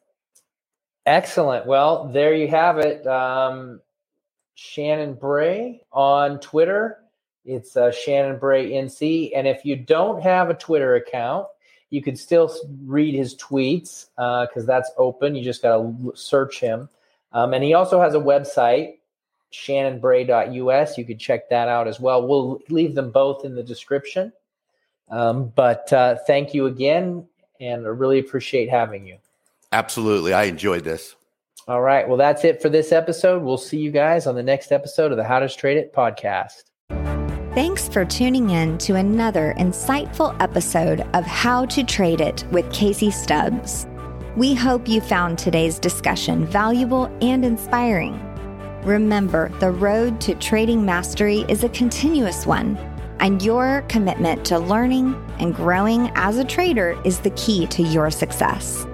Excellent. 1.06 1.68
Well, 1.68 2.08
there 2.08 2.34
you 2.34 2.48
have 2.48 2.80
it. 2.80 3.06
Um, 3.06 3.82
Shannon 4.56 5.14
Bray 5.14 5.82
on 5.92 6.40
Twitter. 6.40 6.98
It's 7.46 7.78
uh, 7.78 7.92
Shannon 7.92 8.40
Bray 8.40 8.72
NC. 8.72 9.32
And 9.36 9.48
if 9.48 9.64
you 9.64 9.76
don't 9.76 10.22
have 10.24 10.50
a 10.50 10.54
Twitter 10.54 10.96
account, 10.96 11.48
you 11.90 12.02
can 12.02 12.16
still 12.16 12.54
read 12.86 13.14
his 13.14 13.36
tweets 13.36 14.08
because 14.16 14.64
uh, 14.64 14.68
that's 14.68 14.92
open. 14.98 15.36
You 15.36 15.44
just 15.44 15.62
got 15.62 15.78
to 15.78 16.12
search 16.16 16.60
him. 16.60 16.90
Um, 17.32 17.54
and 17.54 17.64
he 17.64 17.74
also 17.74 18.02
has 18.02 18.14
a 18.14 18.20
website, 18.20 18.97
shannonbray.us. 19.58 20.98
You 20.98 21.06
could 21.06 21.20
check 21.20 21.50
that 21.50 21.68
out 21.68 21.88
as 21.88 22.00
well. 22.00 22.28
We'll 22.28 22.60
leave 22.70 22.96
them 22.96 23.12
both 23.12 23.44
in 23.44 23.56
the 23.56 23.64
description. 23.64 24.32
Um, 25.10 25.52
but 25.56 25.92
uh, 25.92 26.18
thank 26.28 26.54
you 26.54 26.66
again, 26.68 27.26
and 27.60 27.86
I 27.86 27.90
really 27.90 28.20
appreciate 28.20 28.70
having 28.70 29.08
you. 29.08 29.18
Absolutely. 29.72 30.34
I 30.34 30.44
enjoyed 30.44 30.84
this. 30.84 31.16
All 31.68 31.82
right. 31.82 32.08
Well, 32.08 32.18
that's 32.18 32.46
it 32.46 32.62
for 32.62 32.70
this 32.70 32.92
episode. 32.92 33.44
We'll 33.44 33.58
see 33.58 33.78
you 33.78 33.92
guys 33.92 34.28
on 34.28 34.36
the 34.36 34.44
next 34.44 34.72
episode 34.72 35.12
of 35.12 35.18
the 35.18 35.24
How 35.24 35.40
to 35.40 35.50
Trade 35.50 35.78
It 35.78 35.94
podcast. 35.94 36.64
Thanks 37.54 37.90
for 37.90 38.06
tuning 38.06 38.52
in 38.52 38.78
to 38.80 38.96
another 38.96 39.56
insightful 39.58 40.36
episode 40.40 41.02
of 41.14 41.26
How 41.26 41.66
to 41.66 41.84
Trade 41.84 42.22
It 42.22 42.46
with 42.52 42.72
Casey 42.72 43.12
Stubbs. 43.12 43.88
We 44.38 44.54
hope 44.54 44.88
you 44.88 45.02
found 45.02 45.40
today's 45.40 45.80
discussion 45.80 46.46
valuable 46.46 47.06
and 47.22 47.44
inspiring. 47.44 48.37
Remember, 48.88 49.52
the 49.60 49.70
road 49.70 50.20
to 50.22 50.34
trading 50.36 50.86
mastery 50.86 51.44
is 51.50 51.66
a 51.66 51.70
continuous 51.70 52.46
one, 52.46 52.78
and 53.20 53.42
your 53.42 53.84
commitment 53.90 54.46
to 54.46 54.58
learning 54.58 55.14
and 55.40 55.54
growing 55.54 56.10
as 56.16 56.38
a 56.38 56.46
trader 56.46 56.98
is 57.04 57.20
the 57.20 57.32
key 57.32 57.68
to 57.68 57.84
your 57.84 58.10
success. 58.10 58.88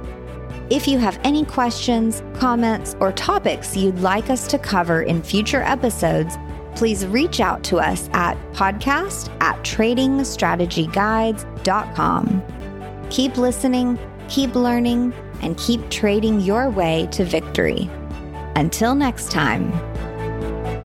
If 0.72 0.88
you 0.88 0.98
have 0.98 1.20
any 1.24 1.46
questions, 1.46 2.24
comments, 2.34 2.96
or 3.00 3.12
topics 3.12 3.78
you'd 3.78 4.00
like 4.00 4.32
us 4.32 4.48
to 4.48 4.58
cover 4.58 5.04
in 5.04 5.22
future 5.22 5.62
episodes, 5.62 6.40
please 6.74 7.06
reach 7.06 7.40
out 7.40 7.64
to 7.66 7.78
us 7.78 8.10
at 8.14 8.36
podcast 8.54 9.30
at 9.42 9.60
tradingstrategyguides.com. 9.60 12.44
Keep 13.12 13.38
listening, 13.38 14.00
keep 14.28 14.56
learning, 14.56 15.14
and 15.44 15.56
keep 15.60 15.88
trading 15.92 16.40
your 16.40 16.72
way 16.72 17.08
to 17.12 17.24
victory. 17.24 17.88
Until 18.56 18.96
next 18.96 19.32
time. 19.32 19.93